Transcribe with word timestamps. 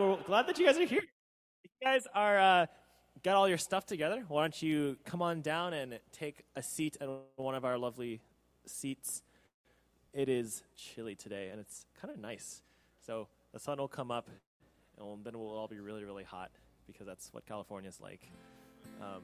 Well, 0.00 0.20
glad 0.24 0.46
that 0.46 0.56
you 0.60 0.66
guys 0.66 0.78
are 0.78 0.84
here. 0.84 1.02
You 1.64 1.70
guys 1.82 2.06
are 2.14 2.38
uh, 2.38 2.66
got 3.24 3.34
all 3.34 3.48
your 3.48 3.58
stuff 3.58 3.84
together, 3.84 4.24
why 4.28 4.42
don't 4.42 4.62
you 4.62 4.96
come 5.04 5.22
on 5.22 5.40
down 5.40 5.72
and 5.72 5.98
take 6.12 6.44
a 6.54 6.62
seat 6.62 6.96
at 7.00 7.08
one 7.34 7.56
of 7.56 7.64
our 7.64 7.76
lovely 7.76 8.20
seats? 8.64 9.22
It 10.12 10.28
is 10.28 10.62
chilly 10.76 11.16
today, 11.16 11.48
and 11.50 11.60
it's 11.60 11.84
kind 12.00 12.14
of 12.14 12.20
nice. 12.20 12.62
So 13.04 13.26
the 13.52 13.58
sun 13.58 13.78
will 13.78 13.88
come 13.88 14.12
up, 14.12 14.28
and 15.00 15.24
then 15.24 15.36
we'll 15.36 15.50
all 15.50 15.66
be 15.66 15.80
really, 15.80 16.04
really 16.04 16.22
hot 16.22 16.52
because 16.86 17.04
that's 17.04 17.32
what 17.32 17.44
California's 17.44 18.00
like. 18.00 18.20
Um, 19.00 19.22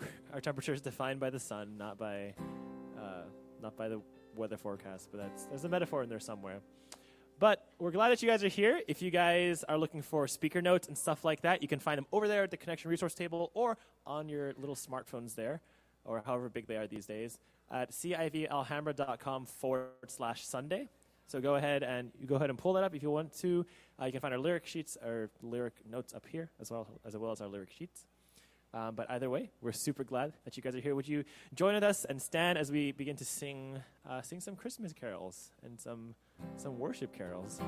our 0.32 0.40
temperature 0.40 0.72
is 0.72 0.80
defined 0.80 1.18
by 1.18 1.30
the 1.30 1.40
sun, 1.40 1.76
not 1.76 1.98
by 1.98 2.32
uh, 2.96 3.22
not 3.60 3.76
by 3.76 3.88
the 3.88 4.00
weather 4.36 4.56
forecast. 4.56 5.08
But 5.10 5.18
that's 5.18 5.46
there's 5.46 5.64
a 5.64 5.68
metaphor 5.68 6.04
in 6.04 6.08
there 6.08 6.20
somewhere. 6.20 6.60
But 7.38 7.66
we're 7.78 7.90
glad 7.90 8.08
that 8.10 8.22
you 8.22 8.28
guys 8.28 8.42
are 8.42 8.48
here. 8.48 8.80
If 8.88 9.02
you 9.02 9.10
guys 9.10 9.62
are 9.64 9.76
looking 9.76 10.00
for 10.00 10.26
speaker 10.26 10.62
notes 10.62 10.88
and 10.88 10.96
stuff 10.96 11.24
like 11.24 11.42
that, 11.42 11.60
you 11.60 11.68
can 11.68 11.78
find 11.78 11.98
them 11.98 12.06
over 12.10 12.28
there 12.28 12.44
at 12.44 12.50
the 12.50 12.56
connection 12.56 12.90
resource 12.90 13.14
table 13.14 13.50
or 13.52 13.76
on 14.06 14.28
your 14.28 14.54
little 14.56 14.74
smartphones 14.74 15.34
there, 15.34 15.60
or 16.04 16.22
however 16.24 16.48
big 16.48 16.66
they 16.66 16.76
are 16.76 16.86
these 16.86 17.04
days, 17.04 17.38
at 17.70 17.90
civalhambra.com 17.90 19.44
forward 19.44 19.90
slash 20.08 20.46
Sunday. 20.46 20.88
So 21.26 21.40
go 21.40 21.56
ahead 21.56 21.82
and 21.82 22.10
you 22.18 22.26
go 22.26 22.36
ahead 22.36 22.48
and 22.50 22.58
pull 22.58 22.72
that 22.74 22.84
up 22.84 22.94
if 22.94 23.02
you 23.02 23.10
want 23.10 23.36
to. 23.40 23.66
Uh, 24.00 24.06
you 24.06 24.12
can 24.12 24.20
find 24.20 24.32
our 24.32 24.40
lyric 24.40 24.64
sheets 24.64 24.96
our 25.04 25.28
lyric 25.42 25.74
notes 25.90 26.14
up 26.14 26.24
here 26.30 26.50
as 26.60 26.70
well 26.70 26.86
as 27.04 27.16
well 27.16 27.32
as 27.32 27.40
our 27.40 27.48
lyric 27.48 27.70
sheets. 27.70 28.06
Um, 28.72 28.94
but 28.94 29.10
either 29.10 29.30
way, 29.30 29.50
we're 29.60 29.72
super 29.72 30.04
glad 30.04 30.34
that 30.44 30.56
you 30.56 30.62
guys 30.62 30.74
are 30.74 30.80
here. 30.80 30.94
Would 30.94 31.08
you 31.08 31.24
join 31.54 31.74
with 31.74 31.82
us 31.82 32.04
and 32.04 32.20
stand 32.20 32.58
as 32.58 32.70
we 32.70 32.92
begin 32.92 33.16
to 33.16 33.24
sing, 33.24 33.80
uh, 34.08 34.20
sing 34.20 34.40
some 34.40 34.54
Christmas 34.54 34.92
carols 34.92 35.50
and 35.64 35.80
some, 35.80 36.14
some 36.56 36.78
worship 36.78 37.16
carols? 37.16 37.60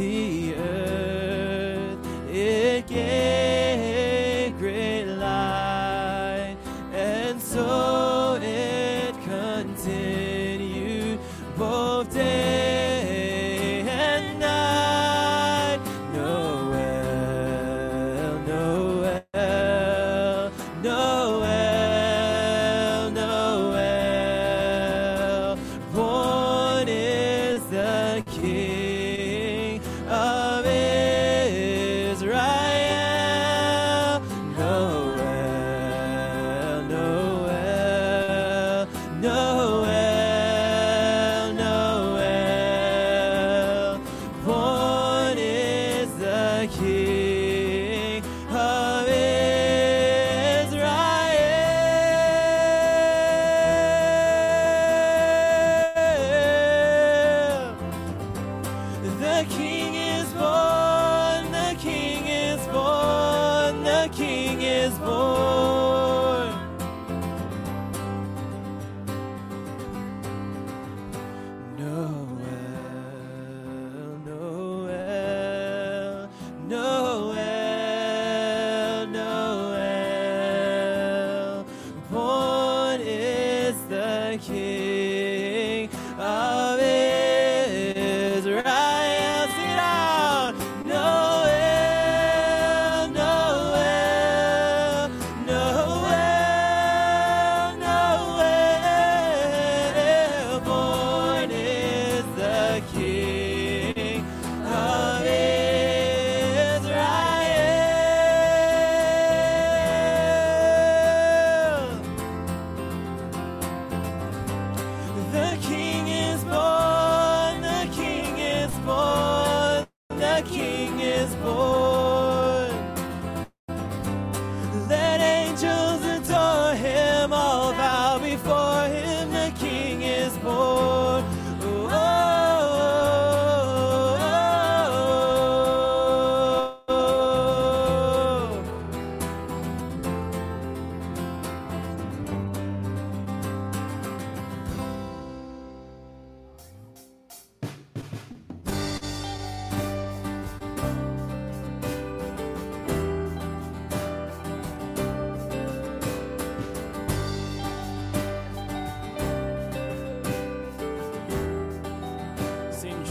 To 0.00 0.29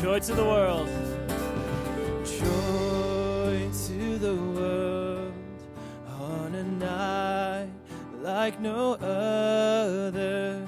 Joy 0.01 0.19
to 0.19 0.33
the 0.33 0.45
world. 0.45 0.87
Joy 2.23 3.69
to 3.87 4.17
the 4.17 4.33
world 4.33 5.33
on 6.21 6.55
a 6.55 6.63
night 6.63 7.69
like 8.21 8.61
no 8.61 8.93
other. 8.93 10.65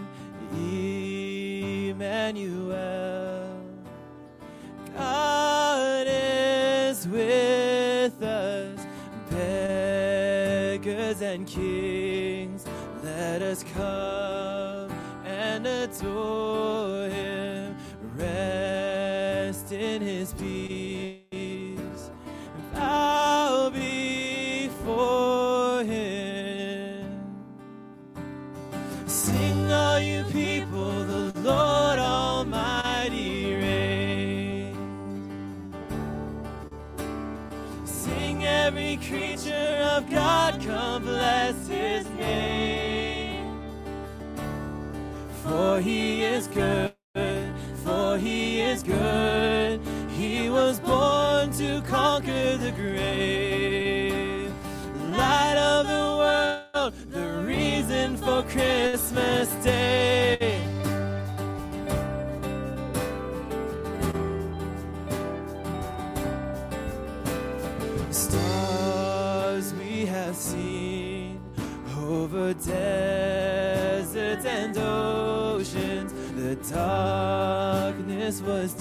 Emmanuel. 1.92 3.58
God 4.98 6.08
is 6.10 7.08
with 7.08 8.22
us, 8.22 8.86
beggars 9.30 11.22
and 11.22 11.48
kings. 11.48 12.66
Let 13.02 13.42
us 13.42 13.64
come 13.64 14.31
he 45.82 46.24
is 46.24 46.48
good, 46.48 46.91
darkness 78.32 78.42
was 78.42 78.74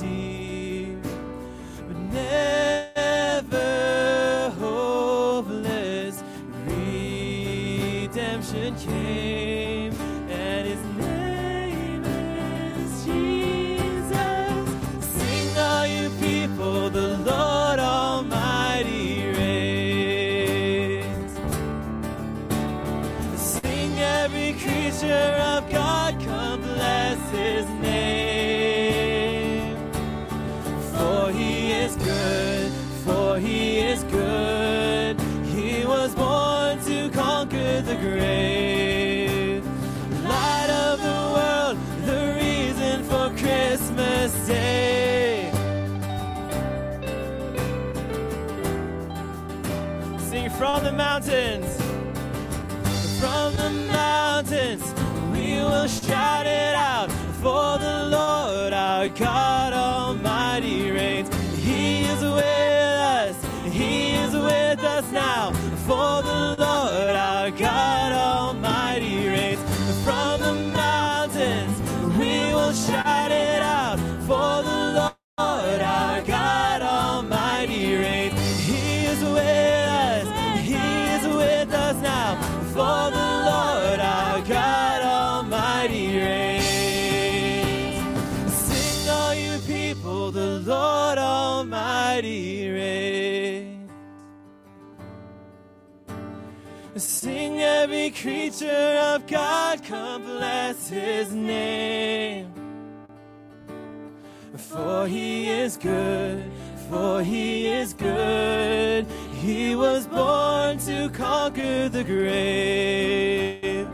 creature 98.21 98.99
of 99.15 99.27
God, 99.27 99.83
come 99.85 100.23
bless 100.23 100.89
His 100.89 101.33
name. 101.33 102.50
For 104.73 105.09
He 105.09 105.49
is 105.49 105.77
good, 105.77 106.45
for 106.89 107.25
He 107.25 107.67
is 107.67 107.93
good. 107.93 109.05
He 109.35 109.75
was 109.75 110.07
born 110.07 110.79
to 110.87 111.11
conquer 111.11 111.89
the 111.89 112.05
grave. 112.05 113.89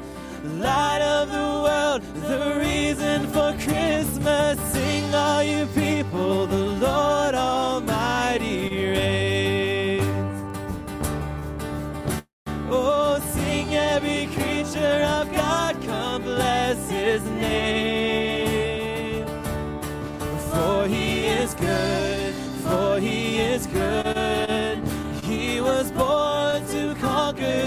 Light 0.45 1.01
of 1.01 1.31
the 1.31 1.49
world, 1.65 2.03
the 2.23 2.61
reason 2.61 3.27
for 3.29 3.53
Christmas. 3.65 4.61
Sing, 4.71 5.15
all 5.15 5.43
you 5.43 5.65
people, 5.75 6.47
the 6.47 6.67
Lord 6.87 7.35
Almighty 7.35 8.56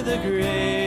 the 0.10 0.18
grave. 0.18 0.79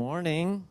Morning. 0.00 0.66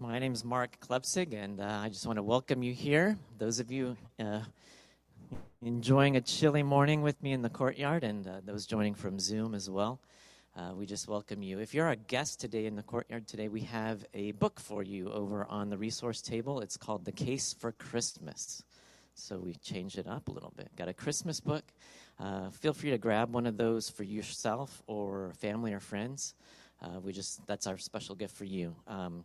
My 0.00 0.18
name 0.18 0.32
is 0.32 0.42
Mark 0.42 0.78
Klepsig, 0.80 1.34
and 1.34 1.60
uh, 1.60 1.80
I 1.82 1.90
just 1.90 2.06
want 2.06 2.16
to 2.16 2.22
welcome 2.22 2.62
you 2.62 2.72
here. 2.72 3.18
Those 3.36 3.60
of 3.60 3.70
you 3.70 3.94
uh, 4.18 4.40
enjoying 5.60 6.16
a 6.16 6.22
chilly 6.22 6.62
morning 6.62 7.02
with 7.02 7.22
me 7.22 7.32
in 7.32 7.42
the 7.42 7.50
courtyard, 7.50 8.04
and 8.04 8.26
uh, 8.26 8.40
those 8.42 8.64
joining 8.64 8.94
from 8.94 9.18
Zoom 9.18 9.54
as 9.54 9.68
well, 9.68 10.00
uh, 10.56 10.72
we 10.74 10.86
just 10.86 11.08
welcome 11.08 11.42
you. 11.42 11.58
If 11.58 11.74
you're 11.74 11.90
a 11.90 11.96
guest 11.96 12.40
today 12.40 12.64
in 12.64 12.74
the 12.74 12.82
courtyard 12.82 13.28
today, 13.28 13.48
we 13.48 13.60
have 13.64 14.02
a 14.14 14.32
book 14.32 14.58
for 14.58 14.82
you 14.82 15.12
over 15.12 15.44
on 15.50 15.68
the 15.68 15.76
resource 15.76 16.22
table. 16.22 16.60
It's 16.60 16.78
called 16.78 17.04
The 17.04 17.12
Case 17.12 17.52
for 17.52 17.72
Christmas. 17.72 18.62
So 19.14 19.36
we 19.36 19.56
changed 19.56 19.98
it 19.98 20.06
up 20.06 20.28
a 20.28 20.32
little 20.32 20.54
bit. 20.56 20.74
Got 20.74 20.88
a 20.88 20.94
Christmas 20.94 21.38
book. 21.38 21.64
Uh, 22.18 22.48
feel 22.48 22.72
free 22.72 22.92
to 22.92 22.98
grab 22.98 23.34
one 23.34 23.44
of 23.44 23.58
those 23.58 23.90
for 23.90 24.04
yourself 24.04 24.82
or 24.86 25.34
family 25.38 25.74
or 25.74 25.80
friends. 25.80 26.34
Uh, 26.82 27.00
we 27.00 27.12
just 27.12 27.46
that's 27.46 27.66
our 27.66 27.78
special 27.78 28.14
gift 28.14 28.36
for 28.36 28.44
you. 28.44 28.74
Um, 28.86 29.22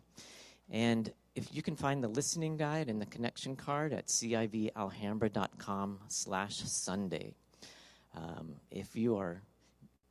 And 0.69 1.11
if 1.35 1.53
you 1.53 1.61
can 1.61 1.75
find 1.75 2.03
the 2.03 2.07
listening 2.07 2.57
guide 2.57 2.89
and 2.89 3.01
the 3.01 3.05
connection 3.05 3.55
card 3.55 3.93
at 3.93 4.07
civalhambra.com 4.07 5.99
slash 6.07 6.57
Sunday. 6.57 7.35
Um, 8.15 8.55
if 8.71 8.95
you 8.95 9.17
are 9.17 9.41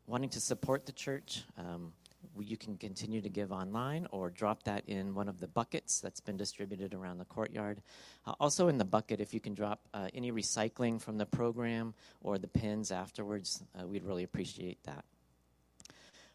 wanting 0.06 0.30
to 0.30 0.40
support 0.40 0.86
the 0.86 0.92
church, 0.92 1.44
um, 1.58 1.92
you 2.38 2.56
can 2.56 2.76
continue 2.76 3.20
to 3.20 3.28
give 3.28 3.50
online 3.50 4.06
or 4.10 4.30
drop 4.30 4.62
that 4.64 4.84
in 4.86 5.14
one 5.14 5.28
of 5.28 5.40
the 5.40 5.48
buckets 5.48 6.00
that's 6.00 6.20
been 6.20 6.36
distributed 6.36 6.94
around 6.94 7.18
the 7.18 7.24
courtyard. 7.24 7.80
Uh, 8.26 8.34
also, 8.38 8.68
in 8.68 8.78
the 8.78 8.84
bucket, 8.84 9.20
if 9.20 9.34
you 9.34 9.40
can 9.40 9.54
drop 9.54 9.80
uh, 9.94 10.08
any 10.14 10.30
recycling 10.32 11.00
from 11.00 11.18
the 11.18 11.26
program 11.26 11.94
or 12.20 12.38
the 12.38 12.48
pins 12.48 12.90
afterwards, 12.90 13.62
uh, 13.78 13.86
we'd 13.86 14.04
really 14.04 14.22
appreciate 14.22 14.82
that. 14.84 15.04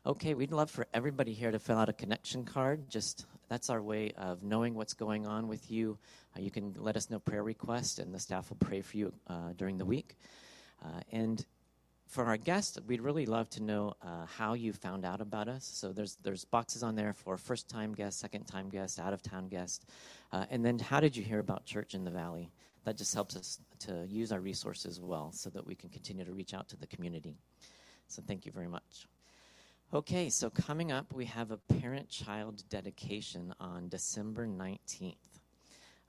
Okay, 0.03 0.33
we'd 0.33 0.51
love 0.51 0.71
for 0.71 0.87
everybody 0.95 1.31
here 1.31 1.51
to 1.51 1.59
fill 1.59 1.77
out 1.77 1.87
a 1.87 1.93
connection 1.93 2.43
card. 2.43 2.89
Just 2.89 3.27
that's 3.49 3.69
our 3.69 3.83
way 3.83 4.13
of 4.17 4.41
knowing 4.41 4.73
what's 4.73 4.95
going 4.95 5.27
on 5.27 5.47
with 5.47 5.69
you. 5.69 5.95
Uh, 6.35 6.39
you 6.41 6.49
can 6.49 6.73
let 6.75 6.97
us 6.97 7.11
know 7.11 7.19
prayer 7.19 7.43
requests, 7.43 7.99
and 7.99 8.11
the 8.11 8.19
staff 8.19 8.49
will 8.49 8.57
pray 8.57 8.81
for 8.81 8.97
you 8.97 9.13
uh, 9.27 9.53
during 9.55 9.77
the 9.77 9.85
week. 9.85 10.15
Uh, 10.83 11.01
and 11.11 11.45
for 12.07 12.25
our 12.25 12.37
guests, 12.37 12.79
we'd 12.87 12.99
really 12.99 13.27
love 13.27 13.47
to 13.51 13.61
know 13.61 13.93
uh, 14.01 14.25
how 14.25 14.55
you 14.55 14.73
found 14.73 15.05
out 15.05 15.21
about 15.21 15.47
us. 15.47 15.69
So 15.71 15.93
there's 15.93 16.15
there's 16.23 16.45
boxes 16.45 16.81
on 16.81 16.95
there 16.95 17.13
for 17.13 17.37
first 17.37 17.69
time 17.69 17.93
guests, 17.93 18.19
second 18.19 18.45
time 18.45 18.69
guests, 18.69 18.97
out 18.97 19.13
of 19.13 19.21
town 19.21 19.49
guests, 19.49 19.85
uh, 20.31 20.47
and 20.49 20.65
then 20.65 20.79
how 20.79 20.99
did 20.99 21.15
you 21.15 21.21
hear 21.21 21.37
about 21.37 21.63
Church 21.67 21.93
in 21.93 22.03
the 22.05 22.11
Valley? 22.11 22.49
That 22.85 22.97
just 22.97 23.13
helps 23.13 23.35
us 23.35 23.59
to 23.81 24.07
use 24.09 24.31
our 24.31 24.39
resources 24.39 24.99
well, 24.99 25.31
so 25.31 25.51
that 25.51 25.67
we 25.67 25.75
can 25.75 25.91
continue 25.91 26.25
to 26.25 26.33
reach 26.33 26.55
out 26.55 26.69
to 26.69 26.75
the 26.75 26.87
community. 26.87 27.37
So 28.07 28.23
thank 28.25 28.47
you 28.47 28.51
very 28.51 28.67
much. 28.67 29.07
Okay, 29.93 30.29
so 30.29 30.49
coming 30.49 30.93
up, 30.93 31.11
we 31.11 31.25
have 31.25 31.51
a 31.51 31.57
parent-child 31.57 32.63
dedication 32.69 33.53
on 33.59 33.89
December 33.89 34.47
nineteenth. 34.47 35.41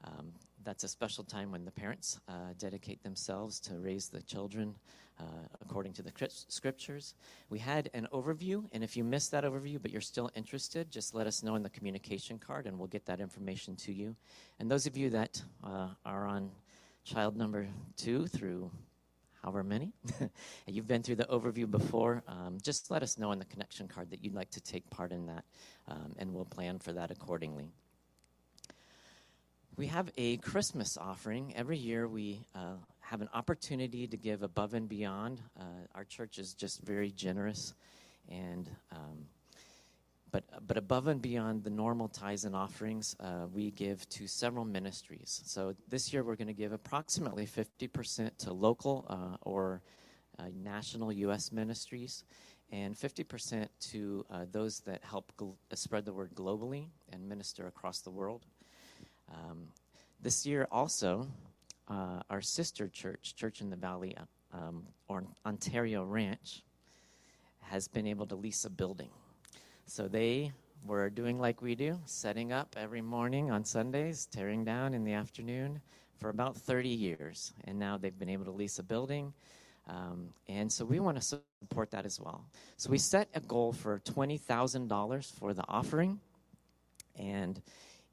Um, 0.04 0.28
that's 0.62 0.84
a 0.84 0.88
special 0.88 1.24
time 1.24 1.50
when 1.50 1.64
the 1.64 1.72
parents 1.72 2.20
uh, 2.28 2.52
dedicate 2.58 3.02
themselves 3.02 3.58
to 3.58 3.80
raise 3.80 4.06
the 4.06 4.22
children 4.22 4.76
uh, 5.18 5.24
according 5.60 5.94
to 5.94 6.02
the 6.04 6.12
scriptures. 6.46 7.14
We 7.50 7.58
had 7.58 7.90
an 7.92 8.06
overview, 8.12 8.68
and 8.70 8.84
if 8.84 8.96
you 8.96 9.02
missed 9.02 9.32
that 9.32 9.42
overview 9.42 9.82
but 9.82 9.90
you're 9.90 10.00
still 10.00 10.30
interested, 10.36 10.88
just 10.92 11.12
let 11.12 11.26
us 11.26 11.42
know 11.42 11.56
in 11.56 11.64
the 11.64 11.70
communication 11.70 12.38
card 12.38 12.68
and 12.68 12.78
we'll 12.78 12.86
get 12.86 13.04
that 13.06 13.20
information 13.20 13.74
to 13.78 13.92
you. 13.92 14.14
And 14.60 14.70
those 14.70 14.86
of 14.86 14.96
you 14.96 15.10
that 15.10 15.42
uh, 15.64 15.88
are 16.06 16.28
on 16.28 16.52
child 17.02 17.36
number 17.36 17.66
two 17.96 18.28
through 18.28 18.70
however 19.42 19.62
many, 19.62 19.92
you've 20.66 20.86
been 20.86 21.02
through 21.02 21.16
the 21.16 21.24
overview 21.24 21.70
before, 21.70 22.22
um, 22.28 22.58
just 22.62 22.90
let 22.90 23.02
us 23.02 23.18
know 23.18 23.32
in 23.32 23.38
the 23.38 23.44
connection 23.44 23.88
card 23.88 24.10
that 24.10 24.24
you'd 24.24 24.34
like 24.34 24.50
to 24.50 24.60
take 24.60 24.88
part 24.90 25.12
in 25.12 25.26
that, 25.26 25.44
um, 25.88 26.14
and 26.18 26.32
we'll 26.32 26.44
plan 26.44 26.78
for 26.78 26.92
that 26.92 27.10
accordingly. 27.10 27.68
We 29.76 29.86
have 29.86 30.10
a 30.18 30.36
Christmas 30.36 30.98
offering. 30.98 31.54
Every 31.56 31.78
year 31.78 32.06
we 32.06 32.44
uh, 32.54 32.74
have 33.00 33.22
an 33.22 33.30
opportunity 33.32 34.06
to 34.06 34.16
give 34.16 34.42
above 34.42 34.74
and 34.74 34.88
beyond. 34.88 35.40
Uh, 35.58 35.64
our 35.94 36.04
church 36.04 36.38
is 36.38 36.52
just 36.52 36.82
very 36.82 37.10
generous, 37.10 37.74
and 38.28 38.68
um, 38.92 39.26
but 40.32 40.44
but 40.66 40.76
above 40.76 41.06
and 41.06 41.20
beyond 41.20 41.62
the 41.62 41.70
normal 41.70 42.08
tithes 42.08 42.44
and 42.44 42.56
offerings, 42.56 43.14
uh, 43.20 43.46
we 43.52 43.70
give 43.70 44.08
to 44.08 44.26
several 44.26 44.64
ministries. 44.64 45.42
So 45.44 45.74
this 45.88 46.12
year 46.12 46.24
we're 46.24 46.36
going 46.36 46.48
to 46.48 46.54
give 46.54 46.72
approximately 46.72 47.46
50% 47.46 48.38
to 48.38 48.52
local 48.52 49.06
uh, 49.08 49.36
or 49.42 49.82
uh, 50.38 50.44
national 50.64 51.12
U.S. 51.12 51.52
ministries, 51.52 52.24
and 52.72 52.94
50% 52.94 53.68
to 53.90 54.24
uh, 54.30 54.46
those 54.50 54.80
that 54.80 55.04
help 55.04 55.30
gl- 55.36 55.54
spread 55.74 56.06
the 56.06 56.12
word 56.12 56.34
globally 56.34 56.86
and 57.12 57.28
minister 57.28 57.66
across 57.66 58.00
the 58.00 58.10
world. 58.10 58.46
Um, 59.30 59.68
this 60.20 60.46
year, 60.46 60.66
also, 60.72 61.28
uh, 61.88 62.22
our 62.30 62.40
sister 62.40 62.88
church, 62.88 63.34
Church 63.36 63.60
in 63.60 63.68
the 63.68 63.76
Valley, 63.76 64.16
uh, 64.16 64.56
um, 64.56 64.86
or 65.08 65.24
Ontario 65.44 66.04
Ranch, 66.04 66.62
has 67.60 67.88
been 67.88 68.06
able 68.06 68.26
to 68.26 68.36
lease 68.36 68.64
a 68.64 68.70
building. 68.70 69.10
So 69.86 70.08
they 70.08 70.52
were 70.84 71.10
doing 71.10 71.38
like 71.38 71.62
we 71.62 71.74
do, 71.74 71.98
setting 72.06 72.52
up 72.52 72.74
every 72.78 73.00
morning 73.00 73.50
on 73.50 73.64
Sundays, 73.64 74.26
tearing 74.26 74.64
down 74.64 74.94
in 74.94 75.04
the 75.04 75.12
afternoon 75.12 75.80
for 76.18 76.28
about 76.28 76.56
30 76.56 76.88
years. 76.88 77.52
And 77.64 77.78
now 77.78 77.96
they've 77.98 78.18
been 78.18 78.28
able 78.28 78.44
to 78.46 78.50
lease 78.50 78.78
a 78.78 78.82
building. 78.82 79.32
Um, 79.88 80.28
and 80.48 80.70
so 80.70 80.84
we 80.84 81.00
want 81.00 81.20
to 81.20 81.40
support 81.62 81.90
that 81.90 82.06
as 82.06 82.20
well. 82.20 82.44
So 82.76 82.90
we 82.90 82.98
set 82.98 83.28
a 83.34 83.40
goal 83.40 83.72
for 83.72 83.98
$20,000 84.00 85.38
for 85.38 85.52
the 85.52 85.64
offering. 85.68 86.20
And 87.16 87.60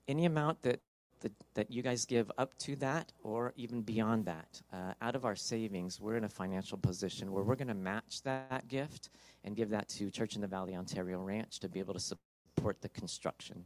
any 0.07 0.25
amount 0.25 0.61
that 0.63 0.79
that, 1.21 1.31
that 1.53 1.71
you 1.71 1.81
guys 1.81 2.05
give 2.05 2.31
up 2.37 2.57
to 2.59 2.75
that 2.77 3.11
or 3.23 3.53
even 3.55 3.81
beyond 3.81 4.25
that. 4.25 4.61
Uh, 4.71 4.93
out 5.01 5.15
of 5.15 5.25
our 5.25 5.35
savings, 5.35 5.99
we're 5.99 6.15
in 6.15 6.23
a 6.23 6.29
financial 6.29 6.77
position 6.77 7.31
where 7.31 7.43
we're 7.43 7.55
going 7.55 7.67
to 7.67 7.73
match 7.73 8.21
that 8.23 8.67
gift 8.67 9.09
and 9.43 9.55
give 9.55 9.69
that 9.69 9.89
to 9.89 10.09
Church 10.09 10.35
in 10.35 10.41
the 10.41 10.47
Valley 10.47 10.75
Ontario 10.75 11.19
Ranch 11.21 11.59
to 11.59 11.69
be 11.69 11.79
able 11.79 11.93
to 11.93 11.99
support 11.99 12.81
the 12.81 12.89
construction. 12.89 13.65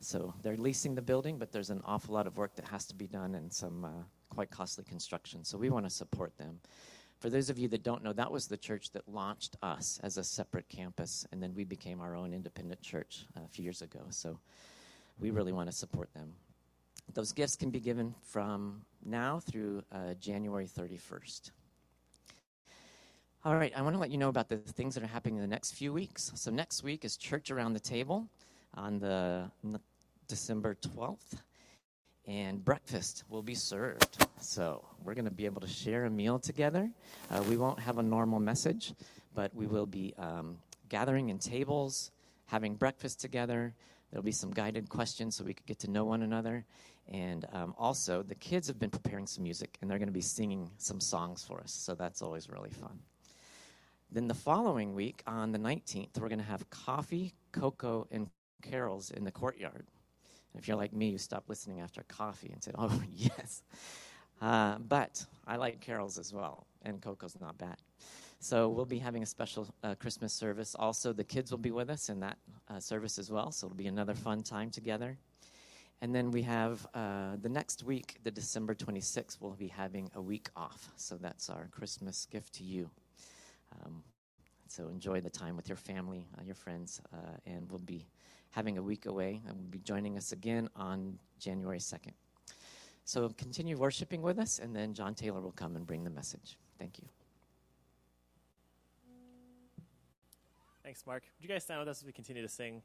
So 0.00 0.34
they're 0.42 0.56
leasing 0.56 0.94
the 0.94 1.02
building, 1.02 1.38
but 1.38 1.52
there's 1.52 1.70
an 1.70 1.80
awful 1.84 2.14
lot 2.14 2.26
of 2.26 2.36
work 2.36 2.54
that 2.56 2.66
has 2.66 2.84
to 2.86 2.94
be 2.94 3.06
done 3.06 3.34
and 3.34 3.52
some 3.52 3.84
uh, 3.84 3.88
quite 4.28 4.50
costly 4.50 4.84
construction. 4.84 5.44
So 5.44 5.56
we 5.56 5.70
want 5.70 5.86
to 5.86 5.90
support 5.90 6.36
them. 6.36 6.60
For 7.20 7.30
those 7.30 7.48
of 7.48 7.58
you 7.58 7.68
that 7.68 7.82
don't 7.82 8.02
know, 8.02 8.12
that 8.12 8.30
was 8.30 8.46
the 8.46 8.56
church 8.56 8.90
that 8.92 9.08
launched 9.08 9.56
us 9.62 9.98
as 10.02 10.18
a 10.18 10.24
separate 10.24 10.68
campus, 10.68 11.26
and 11.32 11.42
then 11.42 11.54
we 11.54 11.64
became 11.64 12.00
our 12.00 12.14
own 12.14 12.34
independent 12.34 12.82
church 12.82 13.24
uh, 13.36 13.40
a 13.44 13.48
few 13.48 13.64
years 13.64 13.80
ago. 13.80 14.00
So 14.10 14.38
we 15.18 15.30
really 15.30 15.52
want 15.52 15.70
to 15.70 15.76
support 15.76 16.12
them. 16.12 16.34
Those 17.12 17.32
gifts 17.32 17.56
can 17.56 17.70
be 17.70 17.80
given 17.80 18.14
from 18.22 18.82
now 19.04 19.38
through 19.38 19.82
uh, 19.92 20.14
January 20.14 20.66
31st. 20.66 21.50
All 23.44 23.56
right, 23.56 23.72
I 23.76 23.82
want 23.82 23.94
to 23.94 24.00
let 24.00 24.10
you 24.10 24.16
know 24.16 24.30
about 24.30 24.48
the 24.48 24.56
things 24.56 24.94
that 24.94 25.04
are 25.04 25.08
happening 25.08 25.36
in 25.36 25.42
the 25.42 25.46
next 25.46 25.72
few 25.72 25.92
weeks. 25.92 26.32
So, 26.34 26.50
next 26.50 26.82
week 26.82 27.04
is 27.04 27.18
Church 27.18 27.50
Around 27.50 27.74
the 27.74 27.80
Table 27.80 28.26
on 28.72 28.98
the 28.98 29.50
n- 29.62 29.78
December 30.28 30.76
12th, 30.76 31.42
and 32.26 32.64
breakfast 32.64 33.24
will 33.28 33.42
be 33.42 33.54
served. 33.54 34.26
So, 34.40 34.82
we're 35.04 35.12
going 35.12 35.26
to 35.26 35.30
be 35.30 35.44
able 35.44 35.60
to 35.60 35.68
share 35.68 36.06
a 36.06 36.10
meal 36.10 36.38
together. 36.38 36.90
Uh, 37.30 37.44
we 37.46 37.58
won't 37.58 37.78
have 37.80 37.98
a 37.98 38.02
normal 38.02 38.40
message, 38.40 38.94
but 39.34 39.54
we 39.54 39.66
will 39.66 39.86
be 39.86 40.14
um, 40.16 40.56
gathering 40.88 41.28
in 41.28 41.38
tables, 41.38 42.12
having 42.46 42.74
breakfast 42.74 43.20
together. 43.20 43.74
There'll 44.10 44.24
be 44.24 44.32
some 44.32 44.52
guided 44.52 44.88
questions 44.88 45.36
so 45.36 45.44
we 45.44 45.52
could 45.52 45.66
get 45.66 45.80
to 45.80 45.90
know 45.90 46.04
one 46.06 46.22
another. 46.22 46.64
And 47.08 47.46
um, 47.52 47.74
also, 47.78 48.22
the 48.22 48.34
kids 48.34 48.66
have 48.68 48.78
been 48.78 48.90
preparing 48.90 49.26
some 49.26 49.44
music, 49.44 49.76
and 49.80 49.90
they're 49.90 49.98
going 49.98 50.08
to 50.08 50.12
be 50.12 50.20
singing 50.20 50.70
some 50.78 51.00
songs 51.00 51.44
for 51.44 51.60
us. 51.60 51.72
So 51.72 51.94
that's 51.94 52.22
always 52.22 52.48
really 52.48 52.70
fun. 52.70 52.98
Then 54.10 54.28
the 54.28 54.34
following 54.34 54.94
week, 54.94 55.22
on 55.26 55.52
the 55.52 55.58
19th, 55.58 56.18
we're 56.18 56.28
going 56.28 56.38
to 56.38 56.44
have 56.44 56.68
coffee, 56.70 57.34
cocoa, 57.52 58.06
and 58.10 58.28
carols 58.62 59.10
in 59.10 59.24
the 59.24 59.32
courtyard. 59.32 59.86
And 60.52 60.62
if 60.62 60.68
you're 60.68 60.76
like 60.76 60.92
me, 60.92 61.10
you 61.10 61.18
stop 61.18 61.44
listening 61.48 61.80
after 61.80 62.02
coffee 62.04 62.50
and 62.52 62.62
said, 62.62 62.74
"Oh 62.78 63.02
yes." 63.10 63.62
Uh, 64.40 64.78
but 64.78 65.24
I 65.46 65.56
like 65.56 65.80
carols 65.80 66.18
as 66.18 66.32
well, 66.32 66.66
and 66.82 67.00
cocoa's 67.02 67.36
not 67.40 67.58
bad. 67.58 67.76
So 68.40 68.68
we'll 68.68 68.86
be 68.86 68.98
having 68.98 69.22
a 69.22 69.26
special 69.26 69.68
uh, 69.82 69.94
Christmas 69.96 70.32
service. 70.32 70.74
Also, 70.78 71.12
the 71.12 71.24
kids 71.24 71.50
will 71.50 71.58
be 71.58 71.70
with 71.72 71.90
us 71.90 72.08
in 72.10 72.20
that 72.20 72.38
uh, 72.68 72.80
service 72.80 73.18
as 73.18 73.30
well. 73.30 73.52
So 73.52 73.66
it'll 73.66 73.76
be 73.76 73.86
another 73.86 74.14
fun 74.14 74.42
time 74.42 74.70
together. 74.70 75.18
And 76.04 76.14
then 76.14 76.30
we 76.30 76.42
have 76.42 76.86
uh, 76.92 77.36
the 77.40 77.48
next 77.48 77.82
week, 77.82 78.18
the 78.24 78.30
December 78.30 78.74
26th, 78.74 79.38
we'll 79.40 79.52
be 79.52 79.68
having 79.68 80.10
a 80.14 80.20
week 80.20 80.50
off. 80.54 80.90
So 80.96 81.16
that's 81.16 81.48
our 81.48 81.66
Christmas 81.72 82.26
gift 82.30 82.52
to 82.56 82.62
you. 82.62 82.90
Um, 83.72 84.02
so 84.68 84.88
enjoy 84.88 85.22
the 85.22 85.30
time 85.30 85.56
with 85.56 85.66
your 85.66 85.78
family, 85.78 86.26
uh, 86.36 86.42
your 86.44 86.56
friends, 86.56 87.00
uh, 87.14 87.38
and 87.46 87.66
we'll 87.70 87.78
be 87.78 88.06
having 88.50 88.76
a 88.76 88.82
week 88.82 89.06
away 89.06 89.40
and 89.48 89.56
we'll 89.56 89.70
be 89.70 89.78
joining 89.78 90.18
us 90.18 90.32
again 90.32 90.68
on 90.76 91.18
January 91.38 91.78
2nd. 91.78 92.12
So 93.06 93.30
continue 93.38 93.78
worshiping 93.78 94.20
with 94.20 94.38
us, 94.38 94.58
and 94.58 94.76
then 94.76 94.92
John 94.92 95.14
Taylor 95.14 95.40
will 95.40 95.52
come 95.52 95.74
and 95.74 95.86
bring 95.86 96.04
the 96.04 96.10
message. 96.10 96.58
Thank 96.78 96.98
you. 96.98 97.08
Thanks, 100.82 101.06
Mark. 101.06 101.22
Would 101.38 101.48
you 101.48 101.48
guys 101.48 101.62
stand 101.62 101.80
with 101.80 101.88
us 101.88 102.02
as 102.02 102.04
we 102.04 102.12
continue 102.12 102.42
to 102.42 102.48
sing? 102.48 102.82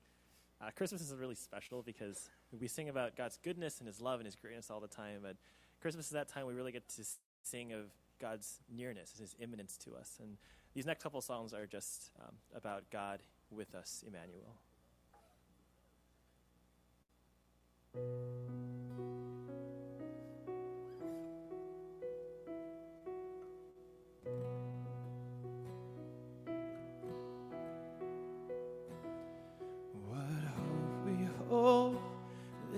Uh, 0.62 0.70
Christmas 0.76 1.02
is 1.02 1.14
really 1.16 1.36
special 1.36 1.82
because 1.82 2.30
we 2.60 2.68
sing 2.68 2.90
about 2.90 3.16
God's 3.16 3.40
goodness 3.44 3.80
and 3.80 3.88
His 3.88 4.02
love 4.02 4.20
and 4.20 4.26
His 4.26 4.36
greatness 4.36 4.70
all 4.70 4.82
the 4.82 4.88
time. 4.88 5.20
But 5.22 5.38
Christmas 5.82 6.08
is 6.08 6.12
that 6.12 6.28
time 6.28 6.46
we 6.46 6.54
really 6.54 6.74
get 6.74 6.88
to 6.90 7.04
sing 7.44 7.72
of 7.72 7.86
God's 8.20 8.60
nearness 8.70 9.14
and 9.14 9.22
His 9.22 9.36
immanence 9.40 9.78
to 9.78 9.96
us. 9.96 10.18
And 10.22 10.38
these 10.74 10.86
next 10.86 11.02
couple 11.02 11.22
songs 11.22 11.54
are 11.54 11.66
just 11.66 12.12
um, 12.22 12.36
about 12.54 12.84
God 12.92 13.22
with 13.50 13.74
us, 13.74 14.04
Emmanuel. 14.06 14.58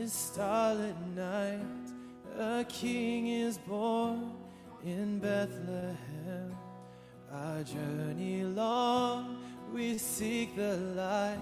this 0.02 0.14
starlit 0.14 0.96
night, 1.16 1.60
a 2.40 2.66
king 2.68 3.28
is 3.28 3.60
born 3.60 4.32
in 4.84 5.20
Bethlehem. 5.20 6.58
Our 7.32 7.64
journey 7.64 8.44
long, 8.44 9.38
we 9.72 10.00
seek 10.00 10.56
the 10.56 10.78
light 10.96 11.38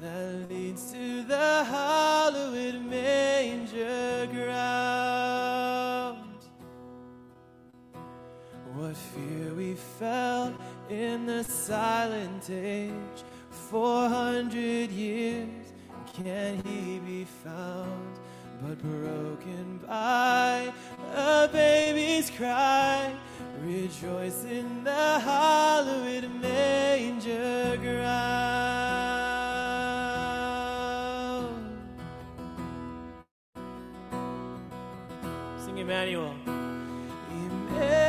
that 0.00 0.50
leads 0.50 0.90
to 0.94 1.22
the 1.22 1.64
hallowed 1.64 2.84
manger 2.90 4.26
ground. 4.32 6.18
What 8.74 8.96
fear 8.96 9.54
we 9.54 9.74
felt 9.74 10.54
in 10.90 11.26
the 11.26 11.44
silent 11.44 12.50
age, 12.50 13.22
400 13.70 14.90
years 14.90 15.65
can 16.24 16.62
he 16.64 16.98
be 17.00 17.26
found 17.44 18.18
but 18.62 18.80
broken 18.80 19.78
by 19.86 20.72
a 21.14 21.48
baby's 21.52 22.30
cry? 22.30 23.14
Rejoice 23.62 24.44
in 24.44 24.84
the 24.84 24.90
hallowed 25.20 26.30
manger 26.40 27.76
ground. 27.82 28.46
Sing 35.64 35.78
Emmanuel. 35.78 36.34
Emmanuel. 37.30 38.05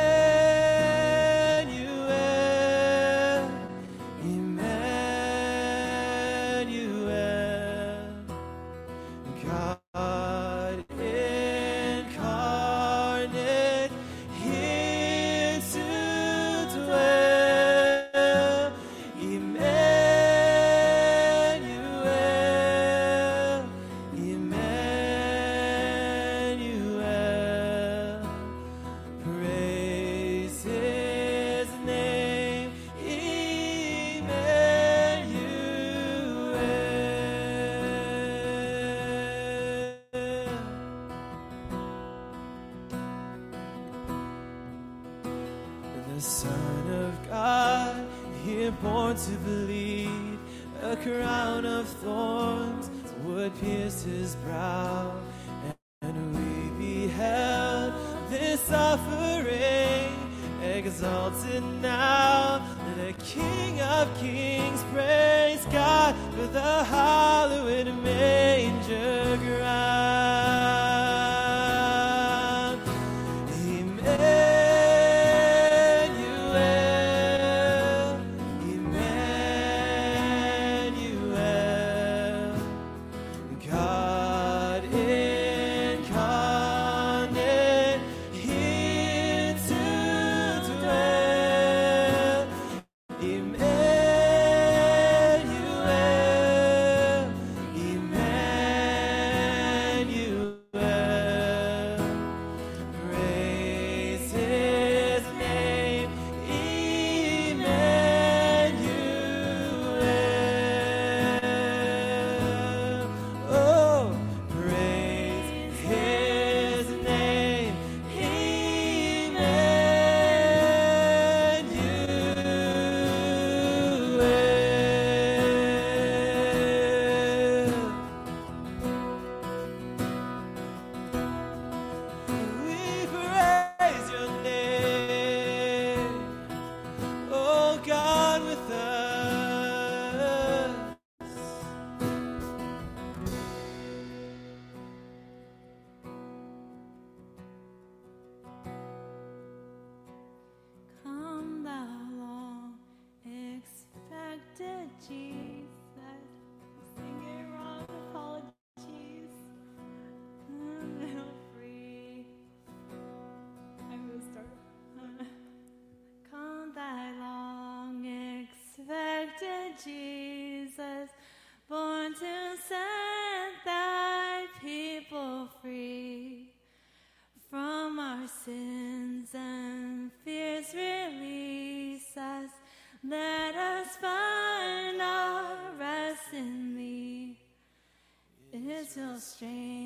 still 188.88 189.18
strange. 189.18 189.77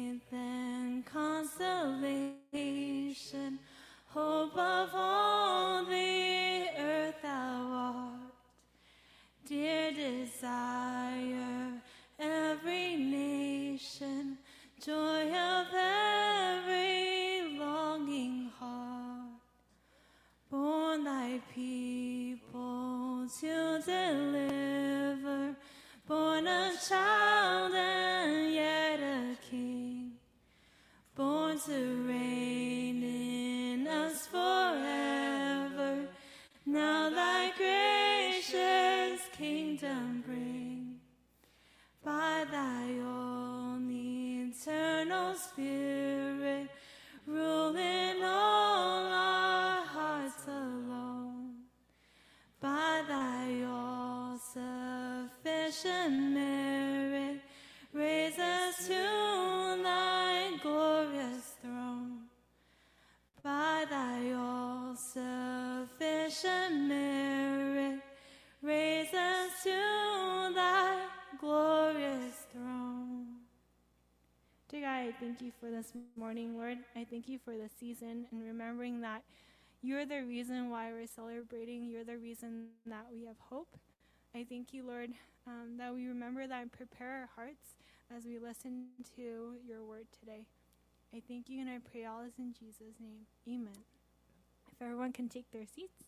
Mary, 56.11 57.41
raise 57.93 58.39
us 58.39 58.87
to 58.87 59.83
thy 59.83 60.57
glorious 60.63 61.55
throne. 61.63 62.23
By 63.43 63.85
thy 63.89 64.33
all 64.33 64.97
sufficient 64.97 66.75
merit, 66.89 68.01
raise 68.63 69.15
us 69.15 69.63
to 69.63 70.53
thy 70.55 71.07
glorious 71.39 72.47
throne. 72.53 73.27
Dear 74.69 74.81
God, 74.81 74.89
I 74.89 75.13
thank 75.21 75.41
you 75.41 75.53
for 75.61 75.71
this 75.71 75.93
morning, 76.17 76.57
Lord. 76.57 76.79
I 76.97 77.05
thank 77.05 77.29
you 77.29 77.39
for 77.45 77.57
this 77.57 77.73
season 77.79 78.27
and 78.33 78.43
remembering 78.43 79.03
that 79.03 79.23
you're 79.83 80.07
the 80.07 80.23
reason 80.23 80.71
why 80.71 80.93
we're 80.93 81.07
celebrating. 81.07 81.85
You're 81.85 82.05
the 82.05 82.17
reason 82.17 82.69
that 82.87 83.07
we 83.13 83.27
have 83.27 83.39
hope. 83.39 83.77
I 84.35 84.45
thank 84.49 84.73
you, 84.73 84.87
Lord, 84.87 85.11
um, 85.53 85.77
that 85.79 85.95
we 85.95 86.07
remember 86.07 86.47
that 86.47 86.63
and 86.63 86.73
prepare 86.73 87.21
our 87.21 87.29
hearts 87.37 87.77
as 88.17 88.25
we 88.25 88.39
listen 88.39 88.87
to 89.17 89.57
your 89.67 89.85
word 89.85 90.07
today. 90.19 90.47
I 91.15 91.21
thank 91.29 91.51
you 91.51 91.61
and 91.61 91.69
I 91.69 91.79
pray 91.79 92.07
all 92.07 92.23
this 92.25 92.39
in 92.39 92.55
Jesus' 92.59 92.97
name. 93.01 93.27
Amen. 93.47 93.85
If 94.73 94.81
everyone 94.81 95.13
can 95.13 95.29
take 95.29 95.51
their 95.53 95.67
seats. 95.67 96.05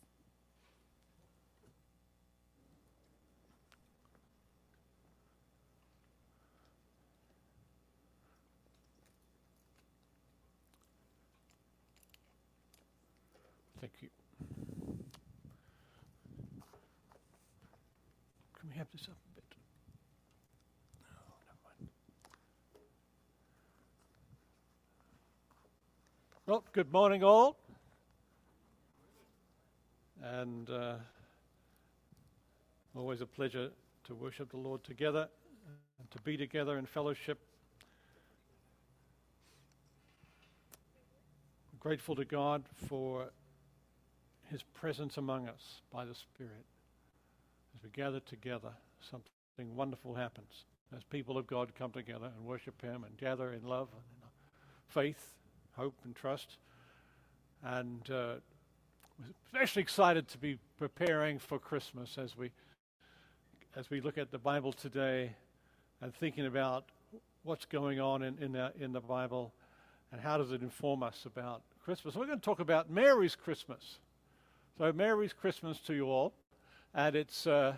Thank 13.79 13.93
you. 14.01 14.09
Can 18.59 18.69
we 18.71 18.77
have 18.77 18.87
this 18.91 19.03
up 19.07 19.13
a 19.13 19.35
bit? 19.35 19.43
No, 21.03 21.35
never 21.45 21.59
mind. 21.63 21.77
Well, 26.47 26.64
good 26.75 26.91
morning, 26.91 27.23
all. 27.23 27.55
And 30.21 30.69
uh, 30.69 30.95
always 32.93 33.21
a 33.21 33.25
pleasure 33.25 33.69
to 34.03 34.13
worship 34.13 34.49
the 34.51 34.57
Lord 34.57 34.83
together 34.83 35.29
and 35.97 36.11
to 36.11 36.21
be 36.23 36.35
together 36.35 36.77
in 36.77 36.85
fellowship. 36.85 37.39
Grateful 41.79 42.13
to 42.17 42.25
God 42.25 42.65
for 42.89 43.29
his 44.51 44.61
presence 44.61 45.15
among 45.15 45.47
us 45.47 45.79
by 45.93 46.03
the 46.03 46.13
Spirit. 46.13 46.65
As 47.77 47.83
we 47.85 47.89
gather 47.91 48.19
together, 48.19 48.71
something 48.99 49.77
wonderful 49.77 50.13
happens. 50.13 50.65
As 50.93 51.03
people 51.05 51.37
of 51.37 51.47
God 51.47 51.71
come 51.79 51.91
together 51.91 52.29
and 52.35 52.45
worship 52.45 52.81
him 52.81 53.05
and 53.05 53.15
gather 53.15 53.53
in 53.53 53.63
love 53.63 53.87
and 53.93 54.29
faith, 54.89 55.35
hope, 55.77 55.95
and 56.03 56.13
trust. 56.13 56.57
And 57.65 58.01
uh, 58.11 58.35
we're 59.19 59.33
especially 59.47 59.81
excited 59.81 60.27
to 60.27 60.37
be 60.37 60.59
preparing 60.77 61.39
for 61.39 61.57
Christmas 61.57 62.17
as 62.19 62.37
we 62.37 62.51
as 63.75 63.89
we 63.89 63.99
look 64.01 64.17
at 64.17 64.31
the 64.31 64.37
Bible 64.37 64.71
today 64.71 65.35
and 65.99 66.13
thinking 66.13 66.45
about 66.45 66.85
what's 67.43 67.65
going 67.65 67.99
on 67.99 68.23
in, 68.23 68.37
in, 68.39 68.51
the, 68.53 68.71
in 68.79 68.93
the 68.93 69.01
Bible 69.01 69.53
and 70.11 70.21
how 70.21 70.37
does 70.37 70.51
it 70.51 70.61
inform 70.61 71.03
us 71.03 71.25
about 71.25 71.61
Christmas. 71.83 72.15
We're 72.15 72.25
going 72.25 72.39
to 72.39 72.45
talk 72.45 72.61
about 72.61 72.89
Mary's 72.89 73.35
Christmas. 73.35 73.99
So, 74.77 74.93
Mary's 74.93 75.33
Christmas 75.33 75.79
to 75.81 75.93
you 75.93 76.05
all. 76.05 76.33
And 76.93 77.17
it's 77.17 77.45
uh, 77.47 77.75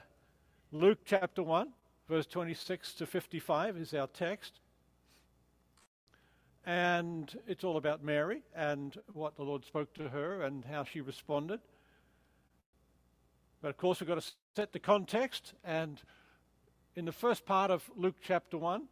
Luke 0.71 0.99
chapter 1.03 1.41
1, 1.41 1.69
verse 2.07 2.27
26 2.27 2.93
to 2.93 3.07
55 3.07 3.77
is 3.77 3.93
our 3.95 4.07
text. 4.07 4.59
And 6.67 7.33
it's 7.47 7.63
all 7.63 7.77
about 7.77 8.03
Mary 8.03 8.41
and 8.53 8.93
what 9.13 9.37
the 9.37 9.43
Lord 9.43 9.63
spoke 9.63 9.93
to 9.93 10.09
her 10.09 10.41
and 10.41 10.65
how 10.65 10.83
she 10.83 10.99
responded. 10.99 11.61
But 13.61 13.69
of 13.69 13.77
course, 13.77 14.01
we've 14.01 14.07
got 14.09 14.21
to 14.21 14.31
set 14.53 14.73
the 14.73 14.79
context. 14.79 15.53
And 15.63 16.01
in 16.93 17.05
the 17.05 17.13
first 17.13 17.45
part 17.45 17.71
of 17.71 17.89
Luke 17.95 18.17
chapter 18.21 18.57
1, 18.57 18.83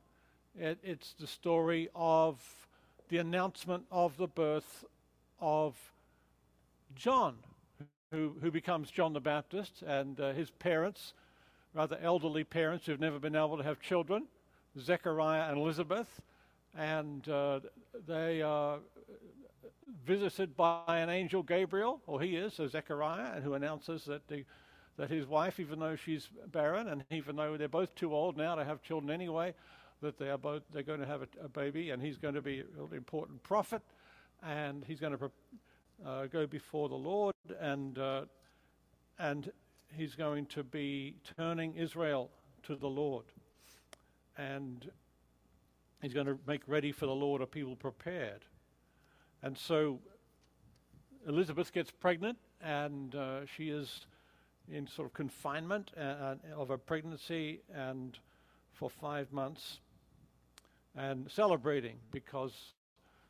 it, 0.58 0.80
it's 0.84 1.16
the 1.20 1.28
story 1.28 1.90
of 1.94 2.42
the 3.10 3.18
announcement 3.18 3.84
of 3.92 4.16
the 4.16 4.28
birth 4.28 4.86
of 5.42 5.76
John, 6.96 7.36
who, 8.10 8.38
who 8.42 8.52
becomes 8.52 8.90
John 8.90 9.12
the 9.12 9.20
Baptist, 9.20 9.82
and 9.86 10.18
uh, 10.18 10.32
his 10.32 10.50
parents, 10.50 11.14
rather 11.74 12.00
elderly 12.02 12.46
parents 12.46 12.86
who've 12.86 13.02
never 13.02 13.20
been 13.20 13.36
able 13.36 13.58
to 13.58 13.64
have 13.64 13.82
children, 13.82 14.28
Zechariah 14.80 15.50
and 15.50 15.58
Elizabeth, 15.58 16.22
and 16.78 17.28
uh, 17.30 17.60
they 18.08 18.42
are 18.42 18.80
visited 20.06 20.56
by 20.56 21.00
an 21.00 21.10
angel 21.10 21.44
Gabriel, 21.44 22.02
or 22.08 22.22
he 22.22 22.36
is, 22.36 22.54
so 22.54 22.68
Zechariah, 22.68 23.34
and 23.36 23.44
who 23.44 23.54
announces 23.54 24.06
that 24.06 24.28
the, 24.28 24.44
that 24.98 25.10
his 25.10 25.26
wife, 25.26 25.60
even 25.60 25.80
though 25.80 25.96
she's 25.96 26.30
barren, 26.52 26.88
and 26.88 27.04
even 27.12 27.36
though 27.36 27.58
they're 27.58 27.68
both 27.68 27.94
too 27.96 28.14
old 28.14 28.38
now 28.38 28.56
to 28.56 28.64
have 28.64 28.82
children 28.82 29.10
anyway, 29.12 29.54
that 30.02 30.18
they 30.18 30.30
are 30.30 30.38
both 30.38 30.64
they're 30.72 30.84
going 30.84 31.00
to 31.00 31.06
have 31.06 31.22
a, 31.22 31.46
a 31.46 31.50
baby, 31.50 31.92
and 31.92 32.02
he's 32.02 32.18
going 32.18 32.36
to 32.36 32.42
be 32.42 32.60
an 32.60 32.96
important 32.96 33.42
prophet, 33.44 33.82
and 34.44 34.84
he's 34.86 35.00
going 35.00 35.18
to 35.18 35.32
uh, 36.06 36.26
go 36.28 36.46
before 36.46 36.90
the 36.90 36.96
Lord, 36.96 37.34
and 37.60 37.98
uh, 37.98 38.22
and 39.18 39.52
he's 39.96 40.16
going 40.16 40.46
to 40.48 40.64
be 40.64 41.16
turning 41.38 41.74
Israel 41.76 42.30
to 42.64 42.76
the 42.76 42.90
Lord, 42.90 43.26
and 44.38 44.92
he's 46.06 46.14
going 46.14 46.28
to 46.28 46.38
make 46.48 46.62
ready 46.68 46.92
for 46.92 47.08
the 47.08 47.16
Lord 47.16 47.42
a 47.42 47.48
people 47.48 47.76
prepared, 47.76 48.46
and 49.42 49.58
so 49.58 50.00
Elizabeth 51.28 51.74
gets 51.74 51.92
pregnant, 51.92 52.38
and 52.62 53.16
uh, 53.16 53.46
she 53.46 53.70
is 53.70 54.06
in 54.72 54.88
sort 54.88 55.08
of 55.08 55.14
confinement 55.14 55.92
uh, 56.00 56.36
of 56.56 56.70
a 56.70 56.78
pregnancy, 56.78 57.62
and 57.74 58.18
for 58.74 58.90
five 58.90 59.32
months, 59.32 59.80
and 60.96 61.30
celebrating 61.32 61.96
because 62.12 62.74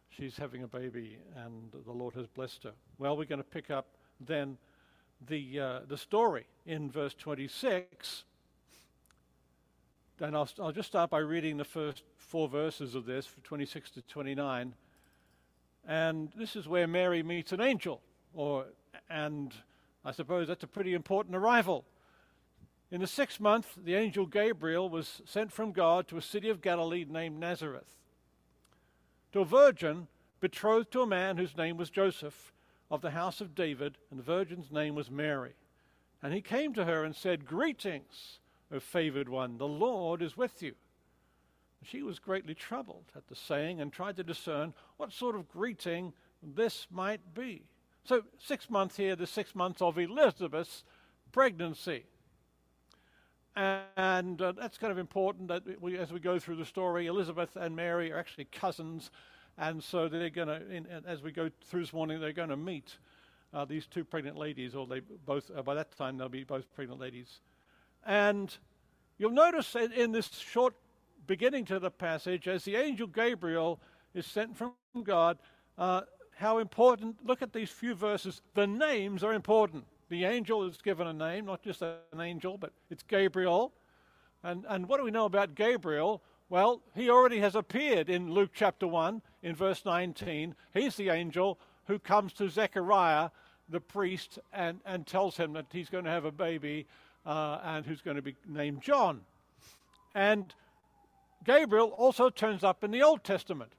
she's 0.10 0.38
having 0.38 0.64
a 0.64 0.68
baby 0.68 1.18
and 1.36 1.72
the 1.86 1.92
Lord 1.92 2.14
has 2.16 2.28
blessed 2.28 2.64
her. 2.64 2.74
Well, 2.98 3.18
we're 3.18 3.26
going 3.26 3.42
to 3.42 3.44
pick 3.44 3.70
up 3.70 3.88
then 4.20 4.58
the, 5.28 5.60
uh, 5.60 5.80
the 5.88 5.98
story 5.98 6.48
in 6.66 6.90
verse 6.90 7.14
26. 7.14 8.24
And 10.20 10.36
I'll, 10.36 10.50
I'll 10.62 10.72
just 10.72 10.88
start 10.88 11.10
by 11.10 11.20
reading 11.20 11.58
the 11.58 11.66
first 11.66 12.04
four 12.36 12.50
verses 12.50 12.96
of 12.96 13.06
this, 13.06 13.30
26 13.46 13.92
to 13.92 14.02
29. 14.02 14.74
And 15.88 16.30
this 16.36 16.58
is 16.58 16.68
where 16.68 16.86
Mary 16.86 17.24
meets 17.24 17.54
an 17.54 17.62
angel, 17.62 18.02
or, 18.34 18.66
and 19.10 19.54
I 20.04 20.12
suppose 20.12 20.50
that's 20.50 20.66
a 20.66 20.68
pretty 20.68 20.94
important 20.94 21.34
arrival. 21.34 21.86
In 22.92 23.00
the 23.00 23.08
sixth 23.08 23.40
month, 23.40 23.78
the 23.82 23.96
angel 23.96 24.26
Gabriel 24.26 24.90
was 24.90 25.22
sent 25.24 25.54
from 25.54 25.72
God 25.72 26.10
to 26.10 26.18
a 26.18 26.22
city 26.22 26.50
of 26.50 26.62
Galilee 26.62 27.06
named 27.10 27.40
Nazareth 27.40 27.96
to 29.32 29.40
a 29.40 29.46
virgin 29.46 30.08
betrothed 30.42 30.92
to 30.92 31.04
a 31.04 31.08
man 31.08 31.38
whose 31.38 31.56
name 31.56 31.78
was 31.78 31.90
Joseph 31.90 32.52
of 32.92 33.00
the 33.00 33.12
house 33.12 33.40
of 33.40 33.56
David, 33.56 33.98
and 34.12 34.20
the 34.20 34.24
virgin's 34.24 34.74
name 34.74 34.94
was 34.94 35.10
Mary. 35.10 35.54
And 36.22 36.34
he 36.34 36.42
came 36.42 36.74
to 36.74 36.84
her 36.84 37.06
and 37.06 37.16
said, 37.16 37.46
Greetings, 37.46 38.40
O 38.74 38.82
favored 38.82 39.30
one, 39.30 39.58
the 39.58 39.70
Lord 39.70 40.22
is 40.22 40.36
with 40.36 40.62
you. 40.62 40.76
She 41.86 42.04
was 42.04 42.20
greatly 42.20 42.56
troubled 42.56 43.12
at 43.16 43.28
the 43.28 43.36
saying 43.36 43.80
and 43.80 43.92
tried 43.92 44.16
to 44.18 44.24
discern 44.24 44.74
what 44.98 45.12
sort 45.12 45.36
of 45.36 45.48
greeting 45.48 46.14
this 46.42 46.88
might 46.92 47.34
be. 47.34 47.64
So, 48.04 48.24
six 48.40 48.70
months 48.70 48.98
here, 48.98 49.16
the 49.16 49.28
six 49.28 49.56
months 49.56 49.82
of 49.82 49.98
Elizabeth's 49.98 50.84
pregnancy. 51.32 52.06
And 53.56 54.42
uh, 54.42 54.52
that's 54.52 54.78
kind 54.78 54.92
of 54.92 54.98
important 54.98 55.48
that 55.48 55.82
we, 55.82 55.98
as 55.98 56.12
we 56.12 56.20
go 56.20 56.40
through 56.40 56.58
the 56.58 56.66
story, 56.66 57.08
Elizabeth 57.08 57.56
and 57.56 57.76
Mary 57.76 58.12
are 58.12 58.18
actually 58.18 58.46
cousins. 58.46 59.12
And 59.58 59.82
so 59.82 60.10
they're 60.10 60.30
going 60.30 60.50
to, 60.50 61.02
as 61.08 61.24
we 61.24 61.32
go 61.32 61.50
through 61.66 61.82
this 61.82 61.94
morning, 61.94 62.20
they're 62.20 62.34
going 62.34 62.50
to 62.50 62.58
meet 62.58 62.98
uh, 63.54 63.64
these 63.64 63.88
two 63.88 64.04
pregnant 64.04 64.38
ladies, 64.38 64.76
or 64.76 64.86
they 64.86 65.00
both, 65.26 65.50
uh, 65.56 65.62
by 65.62 65.74
that 65.76 65.96
time, 65.98 66.18
they'll 66.18 66.28
be 66.28 66.44
both 66.44 66.66
pregnant 66.76 67.00
ladies. 67.00 67.40
And 68.06 68.56
you'll 69.18 69.32
notice 69.32 69.76
in, 69.76 69.94
in 69.94 70.12
this 70.12 70.30
short 70.38 70.76
beginning 71.28 71.66
to 71.66 71.80
the 71.80 71.92
passage, 71.92 72.48
as 72.48 72.64
the 72.64 72.76
angel 72.76 73.08
Gabriel 73.08 73.80
is 74.14 74.26
sent 74.26 74.56
from 74.56 74.74
God, 75.04 75.38
uh, 75.78 76.02
how 76.38 76.58
important, 76.58 77.18
look 77.26 77.42
at 77.42 77.54
these 77.54 77.70
few 77.70 77.96
verses, 77.96 78.42
the 78.54 78.68
names 78.68 79.24
are 79.24 79.34
important. 79.34 79.86
The 80.10 80.26
angel 80.26 80.68
is 80.68 80.78
given 80.78 81.08
a 81.08 81.14
name, 81.14 81.46
not 81.46 81.64
just 81.64 81.82
an 81.82 82.20
angel, 82.20 82.58
but 82.58 82.72
it's 82.90 83.04
Gabriel. 83.04 83.74
And, 84.44 84.66
and 84.70 84.88
what 84.88 84.98
do 84.98 85.04
we 85.04 85.12
know 85.12 85.26
about 85.26 85.56
Gabriel? 85.56 86.22
Well, 86.50 86.82
he 86.94 87.10
already 87.10 87.40
has 87.40 87.56
appeared 87.56 88.10
in 88.10 88.32
Luke 88.32 88.52
chapter 88.54 88.86
1, 88.86 89.22
in 89.42 89.56
verse 89.56 89.84
19. 89.86 90.56
He's 90.74 90.96
the 90.96 91.10
angel 91.10 91.60
who 91.86 91.98
comes 91.98 92.34
to 92.34 92.50
Zechariah, 92.50 93.30
the 93.70 93.80
priest, 93.80 94.38
and, 94.54 94.80
and 94.86 95.08
tells 95.08 95.38
him 95.38 95.54
that 95.54 95.66
he's 95.72 95.90
going 95.90 96.04
to 96.04 96.12
have 96.12 96.26
a 96.26 96.32
baby 96.32 96.86
uh, 97.26 97.60
and 97.64 97.86
who's 97.86 98.02
going 98.02 98.18
to 98.18 98.22
be 98.22 98.36
named 98.48 98.82
John. 98.82 99.22
And 100.14 100.54
Gabriel 101.46 101.90
also 101.90 102.30
turns 102.30 102.64
up 102.64 102.84
in 102.84 102.90
the 102.90 103.04
Old 103.04 103.24
Testament. 103.24 103.74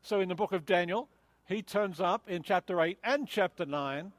So 0.00 0.20
in 0.20 0.28
the 0.28 0.34
book 0.34 0.52
of 0.52 0.64
Daniel, 0.64 1.08
he 1.46 1.60
turns 1.60 2.00
up 2.00 2.28
in 2.28 2.42
chapter 2.42 2.80
8 2.80 2.98
and 3.04 3.28
chapter 3.28 3.66
9 3.66 4.12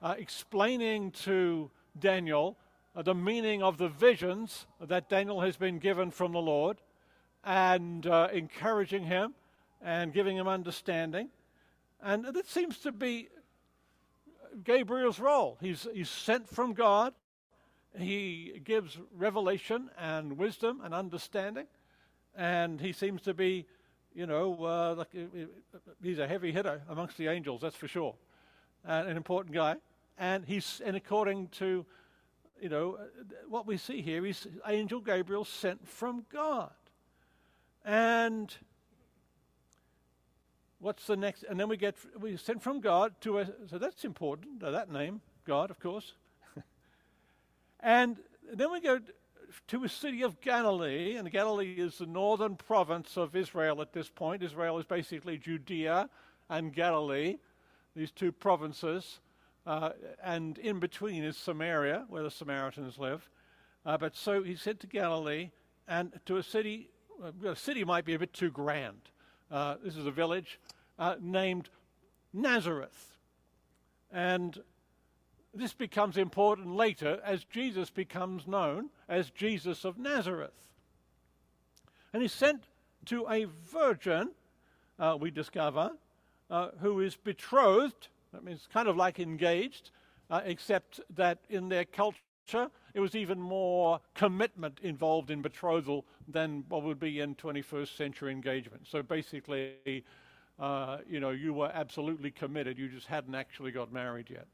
uh, 0.00 0.14
explaining 0.16 1.10
to 1.10 1.70
Daniel 1.98 2.56
uh, 2.96 3.02
the 3.02 3.14
meaning 3.14 3.62
of 3.62 3.76
the 3.76 3.88
visions 3.88 4.66
that 4.80 5.10
Daniel 5.10 5.42
has 5.42 5.56
been 5.56 5.78
given 5.78 6.10
from 6.10 6.32
the 6.32 6.40
Lord 6.40 6.78
and 7.44 8.06
uh, 8.06 8.28
encouraging 8.32 9.04
him 9.04 9.34
and 9.82 10.12
giving 10.12 10.36
him 10.36 10.48
understanding. 10.48 11.28
And 12.02 12.24
that 12.24 12.46
seems 12.48 12.78
to 12.78 12.92
be 12.92 13.28
Gabriel's 14.64 15.20
role. 15.20 15.58
He's, 15.60 15.86
he's 15.92 16.08
sent 16.08 16.48
from 16.48 16.72
God, 16.72 17.12
he 17.96 18.60
gives 18.64 18.98
revelation 19.16 19.90
and 19.98 20.38
wisdom 20.38 20.80
and 20.82 20.94
understanding, 20.94 21.66
and 22.36 22.80
he 22.80 22.92
seems 22.92 23.22
to 23.22 23.34
be, 23.34 23.66
you 24.14 24.26
know, 24.26 24.54
uh, 24.64 24.94
like, 24.96 25.08
uh, 25.14 25.42
uh, 25.74 25.78
he's 26.02 26.18
a 26.18 26.26
heavy 26.26 26.52
hitter 26.52 26.82
amongst 26.88 27.16
the 27.16 27.28
angels, 27.28 27.60
that's 27.60 27.76
for 27.76 27.88
sure, 27.88 28.14
an 28.84 29.16
important 29.16 29.54
guy. 29.54 29.76
And 30.18 30.44
he's, 30.44 30.80
and 30.84 30.96
according 30.96 31.48
to, 31.58 31.86
you 32.60 32.68
know, 32.68 32.96
uh, 33.00 33.04
what 33.48 33.66
we 33.66 33.76
see 33.76 34.02
here, 34.02 34.24
he's 34.24 34.46
angel 34.66 35.00
Gabriel 35.00 35.44
sent 35.44 35.86
from 35.86 36.26
God. 36.32 36.72
And 37.84 38.54
what's 40.80 41.06
the 41.06 41.16
next? 41.16 41.44
And 41.44 41.58
then 41.58 41.68
we 41.68 41.76
get 41.76 41.94
we 42.18 42.36
sent 42.36 42.62
from 42.62 42.80
God 42.80 43.14
to 43.22 43.38
a. 43.38 43.46
So 43.68 43.78
that's 43.78 44.04
important. 44.04 44.60
That 44.60 44.90
name, 44.90 45.20
God, 45.46 45.70
of 45.70 45.78
course. 45.78 46.12
and 47.80 48.16
then 48.52 48.72
we 48.72 48.80
go 48.80 49.00
to 49.68 49.84
a 49.84 49.88
city 49.88 50.22
of 50.22 50.40
Galilee, 50.40 51.16
and 51.16 51.30
Galilee 51.30 51.74
is 51.78 51.98
the 51.98 52.06
northern 52.06 52.56
province 52.56 53.16
of 53.16 53.34
Israel 53.34 53.80
at 53.80 53.92
this 53.92 54.08
point. 54.08 54.42
Israel 54.42 54.78
is 54.78 54.86
basically 54.86 55.38
Judea 55.38 56.08
and 56.48 56.72
Galilee, 56.72 57.36
these 57.94 58.10
two 58.10 58.32
provinces, 58.32 59.20
uh, 59.66 59.90
and 60.22 60.58
in 60.58 60.78
between 60.78 61.24
is 61.24 61.36
Samaria, 61.36 62.06
where 62.08 62.22
the 62.22 62.30
Samaritans 62.30 62.98
live. 62.98 63.28
Uh, 63.84 63.96
but 63.98 64.16
so 64.16 64.42
he 64.42 64.54
said 64.54 64.80
to 64.80 64.86
Galilee 64.86 65.50
and 65.86 66.18
to 66.26 66.36
a 66.36 66.42
city. 66.42 66.90
A 67.44 67.56
city 67.56 67.84
might 67.84 68.04
be 68.04 68.14
a 68.14 68.18
bit 68.18 68.32
too 68.32 68.50
grand. 68.50 69.00
Uh, 69.50 69.74
this 69.82 69.96
is 69.96 70.06
a 70.06 70.10
village 70.10 70.60
uh, 70.98 71.16
named 71.20 71.68
Nazareth. 72.32 73.16
And 74.12 74.62
this 75.54 75.72
becomes 75.72 76.16
important 76.16 76.74
later 76.74 77.20
as 77.24 77.44
Jesus 77.44 77.90
becomes 77.90 78.46
known 78.46 78.90
as 79.08 79.30
Jesus 79.30 79.84
of 79.84 79.98
Nazareth. 79.98 80.52
And 82.12 82.22
he's 82.22 82.32
sent 82.32 82.64
to 83.06 83.26
a 83.28 83.46
virgin, 83.70 84.30
uh, 84.98 85.16
we 85.18 85.30
discover, 85.30 85.92
uh, 86.50 86.68
who 86.80 87.00
is 87.00 87.16
betrothed. 87.16 88.08
That 88.32 88.44
means 88.44 88.68
kind 88.72 88.88
of 88.88 88.96
like 88.96 89.18
engaged, 89.18 89.90
uh, 90.30 90.42
except 90.44 91.00
that 91.16 91.38
in 91.48 91.68
their 91.68 91.84
culture 91.84 92.70
it 92.94 93.00
was 93.00 93.14
even 93.14 93.40
more 93.40 94.00
commitment 94.14 94.78
involved 94.82 95.30
in 95.30 95.42
betrothal 95.42 96.04
than 96.26 96.64
what 96.68 96.82
would 96.82 96.98
be 96.98 97.20
in 97.20 97.34
21st 97.34 97.96
century 97.96 98.32
engagement. 98.32 98.86
So 98.88 99.02
basically, 99.02 100.04
uh, 100.58 100.98
you 101.08 101.20
know, 101.20 101.30
you 101.30 101.52
were 101.52 101.70
absolutely 101.72 102.30
committed. 102.30 102.78
You 102.78 102.88
just 102.88 103.06
hadn't 103.06 103.34
actually 103.34 103.70
got 103.70 103.92
married 103.92 104.28
yet 104.30 104.46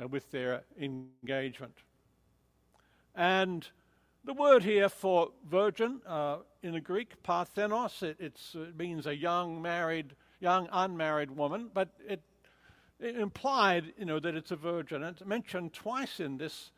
uh, 0.00 0.08
with 0.08 0.30
their 0.30 0.62
engagement. 0.78 1.76
And 3.14 3.66
the 4.24 4.34
word 4.34 4.64
here 4.64 4.88
for 4.88 5.30
virgin 5.48 6.00
uh, 6.06 6.38
in 6.62 6.72
the 6.72 6.80
Greek, 6.80 7.22
parthenos, 7.22 8.02
it, 8.02 8.16
it 8.18 8.38
means 8.76 9.06
a 9.06 9.14
young 9.14 9.60
married, 9.60 10.14
young 10.40 10.68
unmarried 10.72 11.30
woman, 11.30 11.70
but 11.72 11.90
it, 12.08 12.22
it 12.98 13.16
implied, 13.16 13.92
you 13.98 14.06
know, 14.06 14.18
that 14.18 14.34
it's 14.34 14.50
a 14.50 14.56
virgin. 14.56 15.02
And 15.02 15.16
it's 15.16 15.26
mentioned 15.26 15.74
twice 15.74 16.20
in 16.20 16.38
this, 16.38 16.70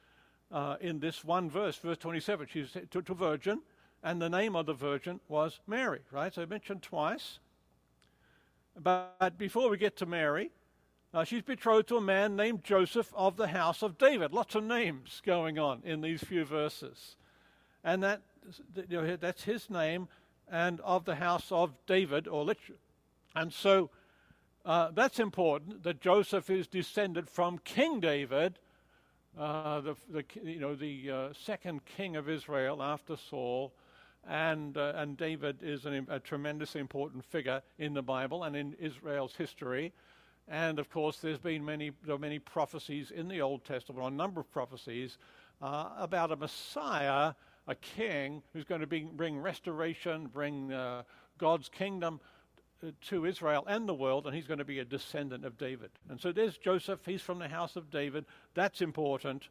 uh, 0.50 0.76
in 0.80 0.98
this 0.98 1.24
one 1.24 1.48
verse, 1.48 1.76
verse 1.76 1.98
27. 1.98 2.48
She's 2.50 2.76
to, 2.90 3.02
to 3.02 3.14
virgin, 3.14 3.62
and 4.02 4.20
the 4.20 4.28
name 4.28 4.56
of 4.56 4.66
the 4.66 4.74
virgin 4.74 5.20
was 5.28 5.60
Mary, 5.66 6.00
right? 6.10 6.34
So 6.34 6.44
mentioned 6.46 6.82
twice. 6.82 7.38
But 8.78 9.38
before 9.38 9.70
we 9.70 9.78
get 9.78 9.96
to 9.98 10.06
Mary, 10.06 10.50
uh, 11.14 11.24
she's 11.24 11.42
betrothed 11.42 11.88
to 11.88 11.96
a 11.96 12.00
man 12.00 12.36
named 12.36 12.64
Joseph 12.64 13.12
of 13.14 13.36
the 13.36 13.48
house 13.48 13.82
of 13.82 13.98
David. 13.98 14.32
Lots 14.32 14.54
of 14.54 14.64
names 14.64 15.22
going 15.24 15.58
on 15.58 15.82
in 15.84 16.00
these 16.00 16.22
few 16.22 16.44
verses. 16.44 17.16
And 17.84 18.02
that, 18.02 18.22
you 18.88 19.02
know, 19.02 19.16
that's 19.16 19.44
his 19.44 19.70
name 19.70 20.08
and 20.50 20.80
of 20.80 21.04
the 21.04 21.16
house 21.16 21.50
of 21.50 21.72
David, 21.86 22.28
or 22.28 22.44
literally. 22.44 22.80
And 23.34 23.52
so 23.52 23.90
uh, 24.64 24.90
that's 24.92 25.18
important 25.18 25.82
that 25.84 26.00
Joseph 26.00 26.50
is 26.50 26.66
descended 26.66 27.28
from 27.28 27.58
King 27.58 28.00
David, 28.00 28.58
uh, 29.38 29.80
the, 29.80 29.96
the, 30.08 30.24
you 30.42 30.60
know, 30.60 30.74
the 30.74 31.10
uh, 31.10 31.28
second 31.32 31.84
king 31.84 32.16
of 32.16 32.28
Israel 32.28 32.82
after 32.82 33.16
Saul 33.16 33.72
and, 34.28 34.76
uh, 34.76 34.92
and 34.96 35.16
David 35.16 35.58
is 35.62 35.86
an, 35.86 36.06
a 36.10 36.18
tremendously 36.18 36.80
important 36.80 37.24
figure 37.24 37.62
in 37.78 37.94
the 37.94 38.02
Bible 38.02 38.44
and 38.44 38.56
in 38.56 38.74
Israel's 38.80 39.36
history. 39.36 39.92
And 40.48 40.78
of 40.78 40.88
course, 40.90 41.18
there's 41.18 41.38
been 41.38 41.64
many, 41.64 41.90
there 42.04 42.14
are 42.14 42.18
many 42.18 42.38
prophecies 42.38 43.10
in 43.10 43.28
the 43.28 43.40
Old 43.40 43.64
Testament, 43.64 44.06
a 44.06 44.10
number 44.10 44.40
of 44.40 44.50
prophecies, 44.52 45.18
uh, 45.60 45.90
about 45.98 46.30
a 46.30 46.36
Messiah, 46.36 47.34
a 47.66 47.74
king, 47.74 48.42
who's 48.52 48.64
going 48.64 48.80
to 48.80 48.86
be, 48.86 49.00
bring 49.00 49.38
restoration, 49.38 50.26
bring 50.26 50.72
uh, 50.72 51.02
God's 51.38 51.68
kingdom 51.68 52.20
uh, 52.82 52.90
to 53.08 53.24
Israel 53.24 53.64
and 53.66 53.88
the 53.88 53.94
world, 53.94 54.26
and 54.26 54.36
he's 54.36 54.46
going 54.46 54.58
to 54.58 54.64
be 54.64 54.78
a 54.78 54.84
descendant 54.84 55.44
of 55.44 55.58
David. 55.58 55.90
And 56.08 56.20
so 56.20 56.30
there's 56.30 56.58
Joseph, 56.58 57.00
he's 57.04 57.22
from 57.22 57.40
the 57.40 57.48
house 57.48 57.74
of 57.74 57.90
David. 57.90 58.24
That's 58.54 58.80
important. 58.80 59.48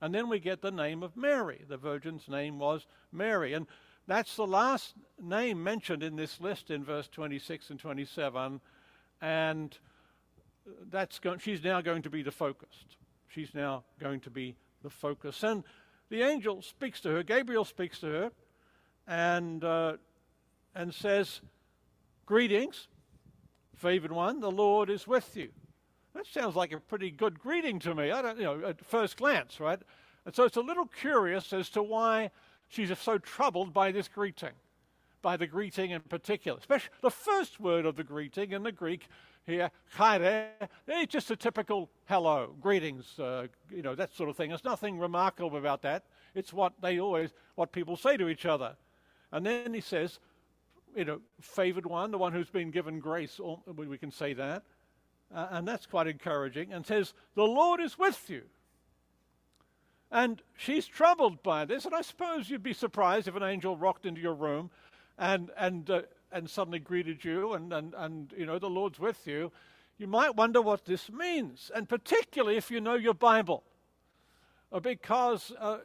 And 0.00 0.14
then 0.14 0.28
we 0.28 0.38
get 0.38 0.60
the 0.60 0.70
name 0.70 1.02
of 1.02 1.16
Mary. 1.16 1.64
The 1.66 1.76
virgin's 1.76 2.28
name 2.28 2.58
was 2.58 2.86
Mary. 3.12 3.54
And 3.54 3.66
that's 4.06 4.36
the 4.36 4.46
last 4.46 4.94
name 5.20 5.62
mentioned 5.62 6.02
in 6.02 6.16
this 6.16 6.40
list 6.40 6.70
in 6.70 6.84
verse 6.84 7.08
26 7.08 7.70
and 7.70 7.80
27. 7.80 8.60
And 9.20 9.78
that's 10.90 11.18
go- 11.18 11.38
she's 11.38 11.62
now 11.62 11.80
going 11.80 12.02
to 12.02 12.10
be 12.10 12.22
the 12.22 12.30
focused. 12.30 12.96
She's 13.28 13.54
now 13.54 13.84
going 14.00 14.20
to 14.20 14.30
be 14.30 14.56
the 14.82 14.90
focus. 14.90 15.42
And 15.42 15.64
the 16.08 16.22
angel 16.22 16.62
speaks 16.62 17.00
to 17.00 17.10
her, 17.10 17.22
Gabriel 17.22 17.64
speaks 17.64 18.00
to 18.00 18.06
her, 18.06 18.30
and, 19.06 19.62
uh, 19.64 19.96
and 20.74 20.92
says, 20.92 21.40
Greetings, 22.26 22.88
favored 23.76 24.12
one, 24.12 24.40
the 24.40 24.50
Lord 24.50 24.90
is 24.90 25.06
with 25.06 25.36
you. 25.36 25.48
That 26.14 26.26
sounds 26.26 26.56
like 26.56 26.72
a 26.72 26.80
pretty 26.80 27.10
good 27.10 27.38
greeting 27.38 27.78
to 27.80 27.94
me. 27.94 28.10
I 28.10 28.22
don't, 28.22 28.38
you 28.38 28.44
know, 28.44 28.66
at 28.66 28.84
first 28.84 29.16
glance, 29.16 29.60
right? 29.60 29.78
And 30.26 30.34
so 30.34 30.44
it's 30.44 30.56
a 30.56 30.62
little 30.62 30.86
curious 30.86 31.52
as 31.52 31.70
to 31.70 31.82
why 31.82 32.30
she's 32.68 32.96
so 32.98 33.18
troubled 33.18 33.72
by 33.72 33.92
this 33.92 34.08
greeting, 34.08 34.52
by 35.22 35.36
the 35.36 35.46
greeting 35.46 35.90
in 35.90 36.00
particular. 36.02 36.58
Especially 36.58 36.90
the 37.02 37.10
first 37.10 37.60
word 37.60 37.86
of 37.86 37.96
the 37.96 38.04
greeting 38.04 38.52
in 38.52 38.62
the 38.62 38.72
Greek 38.72 39.08
here, 39.48 39.70
chaire, 39.96 40.50
it's 40.86 41.12
just 41.12 41.30
a 41.30 41.36
typical 41.36 41.90
hello, 42.04 42.54
greetings, 42.60 43.18
uh, 43.18 43.46
you 43.74 43.82
know, 43.82 43.94
that 43.94 44.14
sort 44.14 44.28
of 44.28 44.36
thing. 44.36 44.50
There's 44.50 44.62
nothing 44.62 44.98
remarkable 44.98 45.56
about 45.56 45.82
that. 45.82 46.04
It's 46.34 46.52
what 46.52 46.74
they 46.80 47.00
always, 47.00 47.30
what 47.54 47.72
people 47.72 47.96
say 47.96 48.16
to 48.18 48.28
each 48.28 48.46
other. 48.46 48.76
And 49.32 49.44
then 49.44 49.72
he 49.72 49.80
says, 49.80 50.20
you 50.94 51.04
know, 51.04 51.20
favored 51.40 51.86
one, 51.86 52.10
the 52.10 52.18
one 52.18 52.32
who's 52.32 52.50
been 52.50 52.70
given 52.70 53.00
grace, 53.00 53.40
we 53.74 53.98
can 53.98 54.10
say 54.10 54.34
that. 54.34 54.62
Uh, 55.34 55.48
and 55.50 55.66
that's 55.66 55.86
quite 55.86 56.06
encouraging. 56.06 56.72
And 56.72 56.86
says, 56.86 57.14
the 57.34 57.44
Lord 57.44 57.80
is 57.80 57.98
with 57.98 58.28
you. 58.28 58.42
And 60.10 60.42
she's 60.56 60.86
troubled 60.86 61.42
by 61.42 61.64
this. 61.64 61.84
And 61.84 61.94
I 61.94 62.02
suppose 62.02 62.48
you'd 62.48 62.62
be 62.62 62.72
surprised 62.72 63.28
if 63.28 63.36
an 63.36 63.42
angel 63.42 63.76
rocked 63.76 64.06
into 64.06 64.20
your 64.20 64.34
room 64.34 64.70
and, 65.18 65.50
and, 65.56 65.88
uh, 65.90 66.02
and 66.32 66.48
suddenly 66.48 66.78
greeted 66.78 67.24
you 67.24 67.54
and, 67.54 67.72
and, 67.72 67.94
and, 67.96 68.34
you 68.36 68.46
know, 68.46 68.58
the 68.58 68.70
Lord's 68.70 68.98
with 68.98 69.26
you. 69.26 69.50
You 69.98 70.06
might 70.06 70.36
wonder 70.36 70.62
what 70.62 70.84
this 70.84 71.10
means, 71.10 71.70
and 71.74 71.88
particularly 71.88 72.56
if 72.56 72.70
you 72.70 72.80
know 72.80 72.94
your 72.94 73.14
Bible. 73.14 73.64
Uh, 74.70 74.80
because 74.80 75.52
uh, 75.58 75.78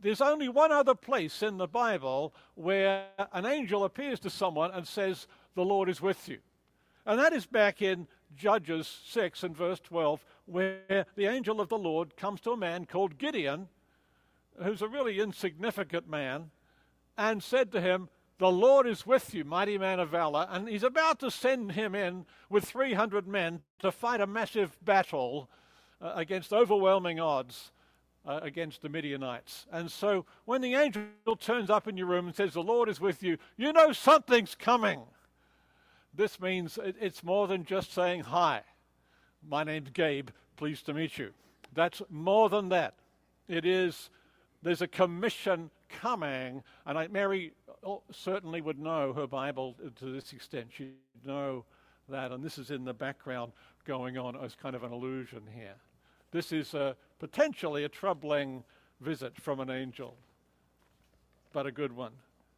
there's 0.00 0.20
only 0.20 0.48
one 0.48 0.72
other 0.72 0.94
place 0.94 1.42
in 1.42 1.58
the 1.58 1.66
Bible 1.66 2.34
where 2.54 3.06
an 3.32 3.44
angel 3.44 3.84
appears 3.84 4.20
to 4.20 4.30
someone 4.30 4.70
and 4.70 4.86
says, 4.86 5.26
The 5.54 5.64
Lord 5.64 5.88
is 5.88 6.00
with 6.00 6.28
you. 6.28 6.38
And 7.04 7.18
that 7.18 7.32
is 7.32 7.46
back 7.46 7.82
in 7.82 8.06
Judges 8.36 9.00
6 9.06 9.42
and 9.42 9.56
verse 9.56 9.80
12, 9.80 10.24
where 10.46 11.06
the 11.16 11.26
angel 11.26 11.60
of 11.60 11.68
the 11.68 11.78
Lord 11.78 12.16
comes 12.16 12.40
to 12.42 12.52
a 12.52 12.56
man 12.56 12.84
called 12.84 13.18
Gideon, 13.18 13.68
who's 14.62 14.82
a 14.82 14.88
really 14.88 15.20
insignificant 15.20 16.08
man, 16.08 16.50
and 17.16 17.42
said 17.42 17.72
to 17.72 17.80
him, 17.80 18.08
The 18.38 18.50
Lord 18.50 18.86
is 18.86 19.04
with 19.04 19.34
you, 19.34 19.44
mighty 19.44 19.78
man 19.78 19.98
of 19.98 20.10
valor. 20.10 20.46
And 20.48 20.68
he's 20.68 20.84
about 20.84 21.18
to 21.20 21.30
send 21.30 21.72
him 21.72 21.94
in 21.94 22.24
with 22.48 22.64
300 22.64 23.26
men 23.26 23.62
to 23.80 23.90
fight 23.90 24.20
a 24.20 24.26
massive 24.26 24.76
battle 24.84 25.50
uh, 26.00 26.12
against 26.14 26.52
overwhelming 26.52 27.18
odds. 27.20 27.72
Uh, 28.26 28.40
against 28.42 28.82
the 28.82 28.90
Midianites. 28.90 29.64
And 29.72 29.90
so 29.90 30.26
when 30.44 30.60
the 30.60 30.74
angel 30.74 31.06
turns 31.38 31.70
up 31.70 31.88
in 31.88 31.96
your 31.96 32.08
room 32.08 32.26
and 32.26 32.36
says, 32.36 32.52
The 32.52 32.62
Lord 32.62 32.90
is 32.90 33.00
with 33.00 33.22
you, 33.22 33.38
you 33.56 33.72
know 33.72 33.92
something's 33.92 34.54
coming. 34.54 35.00
This 36.14 36.38
means 36.38 36.78
it's 36.82 37.24
more 37.24 37.46
than 37.46 37.64
just 37.64 37.94
saying 37.94 38.22
hi. 38.22 38.64
My 39.48 39.64
name's 39.64 39.90
Gabe, 39.90 40.28
pleased 40.56 40.84
to 40.86 40.94
meet 40.94 41.16
you. 41.16 41.30
That's 41.72 42.02
more 42.10 42.50
than 42.50 42.68
that. 42.68 42.96
It 43.46 43.64
is, 43.64 44.10
there's 44.62 44.82
a 44.82 44.88
commission 44.88 45.70
coming, 45.88 46.62
and 46.86 46.98
I, 46.98 47.08
Mary 47.08 47.52
oh, 47.84 48.02
certainly 48.10 48.60
would 48.60 48.78
know 48.78 49.12
her 49.12 49.26
Bible 49.26 49.76
to 49.96 50.12
this 50.12 50.32
extent. 50.32 50.68
She'd 50.70 50.94
know 51.24 51.64
that, 52.08 52.32
and 52.32 52.42
this 52.42 52.58
is 52.58 52.70
in 52.70 52.84
the 52.84 52.94
background 52.94 53.52
going 53.84 54.18
on 54.18 54.36
as 54.36 54.54
kind 54.54 54.74
of 54.74 54.82
an 54.84 54.92
illusion 54.92 55.42
here. 55.54 55.74
This 56.30 56.52
is 56.52 56.74
a, 56.74 56.96
potentially 57.18 57.84
a 57.84 57.88
troubling 57.88 58.64
visit 59.00 59.40
from 59.40 59.60
an 59.60 59.70
angel, 59.70 60.14
but 61.52 61.66
a 61.66 61.72
good 61.72 61.94
one. 61.94 62.12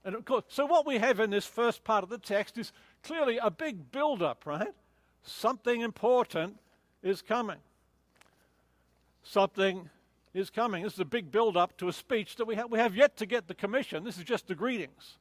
And 0.04 0.14
of 0.14 0.24
course, 0.24 0.44
so 0.48 0.66
what 0.66 0.86
we 0.86 0.98
have 0.98 1.20
in 1.20 1.30
this 1.30 1.46
first 1.46 1.84
part 1.84 2.02
of 2.02 2.10
the 2.10 2.18
text 2.18 2.58
is 2.58 2.72
clearly 3.02 3.38
a 3.38 3.50
big 3.50 3.92
build-up, 3.92 4.46
right? 4.46 4.72
Something 5.22 5.82
important 5.82 6.58
is 7.02 7.22
coming. 7.22 7.58
Something 9.22 9.90
is 10.32 10.50
coming. 10.50 10.82
This 10.82 10.94
is 10.94 11.00
a 11.00 11.04
big 11.04 11.30
build-up 11.32 11.76
to 11.78 11.88
a 11.88 11.92
speech 11.92 12.36
that 12.36 12.44
we 12.44 12.54
have. 12.54 12.70
We 12.70 12.78
have 12.78 12.94
yet 12.94 13.16
to 13.16 13.26
get 13.26 13.48
the 13.48 13.54
commission. 13.54 14.04
This 14.04 14.18
is 14.18 14.24
just 14.24 14.46
the 14.46 14.54
greetings. 14.54 15.18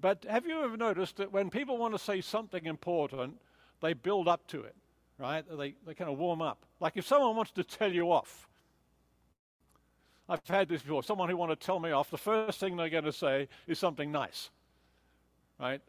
But 0.00 0.24
have 0.28 0.46
you 0.46 0.62
ever 0.62 0.76
noticed 0.76 1.16
that 1.16 1.32
when 1.32 1.50
people 1.50 1.78
want 1.78 1.94
to 1.94 1.98
say 1.98 2.20
something 2.20 2.66
important, 2.66 3.40
they 3.80 3.92
build 3.94 4.28
up 4.28 4.46
to 4.48 4.62
it, 4.62 4.74
right? 5.18 5.44
They, 5.48 5.74
they 5.86 5.94
kind 5.94 6.10
of 6.10 6.18
warm 6.18 6.42
up. 6.42 6.64
Like 6.80 6.96
if 6.96 7.06
someone 7.06 7.34
wants 7.34 7.52
to 7.52 7.64
tell 7.64 7.92
you 7.92 8.12
off, 8.12 8.46
I've 10.28 10.46
had 10.46 10.68
this 10.68 10.82
before. 10.82 11.02
Someone 11.02 11.28
who 11.28 11.36
want 11.36 11.58
to 11.58 11.66
tell 11.66 11.80
me 11.80 11.92
off, 11.92 12.10
the 12.10 12.18
first 12.18 12.60
thing 12.60 12.76
they're 12.76 12.88
going 12.88 13.04
to 13.04 13.12
say 13.12 13.48
is 13.66 13.78
something 13.78 14.10
nice, 14.10 14.50
right? 15.58 15.80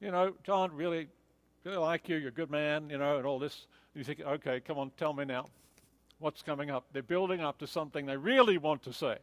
You 0.00 0.10
know, 0.10 0.34
John, 0.44 0.72
really, 0.72 1.08
really 1.64 1.76
like 1.76 2.08
you. 2.08 2.16
You're 2.16 2.28
a 2.28 2.32
good 2.32 2.50
man, 2.50 2.88
you 2.88 2.98
know, 2.98 3.18
and 3.18 3.26
all 3.26 3.38
this. 3.38 3.66
And 3.94 4.00
you 4.00 4.04
think, 4.04 4.20
okay, 4.26 4.60
come 4.60 4.78
on, 4.78 4.90
tell 4.96 5.12
me 5.12 5.24
now. 5.24 5.48
What's 6.22 6.40
coming 6.40 6.70
up? 6.70 6.84
They're 6.92 7.02
building 7.02 7.40
up 7.40 7.58
to 7.58 7.66
something 7.66 8.06
they 8.06 8.16
really 8.16 8.56
want 8.56 8.84
to 8.84 8.92
say. 8.92 9.18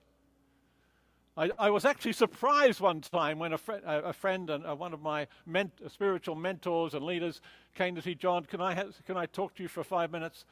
I, 1.38 1.50
I 1.58 1.70
was 1.70 1.86
actually 1.86 2.12
surprised 2.12 2.82
one 2.82 3.00
time 3.00 3.40
when 3.40 3.54
a, 3.54 3.58
fr- 3.58 3.78
a 3.86 4.12
friend 4.12 4.50
and 4.50 4.66
uh, 4.66 4.76
one 4.76 4.92
of 4.92 5.02
my 5.02 5.28
ment- 5.46 5.80
spiritual 5.88 6.36
mentors 6.36 6.94
and 6.94 7.06
leaders 7.06 7.40
came 7.74 7.96
to 7.96 8.02
see 8.02 8.16
John. 8.16 8.44
Can 8.44 8.60
I, 8.60 8.84
can 9.08 9.16
I 9.16 9.28
talk 9.28 9.56
to 9.56 9.64
you 9.64 9.70
for 9.70 9.82
five 9.82 10.12
minutes? 10.12 10.44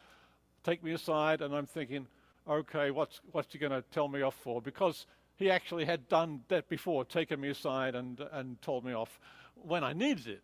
Take 0.64 0.82
me 0.86 0.94
aside, 0.94 1.42
and 1.42 1.54
I'm 1.54 1.66
thinking, 1.66 2.08
okay, 2.48 2.92
what's, 2.92 3.20
what's 3.34 3.52
he 3.52 3.60
going 3.60 3.74
to 3.74 3.84
tell 3.92 4.08
me 4.08 4.22
off 4.22 4.36
for? 4.36 4.62
Because 4.62 5.06
he 5.36 5.52
actually 5.52 5.84
had 5.84 6.08
done 6.08 6.44
that 6.48 6.70
before, 6.70 7.04
taken 7.04 7.42
me 7.42 7.50
aside 7.50 7.94
and, 7.94 8.22
and 8.32 8.62
told 8.62 8.86
me 8.86 8.94
off 8.94 9.20
when 9.56 9.84
I 9.84 9.92
needed 9.92 10.28
it. 10.28 10.44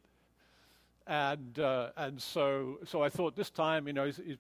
And, 1.08 1.58
uh, 1.60 1.92
and 1.96 2.22
so, 2.22 2.80
so 2.84 3.02
I 3.02 3.08
thought 3.08 3.38
this 3.38 3.50
time, 3.50 3.88
you 3.88 3.94
know, 3.94 4.06
he's, 4.06 4.18
he's, 4.18 4.38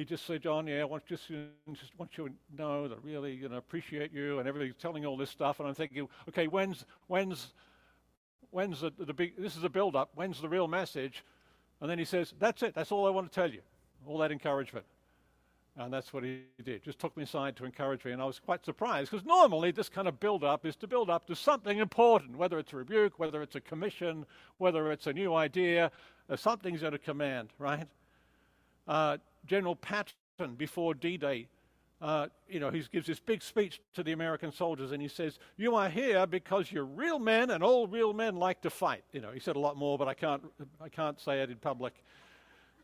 he 0.00 0.06
just 0.06 0.24
said, 0.24 0.42
John, 0.42 0.66
yeah, 0.66 0.80
I 0.80 0.84
want, 0.84 1.04
just, 1.04 1.28
just 1.28 1.98
want 1.98 2.16
you 2.16 2.30
to 2.30 2.34
know 2.56 2.88
that 2.88 2.96
I 2.96 3.06
really 3.06 3.34
you 3.34 3.50
know, 3.50 3.58
appreciate 3.58 4.14
you 4.14 4.38
and 4.38 4.48
everything's 4.48 4.76
telling 4.80 5.04
all 5.04 5.14
this 5.14 5.28
stuff. 5.28 5.60
And 5.60 5.68
I'm 5.68 5.74
thinking, 5.74 6.08
okay, 6.26 6.46
when's, 6.46 6.86
when's, 7.08 7.52
when's 8.50 8.80
the, 8.80 8.90
the 8.98 9.12
big, 9.12 9.36
this 9.36 9.58
is 9.58 9.64
a 9.64 9.68
build 9.68 9.94
up, 9.94 10.08
when's 10.14 10.40
the 10.40 10.48
real 10.48 10.68
message? 10.68 11.22
And 11.82 11.90
then 11.90 11.98
he 11.98 12.06
says, 12.06 12.32
that's 12.38 12.62
it, 12.62 12.74
that's 12.74 12.90
all 12.90 13.06
I 13.06 13.10
want 13.10 13.30
to 13.30 13.34
tell 13.34 13.50
you, 13.50 13.60
all 14.06 14.16
that 14.18 14.32
encouragement. 14.32 14.86
And 15.76 15.92
that's 15.92 16.14
what 16.14 16.24
he 16.24 16.44
did. 16.64 16.82
Just 16.82 16.98
took 16.98 17.14
me 17.14 17.24
aside 17.24 17.54
to 17.56 17.66
encourage 17.66 18.02
me. 18.02 18.12
And 18.12 18.22
I 18.22 18.24
was 18.24 18.38
quite 18.38 18.64
surprised 18.64 19.10
because 19.10 19.26
normally 19.26 19.70
this 19.70 19.90
kind 19.90 20.08
of 20.08 20.18
build 20.18 20.44
up 20.44 20.64
is 20.64 20.76
to 20.76 20.86
build 20.86 21.10
up 21.10 21.26
to 21.26 21.36
something 21.36 21.76
important, 21.76 22.38
whether 22.38 22.58
it's 22.58 22.72
a 22.72 22.76
rebuke, 22.76 23.18
whether 23.18 23.42
it's 23.42 23.54
a 23.54 23.60
commission, 23.60 24.24
whether 24.56 24.92
it's 24.92 25.06
a 25.06 25.12
new 25.12 25.34
idea, 25.34 25.92
uh, 26.30 26.36
something's 26.36 26.82
at 26.82 26.94
a 26.94 26.98
command, 26.98 27.50
right? 27.58 27.86
Uh, 28.88 29.18
General 29.46 29.76
Patton, 29.76 30.54
before 30.56 30.94
D 30.94 31.16
Day, 31.16 31.48
uh, 32.00 32.28
you 32.48 32.60
know, 32.60 32.70
he 32.70 32.82
gives 32.90 33.06
this 33.06 33.20
big 33.20 33.42
speech 33.42 33.80
to 33.92 34.02
the 34.02 34.12
American 34.12 34.50
soldiers 34.50 34.92
and 34.92 35.02
he 35.02 35.08
says, 35.08 35.38
You 35.58 35.74
are 35.74 35.90
here 35.90 36.26
because 36.26 36.72
you're 36.72 36.84
real 36.84 37.18
men 37.18 37.50
and 37.50 37.62
all 37.62 37.86
real 37.86 38.14
men 38.14 38.36
like 38.36 38.62
to 38.62 38.70
fight. 38.70 39.04
You 39.12 39.20
know, 39.20 39.32
he 39.32 39.40
said 39.40 39.56
a 39.56 39.58
lot 39.58 39.76
more, 39.76 39.98
but 39.98 40.08
I 40.08 40.14
can't, 40.14 40.42
I 40.80 40.88
can't 40.88 41.20
say 41.20 41.42
it 41.42 41.50
in 41.50 41.56
public. 41.56 41.94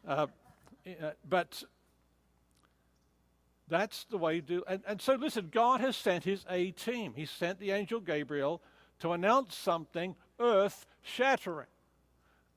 Uh, 0.06 0.26
uh 1.02 1.10
but 1.28 1.62
that's 3.68 4.04
the 4.10 4.18
way 4.18 4.36
you 4.36 4.42
do. 4.42 4.62
And, 4.68 4.82
and 4.86 5.00
so, 5.00 5.14
listen, 5.14 5.48
God 5.50 5.80
has 5.80 5.96
sent 5.96 6.24
his 6.24 6.44
A 6.50 6.72
team. 6.72 7.14
He 7.16 7.24
sent 7.24 7.58
the 7.58 7.70
angel 7.70 8.00
Gabriel 8.00 8.60
to 9.00 9.12
announce 9.12 9.56
something 9.56 10.14
earth 10.38 10.86
shattering 11.02 11.66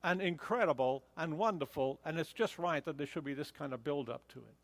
and 0.02 0.20
incredible 0.20 1.04
and 1.16 1.38
wonderful. 1.38 2.00
And 2.04 2.18
it's 2.18 2.32
just 2.32 2.58
right 2.58 2.84
that 2.84 2.98
there 2.98 3.06
should 3.06 3.24
be 3.24 3.34
this 3.34 3.50
kind 3.50 3.72
of 3.72 3.84
build 3.84 4.08
up 4.08 4.26
to 4.32 4.38
it. 4.38 4.54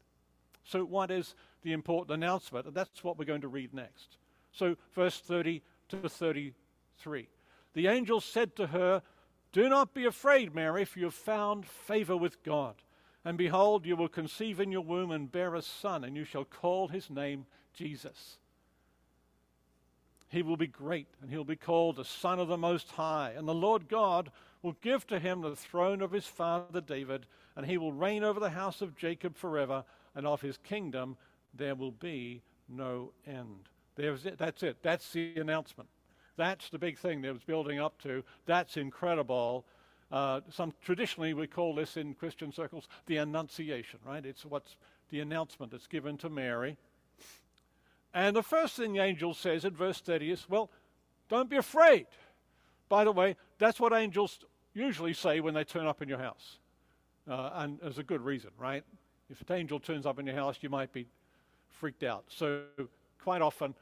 So, 0.65 0.85
what 0.85 1.11
is 1.11 1.35
the 1.63 1.73
important 1.73 2.15
announcement? 2.15 2.67
And 2.67 2.75
that's 2.75 3.05
what 3.05 3.19
we're 3.19 3.25
going 3.25 3.43
to 3.43 3.49
read 3.49 3.73
next. 3.73 4.19
So, 4.53 4.77
verse 4.95 5.19
30 5.21 5.63
to 5.91 6.09
33. 6.09 7.29
The 7.75 7.87
angel 7.87 8.21
said 8.21 8.57
to 8.57 8.69
her, 8.69 9.03
Do 9.53 9.69
not 9.69 9.95
be 9.95 10.07
afraid, 10.07 10.55
Mary, 10.55 10.85
for 10.85 10.99
you 10.99 11.05
have 11.07 11.15
found 11.15 11.67
favor 11.67 12.17
with 12.17 12.43
God. 12.43 12.75
And 13.25 13.37
behold, 13.37 13.87
you 13.87 13.97
will 13.97 14.09
conceive 14.09 14.61
in 14.61 14.73
your 14.73 14.83
womb 14.83 15.11
and 15.11 15.31
bear 15.31 15.55
a 15.55 15.63
son, 15.63 16.05
and 16.05 16.17
you 16.17 16.25
shall 16.25 16.45
call 16.45 16.89
his 16.89 17.11
name 17.11 17.47
Jesus. 17.75 18.39
He 20.29 20.43
will 20.43 20.57
be 20.57 20.67
great, 20.67 21.09
and 21.21 21.31
he'll 21.31 21.45
be 21.45 21.57
called 21.57 21.97
the 21.97 22.05
Son 22.05 22.41
of 22.41 22.49
the 22.49 22.57
Most 22.57 22.91
High. 22.91 23.35
And 23.37 23.47
the 23.47 23.55
Lord 23.55 23.89
God 23.89 24.31
will 24.67 24.77
give 24.83 25.07
to 25.07 25.21
him 25.21 25.43
the 25.43 25.55
throne 25.55 26.03
of 26.03 26.11
his 26.11 26.27
father 26.27 26.81
David, 26.81 27.25
and 27.55 27.65
he 27.65 27.79
will 27.79 27.93
reign 27.93 28.25
over 28.25 28.41
the 28.41 28.51
house 28.51 28.83
of 28.83 28.97
Jacob 28.97 29.37
forever, 29.37 29.85
and 30.17 30.27
of 30.27 30.41
his 30.41 30.57
kingdom 30.57 31.17
there 31.55 31.77
will 31.77 31.93
be 31.93 32.43
no 32.69 33.13
end. 33.29 33.69
There's 33.95 34.27
it. 34.27 34.39
That's 34.39 34.65
it. 34.65 34.79
That's 34.83 35.13
the 35.13 35.37
announcement. 35.37 35.89
That's 36.37 36.69
the 36.69 36.81
big 36.81 36.99
thing 36.99 37.23
that 37.23 37.33
was 37.33 37.45
building 37.45 37.79
up 37.79 38.03
to. 38.03 38.25
That's 38.45 38.77
incredible. 38.77 39.65
Uh, 40.11 40.41
some 40.51 40.75
traditionally 40.85 41.33
we 41.33 41.47
call 41.47 41.77
this 41.77 41.97
in 41.97 42.13
Christian 42.15 42.51
circles 42.51 42.89
the 43.07 43.19
Annunciation, 43.19 44.01
right? 44.05 44.27
It's 44.27 44.45
what's 44.45 44.75
the 45.11 45.21
announcement 45.21 45.71
that's 45.71 45.87
given 45.87 46.19
to 46.19 46.29
Mary. 46.29 46.77
And 48.13 48.35
the 48.35 48.43
first 48.43 48.75
thing 48.75 48.95
the 48.95 48.99
angel 48.99 49.33
says 49.33 49.65
in 49.65 49.77
verse 49.77 50.01
30 50.01 50.33
is, 50.33 50.49
well, 50.49 50.71
don't 51.29 51.49
be 51.49 51.57
afraid. 51.57 52.07
By 52.89 53.05
the 53.05 53.13
way, 53.13 53.37
that's 53.59 53.79
what 53.79 53.93
angels 53.93 54.41
usually 54.77 55.15
say 55.15 55.41
when 55.41 55.55
they 55.55 55.65
turn 55.65 55.87
up 55.87 56.03
in 56.03 56.09
your 56.09 56.19
house. 56.19 56.59
Uh, 57.29 57.51
and 57.55 57.79
there's 57.81 57.99
a 57.99 58.05
good 58.05 58.21
reason, 58.21 58.51
right? 58.59 58.85
If 59.31 59.41
an 59.49 59.57
angel 59.57 59.81
turns 59.81 60.07
up 60.07 60.19
in 60.19 60.27
your 60.27 60.37
house, 60.37 60.59
you 60.61 60.69
might 60.69 60.93
be 60.93 61.07
freaked 61.69 62.05
out. 62.05 62.25
So, 62.29 62.63
quite 63.21 63.43
often, 63.43 63.75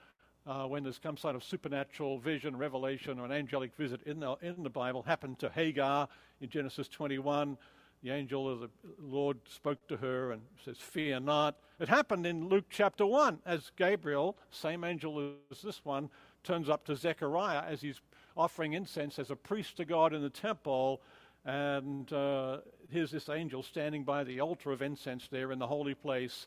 uh, 0.46 0.64
when 0.64 0.82
there's 0.82 1.00
some 1.02 1.16
sort 1.16 1.36
of 1.36 1.44
supernatural 1.44 2.18
vision, 2.18 2.56
revelation, 2.56 3.18
or 3.18 3.26
an 3.26 3.32
angelic 3.32 3.74
visit 3.76 4.00
in 4.06 4.20
the, 4.20 4.36
in 4.40 4.62
the 4.62 4.70
Bible, 4.70 5.02
happened 5.02 5.38
to 5.40 5.50
Hagar 5.50 6.08
in 6.40 6.48
Genesis 6.48 6.88
21. 6.88 7.58
The 8.02 8.10
angel 8.10 8.50
of 8.50 8.60
the 8.60 8.68
Lord 8.98 9.38
spoke 9.48 9.86
to 9.88 9.96
her 9.96 10.32
and 10.32 10.42
says, 10.64 10.78
Fear 10.78 11.20
not. 11.20 11.56
It 11.80 11.88
happened 11.88 12.26
in 12.26 12.48
Luke 12.48 12.66
chapter 12.70 13.04
1 13.04 13.40
as 13.44 13.72
Gabriel, 13.76 14.36
same 14.50 14.84
angel 14.84 15.32
as 15.50 15.62
this 15.62 15.84
one, 15.84 16.10
turns 16.42 16.68
up 16.68 16.84
to 16.86 16.96
Zechariah 16.96 17.62
as 17.62 17.80
he's 17.80 18.00
offering 18.36 18.72
incense 18.72 19.18
as 19.18 19.30
a 19.30 19.36
priest 19.36 19.76
to 19.76 19.84
God 19.84 20.12
in 20.12 20.22
the 20.22 20.30
temple. 20.30 21.02
And 21.44 22.12
uh, 22.12 22.58
here's 22.90 23.10
this 23.10 23.28
angel 23.28 23.62
standing 23.62 24.04
by 24.04 24.24
the 24.24 24.40
altar 24.40 24.72
of 24.72 24.82
incense 24.82 25.28
there 25.30 25.52
in 25.52 25.58
the 25.58 25.66
holy 25.66 25.94
place 25.94 26.46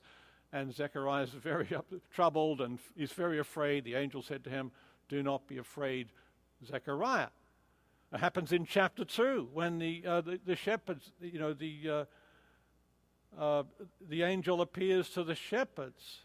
and 0.53 0.73
Zechariah 0.73 1.23
is 1.23 1.29
very 1.43 1.73
up, 1.75 1.85
troubled 2.13 2.61
and 2.61 2.79
he's 2.95 3.11
very 3.11 3.39
afraid. 3.39 3.83
The 3.83 3.95
angel 3.95 4.21
said 4.21 4.43
to 4.45 4.49
him, 4.49 4.71
Do 5.09 5.23
not 5.23 5.47
be 5.47 5.57
afraid, 5.57 6.09
Zechariah. 6.65 7.29
It 8.13 8.19
happens 8.19 8.53
in 8.53 8.65
chapter 8.65 9.03
2 9.03 9.49
when 9.53 9.79
the, 9.79 10.03
uh, 10.05 10.21
the, 10.21 10.39
the, 10.45 10.55
shepherds, 10.55 11.11
you 11.19 11.39
know, 11.39 11.53
the, 11.53 12.07
uh, 13.37 13.41
uh, 13.41 13.63
the 14.07 14.23
angel 14.23 14.61
appears 14.61 15.09
to 15.09 15.23
the 15.25 15.35
shepherds 15.35 16.21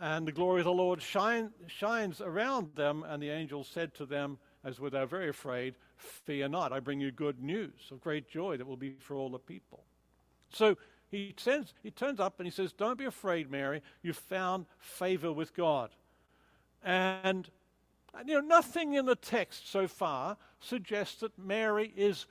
and 0.00 0.26
the 0.26 0.32
glory 0.32 0.62
of 0.62 0.64
the 0.64 0.72
Lord 0.72 1.02
shine, 1.02 1.50
shines 1.66 2.22
around 2.22 2.74
them. 2.74 3.04
And 3.06 3.22
the 3.22 3.28
angel 3.28 3.64
said 3.64 3.94
to 3.96 4.06
them, 4.06 4.38
as 4.64 4.80
were 4.80 4.90
they 4.90 5.04
very 5.04 5.28
afraid, 5.28 5.74
Fear 5.96 6.48
not, 6.48 6.72
I 6.72 6.80
bring 6.80 7.00
you 7.00 7.10
good 7.10 7.42
news 7.42 7.90
of 7.90 8.00
great 8.00 8.28
joy 8.28 8.56
that 8.56 8.66
will 8.66 8.76
be 8.76 8.96
for 8.98 9.14
all 9.14 9.28
the 9.28 9.38
people. 9.38 9.84
So 10.50 10.76
he, 11.10 11.34
sends, 11.36 11.74
he 11.82 11.90
turns 11.90 12.18
up 12.18 12.38
and 12.38 12.46
he 12.46 12.50
says, 12.50 12.72
Don't 12.72 12.98
be 12.98 13.04
afraid, 13.04 13.50
Mary. 13.50 13.82
You've 14.02 14.16
found 14.16 14.66
favor 14.78 15.32
with 15.32 15.54
God. 15.54 15.90
And, 16.82 17.48
you 18.26 18.34
know, 18.34 18.40
nothing 18.40 18.94
in 18.94 19.06
the 19.06 19.16
text 19.16 19.70
so 19.70 19.86
far 19.86 20.36
suggests 20.60 21.20
that 21.20 21.38
Mary 21.38 21.92
is 21.96 22.26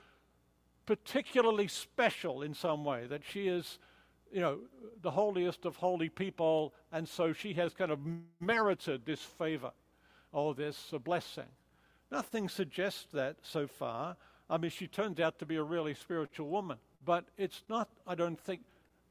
particularly 0.86 1.68
special 1.68 2.42
in 2.42 2.54
some 2.54 2.84
way, 2.84 3.06
that 3.06 3.22
she 3.24 3.48
is, 3.48 3.78
you 4.30 4.40
know, 4.40 4.58
the 5.02 5.10
holiest 5.10 5.64
of 5.64 5.76
holy 5.76 6.08
people, 6.08 6.74
and 6.92 7.08
so 7.08 7.32
she 7.32 7.54
has 7.54 7.72
kind 7.74 7.90
of 7.90 7.98
merited 8.40 9.06
this 9.06 9.20
favor 9.20 9.72
or 10.32 10.54
this 10.54 10.92
blessing. 11.02 11.48
Nothing 12.10 12.48
suggests 12.48 13.06
that 13.12 13.36
so 13.42 13.66
far. 13.66 14.16
I 14.48 14.58
mean, 14.58 14.70
she 14.70 14.86
turns 14.86 15.20
out 15.20 15.38
to 15.38 15.46
be 15.46 15.56
a 15.56 15.62
really 15.62 15.94
spiritual 15.94 16.48
woman 16.48 16.78
but 17.04 17.24
it's 17.36 17.62
not, 17.68 17.88
I 18.06 18.14
don't 18.14 18.38
think, 18.38 18.60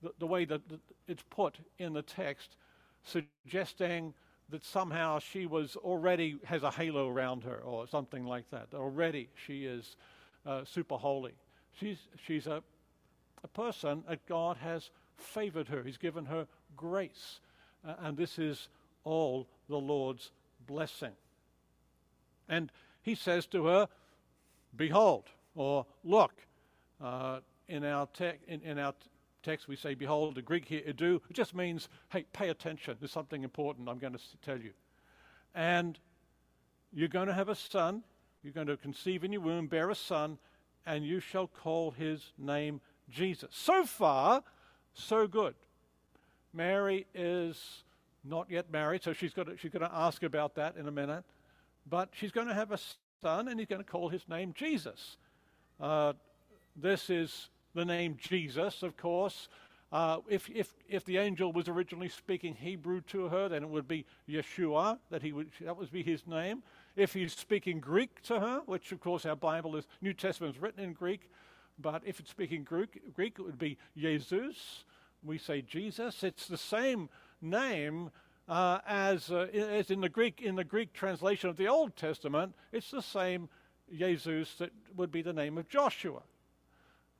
the, 0.01 0.11
the 0.19 0.27
way 0.27 0.45
that 0.45 0.61
it's 1.07 1.23
put 1.29 1.57
in 1.77 1.93
the 1.93 2.01
text, 2.01 2.57
suggesting 3.03 4.13
that 4.49 4.63
somehow 4.63 5.19
she 5.19 5.45
was 5.45 5.75
already 5.77 6.37
has 6.45 6.63
a 6.63 6.71
halo 6.71 7.09
around 7.09 7.43
her 7.43 7.57
or 7.57 7.87
something 7.87 8.25
like 8.25 8.49
that. 8.51 8.67
Already 8.73 9.29
she 9.35 9.65
is 9.65 9.95
uh, 10.45 10.63
super 10.65 10.95
holy. 10.95 11.33
She's, 11.79 11.97
she's 12.25 12.47
a, 12.47 12.61
a 13.43 13.47
person 13.47 14.03
that 14.07 14.25
God 14.27 14.57
has 14.57 14.89
favored 15.17 15.67
her, 15.67 15.83
He's 15.83 15.97
given 15.97 16.25
her 16.25 16.47
grace. 16.75 17.39
Uh, 17.87 17.93
and 17.99 18.17
this 18.17 18.39
is 18.39 18.69
all 19.03 19.47
the 19.69 19.77
Lord's 19.77 20.31
blessing. 20.67 21.11
And 22.47 22.71
He 23.01 23.15
says 23.15 23.45
to 23.47 23.65
her, 23.65 23.87
Behold, 24.75 25.25
or 25.55 25.85
look. 26.03 26.33
Uh, 27.01 27.39
in, 27.67 27.83
our 27.83 28.07
te- 28.07 28.39
in, 28.47 28.61
in 28.61 28.79
our 28.79 28.93
text, 29.43 29.67
we 29.67 29.75
say, 29.75 29.93
Behold, 29.93 30.35
the 30.35 30.41
Greek 30.41 30.65
here, 30.65 30.81
idou, 30.87 31.21
it 31.29 31.33
just 31.33 31.53
means, 31.53 31.89
hey, 32.09 32.25
pay 32.33 32.49
attention. 32.49 32.95
There's 32.99 33.11
something 33.11 33.43
important 33.43 33.89
I'm 33.89 33.99
going 33.99 34.13
to 34.13 34.19
tell 34.43 34.59
you. 34.59 34.71
And 35.53 35.99
you're 36.91 37.09
going 37.09 37.27
to 37.27 37.33
have 37.33 37.49
a 37.49 37.55
son. 37.55 38.03
You're 38.43 38.53
going 38.53 38.67
to 38.67 38.77
conceive 38.77 39.23
in 39.23 39.31
your 39.31 39.41
womb, 39.41 39.67
bear 39.67 39.89
a 39.89 39.95
son, 39.95 40.37
and 40.85 41.05
you 41.05 41.19
shall 41.19 41.47
call 41.47 41.91
his 41.91 42.33
name 42.37 42.81
Jesus. 43.09 43.49
So 43.51 43.85
far, 43.85 44.43
so 44.93 45.27
good. 45.27 45.55
Mary 46.53 47.07
is 47.13 47.83
not 48.23 48.49
yet 48.49 48.71
married, 48.71 49.03
so 49.03 49.13
she's, 49.13 49.33
got 49.33 49.47
to, 49.47 49.57
she's 49.57 49.71
going 49.71 49.87
to 49.87 49.95
ask 49.95 50.23
about 50.23 50.55
that 50.55 50.75
in 50.77 50.87
a 50.87 50.91
minute. 50.91 51.23
But 51.89 52.09
she's 52.13 52.31
going 52.31 52.47
to 52.47 52.53
have 52.53 52.71
a 52.71 52.79
son, 53.21 53.47
and 53.47 53.59
he's 53.59 53.67
going 53.67 53.83
to 53.83 53.89
call 53.89 54.09
his 54.09 54.27
name 54.27 54.53
Jesus. 54.55 55.17
Uh, 55.79 56.13
this 56.75 57.09
is 57.09 57.49
the 57.75 57.85
name 57.85 58.17
Jesus, 58.19 58.83
of 58.83 58.97
course. 58.97 59.47
Uh, 59.91 60.17
if, 60.27 60.49
if, 60.49 60.73
if 60.89 61.05
the 61.05 61.17
angel 61.17 61.53
was 61.53 61.67
originally 61.67 62.09
speaking 62.09 62.55
Hebrew 62.55 63.01
to 63.01 63.29
her, 63.29 63.47
then 63.47 63.61
it 63.61 63.69
would 63.69 63.87
be 63.87 64.05
Yeshua, 64.27 64.97
that, 65.11 65.21
he 65.21 65.31
would, 65.31 65.51
that 65.61 65.77
would 65.77 65.91
be 65.91 66.01
his 66.01 66.25
name. 66.25 66.63
If 66.95 67.13
he's 67.13 67.33
speaking 67.33 67.79
Greek 67.79 68.21
to 68.23 68.39
her, 68.39 68.61
which 68.65 68.91
of 68.91 68.99
course 68.99 69.25
our 69.25 69.35
Bible 69.35 69.75
is, 69.75 69.85
New 70.01 70.13
Testament 70.13 70.55
is 70.55 70.61
written 70.61 70.83
in 70.83 70.93
Greek, 70.93 71.29
but 71.77 72.01
if 72.05 72.19
it's 72.19 72.31
speaking 72.31 72.63
Greek, 72.63 73.13
Greek 73.13 73.37
it 73.37 73.43
would 73.43 73.59
be 73.59 73.77
Jesus. 73.95 74.83
We 75.23 75.37
say 75.37 75.61
Jesus. 75.61 76.23
It's 76.23 76.47
the 76.47 76.57
same 76.57 77.09
name 77.39 78.09
uh, 78.47 78.79
as, 78.87 79.31
uh, 79.31 79.47
as 79.53 79.89
in 79.89 80.01
the 80.01 80.09
Greek 80.09 80.41
in 80.41 80.55
the 80.55 80.63
Greek 80.63 80.93
translation 80.93 81.49
of 81.49 81.57
the 81.57 81.67
Old 81.67 81.95
Testament. 81.95 82.53
It's 82.71 82.91
the 82.91 83.01
same 83.01 83.49
Jesus 83.97 84.55
that 84.55 84.71
would 84.95 85.11
be 85.11 85.21
the 85.21 85.33
name 85.33 85.57
of 85.57 85.69
Joshua. 85.69 86.21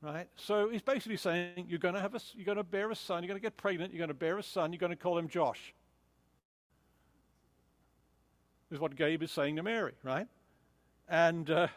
Right? 0.02 0.28
So 0.36 0.68
he's 0.68 0.82
basically 0.82 1.16
saying 1.16 1.66
you're 1.68 1.78
going 1.78 1.94
to 1.94 2.00
have 2.00 2.14
a, 2.14 2.20
you're 2.34 2.44
going 2.44 2.58
to 2.58 2.64
bear 2.64 2.90
a 2.90 2.94
son, 2.94 3.22
you're 3.22 3.28
going 3.28 3.40
to 3.40 3.42
get 3.42 3.56
pregnant, 3.56 3.92
you're 3.92 3.98
going 3.98 4.08
to 4.08 4.14
bear 4.14 4.36
a 4.36 4.42
son, 4.42 4.72
you're 4.72 4.78
going 4.78 4.90
to 4.90 4.96
call 4.96 5.16
him 5.16 5.28
Josh. 5.28 5.72
Is 8.70 8.78
what 8.78 8.96
Gabe 8.96 9.22
is 9.22 9.30
saying 9.30 9.56
to 9.56 9.62
Mary, 9.62 9.92
right? 10.02 10.26
And 11.08 11.48
uh, 11.48 11.68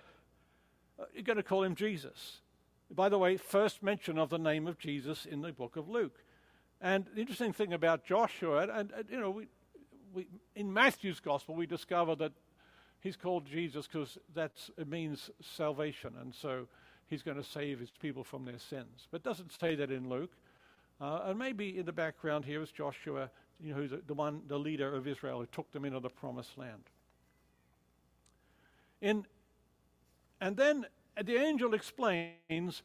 you're 1.14 1.24
going 1.24 1.38
to 1.38 1.44
call 1.44 1.64
him 1.64 1.76
Jesus. 1.76 2.42
By 2.90 3.08
the 3.08 3.18
way, 3.18 3.38
first 3.38 3.84
mention 3.84 4.18
of 4.18 4.30
the 4.30 4.40
name 4.40 4.68
of 4.68 4.78
Jesus 4.78 5.26
in 5.26 5.42
the 5.42 5.52
book 5.54 5.76
of 5.76 5.88
Luke. 5.88 6.20
And 6.82 7.06
the 7.14 7.22
interesting 7.22 7.54
thing 7.54 7.74
about 7.74 8.06
Joshua, 8.06 8.64
and, 8.64 8.92
and 8.92 9.06
you 9.10 9.20
know, 9.20 9.32
we, 9.32 9.48
we, 10.14 10.28
in 10.56 10.72
Matthew's 10.72 11.20
gospel, 11.20 11.56
we 11.56 11.66
discover 11.66 12.16
that 12.16 12.34
he's 13.00 13.16
called 13.16 13.46
Jesus 13.46 13.88
because 13.88 14.18
that 14.36 14.52
means 14.86 15.32
salvation, 15.42 16.14
and 16.22 16.34
so 16.34 16.68
he's 17.08 17.24
going 17.24 17.38
to 17.38 17.44
save 17.44 17.80
his 17.80 17.92
people 17.92 18.24
from 18.24 18.46
their 18.46 18.60
sins. 18.60 19.08
But 19.12 19.24
doesn't 19.24 19.52
say 19.60 19.76
that 19.76 19.92
in 19.92 20.10
Luke. 20.10 20.32
Uh, 21.00 21.22
and 21.26 21.38
maybe 21.38 21.78
in 21.78 21.86
the 21.86 21.94
background 21.94 22.46
here 22.46 22.62
is 22.62 22.72
Joshua, 22.72 23.30
you 23.60 23.72
know, 23.72 23.76
who's 23.76 23.92
the 24.08 24.14
one, 24.14 24.42
the 24.48 24.58
leader 24.58 24.96
of 24.96 25.08
Israel 25.08 25.40
who 25.40 25.46
took 25.48 25.72
them 25.72 25.86
into 25.86 26.00
the 26.00 26.10
promised 26.10 26.58
land. 26.58 26.84
In, 29.00 29.26
and 30.42 30.58
then 30.58 30.88
the 31.24 31.38
angel 31.38 31.74
explains 31.76 32.82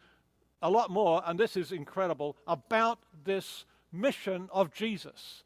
a 0.61 0.70
lot 0.70 0.90
more, 0.90 1.22
and 1.24 1.40
this 1.40 1.57
is 1.57 1.72
incredible, 1.72 2.36
about 2.47 2.99
this 3.24 3.64
mission 3.93 4.49
of 4.53 4.72
Jesus. 4.72 5.45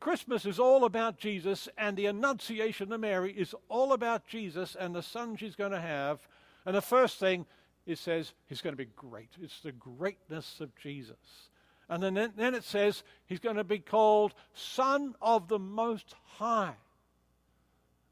Christmas 0.00 0.44
is 0.44 0.58
all 0.58 0.84
about 0.84 1.18
Jesus, 1.18 1.68
and 1.78 1.96
the 1.96 2.06
Annunciation 2.06 2.92
of 2.92 3.00
Mary 3.00 3.32
is 3.32 3.54
all 3.68 3.94
about 3.94 4.26
Jesus 4.26 4.76
and 4.78 4.94
the 4.94 5.02
son 5.02 5.36
she's 5.36 5.56
going 5.56 5.72
to 5.72 5.80
have. 5.80 6.28
And 6.66 6.76
the 6.76 6.82
first 6.82 7.18
thing 7.18 7.46
it 7.86 7.98
says 7.98 8.34
he's 8.46 8.60
going 8.60 8.74
to 8.74 8.84
be 8.84 8.90
great. 8.96 9.30
It's 9.40 9.60
the 9.60 9.72
greatness 9.72 10.60
of 10.60 10.76
Jesus. 10.76 11.48
And 11.88 12.02
then, 12.02 12.32
then 12.36 12.54
it 12.54 12.64
says 12.64 13.02
he's 13.24 13.40
going 13.40 13.56
to 13.56 13.64
be 13.64 13.78
called 13.78 14.34
Son 14.52 15.14
of 15.22 15.48
the 15.48 15.58
Most 15.58 16.14
High. 16.36 16.74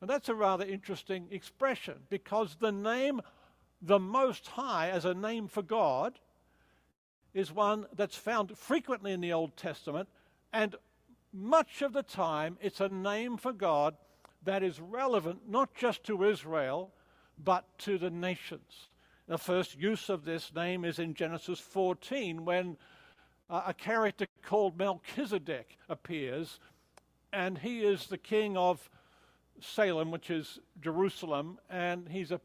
And 0.01 0.09
that's 0.09 0.31
a 0.31 0.35
rather 0.35 0.65
interesting 0.65 1.29
expression 1.31 1.97
because 2.09 2.57
the 2.59 2.73
name 2.73 3.21
the 3.83 3.99
Most 3.99 4.47
High 4.49 4.89
as 4.89 5.05
a 5.05 5.13
name 5.13 5.47
for 5.47 5.63
God 5.63 6.19
is 7.37 7.53
one 7.53 7.85
that's 7.95 8.17
found 8.17 8.57
frequently 8.57 9.13
in 9.13 9.21
the 9.21 9.35
Old 9.35 9.55
Testament, 9.59 10.09
and 10.55 10.75
much 11.35 11.83
of 11.83 11.93
the 11.93 12.03
time 12.03 12.57
it's 12.63 12.81
a 12.81 12.89
name 12.89 13.37
for 13.37 13.53
God 13.53 13.95
that 14.45 14.63
is 14.63 14.81
relevant 14.81 15.41
not 15.47 15.75
just 15.75 16.03
to 16.05 16.25
Israel, 16.25 16.95
but 17.45 17.67
to 17.81 17.99
the 17.99 18.09
nations. 18.09 18.89
The 19.29 19.37
first 19.37 19.79
use 19.79 20.09
of 20.09 20.25
this 20.25 20.55
name 20.55 20.83
is 20.83 20.99
in 20.99 21.13
Genesis 21.13 21.61
14 21.61 22.47
when 22.47 22.79
uh, 23.51 23.65
a 23.67 23.75
character 23.75 24.27
called 24.43 24.79
Melchizedek 24.79 25.77
appears, 25.91 26.59
and 27.35 27.59
he 27.59 27.81
is 27.81 28.07
the 28.07 28.17
king 28.17 28.57
of 28.57 28.89
Salem, 29.61 30.11
which 30.11 30.31
is 30.31 30.59
Jerusalem, 30.81 31.59
and 31.69 32.09
he's 32.09 32.33
a 32.33 32.41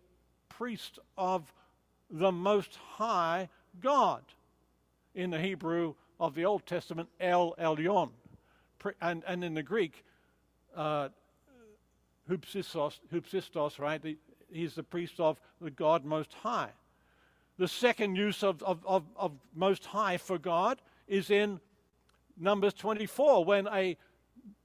priest 0.49 0.99
of 1.17 1.53
the 2.09 2.31
Most 2.33 2.75
High 2.75 3.47
God. 3.79 4.23
In 5.15 5.29
the 5.29 5.39
Hebrew 5.39 5.95
of 6.19 6.35
the 6.35 6.45
Old 6.45 6.65
Testament, 6.65 7.09
El 7.19 7.55
Elyon. 7.59 8.11
And, 9.01 9.23
and 9.27 9.43
in 9.43 9.53
the 9.53 9.63
Greek, 9.63 10.03
uh, 10.75 11.09
Hupsistos, 12.29 13.79
right? 13.79 14.01
He's 14.51 14.75
the 14.75 14.83
priest 14.83 15.19
of 15.19 15.39
the 15.59 15.71
God 15.71 16.05
Most 16.05 16.33
High. 16.33 16.69
The 17.57 17.67
second 17.67 18.15
use 18.15 18.43
of, 18.43 18.63
of, 18.63 18.83
of, 18.85 19.03
of 19.15 19.33
Most 19.53 19.85
High 19.85 20.17
for 20.17 20.37
God 20.37 20.81
is 21.07 21.29
in 21.29 21.59
Numbers 22.37 22.73
24 22.73 23.45
when 23.45 23.67
a 23.67 23.97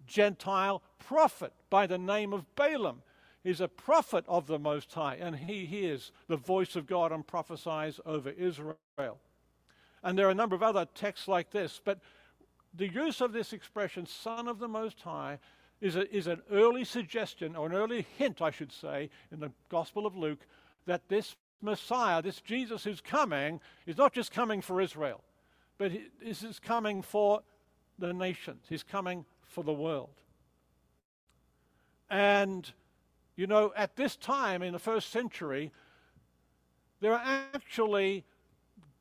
Gentile 0.07 0.83
prophet 0.99 1.53
by 1.69 1.87
the 1.87 1.99
name 1.99 2.33
of 2.33 2.45
Balaam 2.55 3.03
is 3.45 3.61
a 3.61 3.69
prophet 3.69 4.25
of 4.29 4.47
the 4.47 4.59
Most 4.59 4.93
High, 4.93 5.17
and 5.17 5.37
he 5.37 5.67
hears 5.67 6.11
the 6.27 6.37
voice 6.37 6.75
of 6.75 6.87
God 6.87 7.13
and 7.13 7.27
prophesies 7.27 8.01
over 8.05 8.31
Israel. 8.31 9.21
And 10.07 10.17
there 10.17 10.29
are 10.29 10.31
a 10.31 10.37
number 10.37 10.55
of 10.55 10.63
other 10.63 10.87
texts 10.95 11.27
like 11.27 11.51
this, 11.51 11.81
but 11.85 11.99
the 12.73 12.87
use 12.87 13.21
of 13.21 13.33
this 13.33 13.53
expression, 13.53 14.07
Son 14.07 14.47
of 14.47 14.61
the 14.61 14.69
Most 14.69 15.03
High, 15.03 15.41
is, 15.81 15.97
a, 15.97 16.15
is 16.15 16.29
an 16.29 16.43
early 16.49 16.85
suggestion, 16.85 17.57
or 17.57 17.67
an 17.67 17.75
early 17.75 18.07
hint, 18.17 18.41
I 18.41 18.53
should 18.53 18.71
say, 18.71 19.11
in 19.33 19.41
the 19.41 19.51
Gospel 19.69 20.07
of 20.07 20.17
Luke, 20.17 20.47
that 20.87 21.09
this 21.09 21.35
Messiah, 21.61 22.23
this 22.23 22.41
Jesus 22.41 22.85
who's 22.85 23.01
coming, 23.01 23.61
is 23.85 23.99
not 23.99 24.13
just 24.13 24.31
coming 24.31 24.61
for 24.61 24.81
Israel, 24.81 25.25
but 25.77 25.91
he, 25.91 26.05
this 26.25 26.45
is 26.45 26.61
coming 26.61 27.03
for 27.03 27.43
the 27.99 28.13
nations. 28.13 28.67
He's 28.69 28.85
coming 28.85 29.25
for 29.43 29.65
the 29.65 29.73
world. 29.73 30.21
And, 32.09 32.73
you 33.35 33.49
know, 33.49 33.73
at 33.77 33.97
this 33.97 34.15
time 34.15 34.63
in 34.63 34.73
the 34.73 34.79
first 34.79 35.11
century, 35.11 35.73
there 37.01 37.13
are 37.13 37.41
actually 37.53 38.25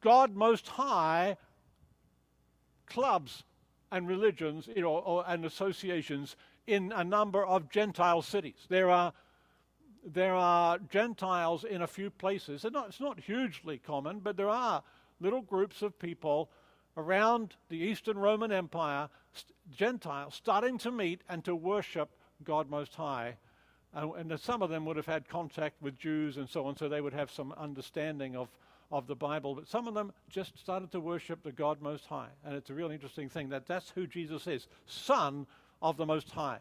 God 0.02 0.36
Most 0.36 0.68
High 0.68 1.38
clubs 2.86 3.44
and 3.92 4.08
religions 4.08 4.70
you 4.76 4.82
know, 4.82 4.98
or, 4.98 5.24
and 5.28 5.46
associations 5.46 6.36
in 6.68 6.92
a 6.92 7.04
number 7.04 7.46
of 7.46 7.70
Gentile 7.70 8.22
cities. 8.22 8.66
There 8.70 8.90
are, 8.90 9.14
there 10.06 10.34
are 10.34 10.80
Gentiles 10.80 11.64
in 11.64 11.82
a 11.82 11.88
few 11.88 12.10
places. 12.10 12.66
Not, 12.72 12.90
it's 12.90 13.00
not 13.00 13.20
hugely 13.20 13.78
common, 13.78 14.20
but 14.20 14.38
there 14.38 14.50
are 14.50 14.84
little 15.20 15.42
groups 15.42 15.82
of 15.82 15.98
people 16.00 16.50
around 16.98 17.56
the 17.70 17.78
Eastern 17.78 18.18
Roman 18.18 18.52
Empire, 18.52 19.10
st- 19.34 19.54
Gentiles, 19.76 20.36
starting 20.36 20.78
to 20.80 20.92
meet 20.92 21.22
and 21.30 21.44
to 21.46 21.56
worship 21.56 22.10
God 22.44 22.70
Most 22.70 22.96
High. 22.96 23.38
And, 23.94 24.32
and 24.32 24.40
some 24.40 24.62
of 24.62 24.70
them 24.70 24.86
would 24.86 24.98
have 24.98 25.06
had 25.06 25.28
contact 25.28 25.82
with 25.82 25.98
Jews 25.98 26.38
and 26.38 26.50
so 26.50 26.66
on, 26.66 26.76
so 26.76 26.90
they 26.90 27.02
would 27.02 27.14
have 27.14 27.32
some 27.32 27.54
understanding 27.58 28.36
of, 28.36 28.50
of 28.92 29.08
the 29.08 29.16
Bible. 29.16 29.56
But 29.56 29.68
some 29.68 29.88
of 29.88 29.94
them 29.94 30.12
just 30.30 30.58
started 30.58 30.92
to 30.92 31.00
worship 31.00 31.44
the 31.44 31.52
God 31.52 31.82
Most 31.82 32.06
High. 32.06 32.30
And 32.44 32.56
it's 32.56 32.70
a 32.70 32.74
real 32.74 32.92
interesting 32.92 33.30
thing 33.30 33.50
that 33.50 33.68
that's 33.68 33.90
who 33.92 34.08
Jesus 34.08 34.48
is 34.48 34.68
Son 34.86 35.48
of 35.82 35.98
the 35.98 36.06
Most 36.06 36.32
High. 36.32 36.60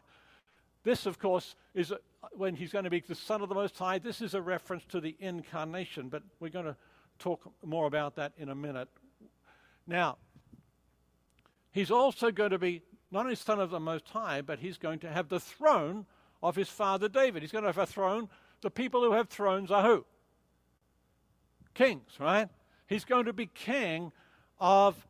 This, 0.82 1.06
of 1.06 1.18
course, 1.18 1.56
is 1.74 1.90
a, 1.90 1.98
when 2.32 2.54
he's 2.54 2.72
going 2.72 2.84
to 2.84 2.90
be 2.90 3.00
the 3.00 3.14
Son 3.14 3.40
of 3.40 3.48
the 3.48 3.54
Most 3.54 3.78
High. 3.78 3.98
This 3.98 4.20
is 4.20 4.34
a 4.34 4.42
reference 4.42 4.84
to 4.90 5.00
the 5.00 5.16
incarnation, 5.18 6.08
but 6.08 6.22
we're 6.40 6.50
going 6.50 6.66
to 6.66 6.76
talk 7.18 7.52
more 7.64 7.86
about 7.86 8.16
that 8.16 8.32
in 8.36 8.48
a 8.48 8.54
minute 8.54 8.88
Now, 9.86 10.18
he's 11.72 11.90
also 11.90 12.30
going 12.30 12.50
to 12.50 12.58
be 12.58 12.82
not 13.10 13.24
only 13.24 13.36
son 13.36 13.60
of 13.60 13.70
the 13.70 13.80
Most 13.80 14.08
High, 14.08 14.40
but 14.40 14.58
he's 14.58 14.76
going 14.76 14.98
to 15.00 15.08
have 15.08 15.28
the 15.28 15.38
throne 15.38 16.06
of 16.42 16.56
his 16.56 16.68
father 16.68 17.08
David. 17.08 17.42
He's 17.42 17.52
going 17.52 17.62
to 17.62 17.68
have 17.68 17.78
a 17.78 17.86
throne. 17.86 18.28
The 18.60 18.70
people 18.70 19.02
who 19.02 19.12
have 19.12 19.28
thrones 19.28 19.70
are 19.70 19.82
who? 19.82 20.04
Kings, 21.74 22.18
right? 22.18 22.48
He's 22.86 23.04
going 23.04 23.26
to 23.26 23.32
be 23.32 23.46
king 23.46 24.12
of, 24.58 25.06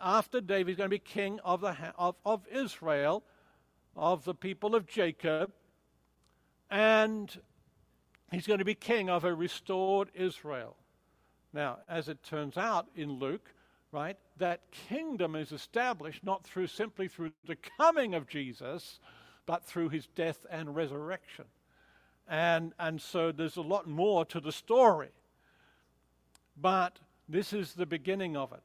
after 0.00 0.40
David, 0.40 0.68
he's 0.68 0.76
going 0.76 0.90
to 0.90 0.94
be 0.94 0.98
king 0.98 1.38
of, 1.44 1.60
the, 1.60 1.76
of, 1.96 2.16
of 2.24 2.46
Israel, 2.50 3.22
of 3.94 4.24
the 4.24 4.34
people 4.34 4.74
of 4.74 4.86
Jacob, 4.86 5.52
and 6.70 7.38
he's 8.30 8.46
going 8.46 8.58
to 8.58 8.64
be 8.64 8.74
king 8.74 9.08
of 9.08 9.24
a 9.24 9.34
restored 9.34 10.10
Israel. 10.14 10.76
Now, 11.52 11.78
as 11.88 12.08
it 12.08 12.22
turns 12.22 12.56
out 12.56 12.86
in 12.94 13.18
Luke, 13.18 13.54
right, 13.92 14.18
that 14.38 14.70
kingdom 14.70 15.36
is 15.36 15.52
established 15.52 16.24
not 16.24 16.44
through 16.44 16.66
simply 16.66 17.08
through 17.08 17.32
the 17.46 17.56
coming 17.78 18.14
of 18.14 18.28
Jesus, 18.28 19.00
but 19.46 19.64
through 19.64 19.90
his 19.90 20.06
death 20.08 20.44
and 20.50 20.74
resurrection. 20.74 21.46
And, 22.28 22.72
and 22.78 23.00
so 23.00 23.32
there's 23.32 23.56
a 23.56 23.62
lot 23.62 23.86
more 23.88 24.24
to 24.26 24.40
the 24.40 24.52
story. 24.52 25.10
But 26.60 26.98
this 27.28 27.52
is 27.52 27.74
the 27.74 27.86
beginning 27.86 28.36
of 28.36 28.52
it. 28.52 28.62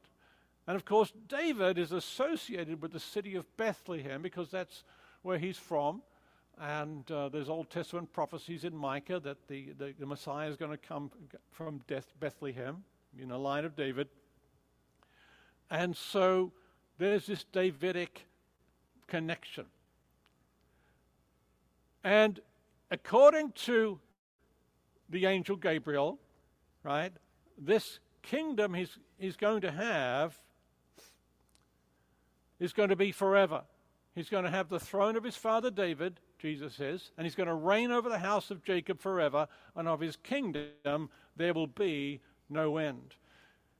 And 0.66 0.76
of 0.76 0.84
course, 0.84 1.12
David 1.28 1.78
is 1.78 1.92
associated 1.92 2.80
with 2.80 2.92
the 2.92 3.00
city 3.00 3.34
of 3.34 3.56
Bethlehem 3.56 4.22
because 4.22 4.50
that's 4.50 4.84
where 5.22 5.38
he's 5.38 5.58
from. 5.58 6.02
And 6.60 7.10
uh, 7.10 7.28
there's 7.28 7.48
Old 7.48 7.70
Testament 7.70 8.12
prophecies 8.12 8.64
in 8.64 8.76
Micah 8.76 9.18
that 9.20 9.48
the, 9.48 9.72
the, 9.78 9.94
the 9.98 10.06
Messiah 10.06 10.48
is 10.48 10.56
going 10.56 10.70
to 10.70 10.76
come 10.76 11.10
from 11.50 11.80
Bethlehem, 12.20 12.84
in 13.18 13.28
the 13.28 13.38
line 13.38 13.64
of 13.64 13.74
David. 13.74 14.08
And 15.70 15.96
so 15.96 16.52
there's 16.98 17.26
this 17.26 17.44
Davidic 17.52 18.26
connection. 19.08 19.64
And 22.04 22.40
according 22.90 23.52
to 23.52 23.98
the 25.08 25.26
angel 25.26 25.56
Gabriel, 25.56 26.18
right, 26.84 27.12
this 27.64 27.98
kingdom 28.22 28.74
he's, 28.74 28.98
he's 29.18 29.36
going 29.36 29.60
to 29.62 29.70
have 29.70 30.38
is 32.60 32.72
going 32.72 32.90
to 32.90 32.96
be 32.96 33.10
forever. 33.10 33.62
He's 34.14 34.28
going 34.28 34.44
to 34.44 34.50
have 34.50 34.68
the 34.68 34.78
throne 34.78 35.16
of 35.16 35.24
his 35.24 35.36
father 35.36 35.70
David, 35.70 36.20
Jesus 36.38 36.74
says, 36.74 37.10
and 37.16 37.24
he's 37.24 37.34
going 37.34 37.48
to 37.48 37.54
reign 37.54 37.90
over 37.90 38.08
the 38.08 38.18
house 38.18 38.50
of 38.50 38.62
Jacob 38.62 39.00
forever, 39.00 39.48
and 39.74 39.88
of 39.88 40.00
his 40.00 40.16
kingdom 40.16 41.08
there 41.36 41.54
will 41.54 41.66
be 41.66 42.20
no 42.48 42.76
end. 42.76 43.16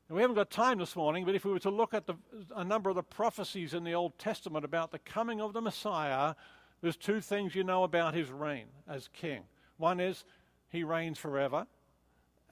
And 0.08 0.16
we 0.16 0.22
haven't 0.22 0.36
got 0.36 0.50
time 0.50 0.78
this 0.78 0.96
morning, 0.96 1.24
but 1.24 1.34
if 1.34 1.44
we 1.44 1.52
were 1.52 1.58
to 1.60 1.70
look 1.70 1.94
at 1.94 2.06
the, 2.06 2.14
a 2.56 2.64
number 2.64 2.90
of 2.90 2.96
the 2.96 3.02
prophecies 3.02 3.74
in 3.74 3.84
the 3.84 3.94
Old 3.94 4.18
Testament 4.18 4.64
about 4.64 4.90
the 4.90 4.98
coming 4.98 5.40
of 5.40 5.52
the 5.52 5.60
Messiah, 5.60 6.34
there's 6.80 6.96
two 6.96 7.20
things 7.20 7.54
you 7.54 7.64
know 7.64 7.84
about 7.84 8.14
his 8.14 8.30
reign 8.30 8.66
as 8.88 9.08
king. 9.12 9.42
One 9.76 10.00
is 10.00 10.24
he 10.70 10.82
reigns 10.82 11.18
forever, 11.18 11.66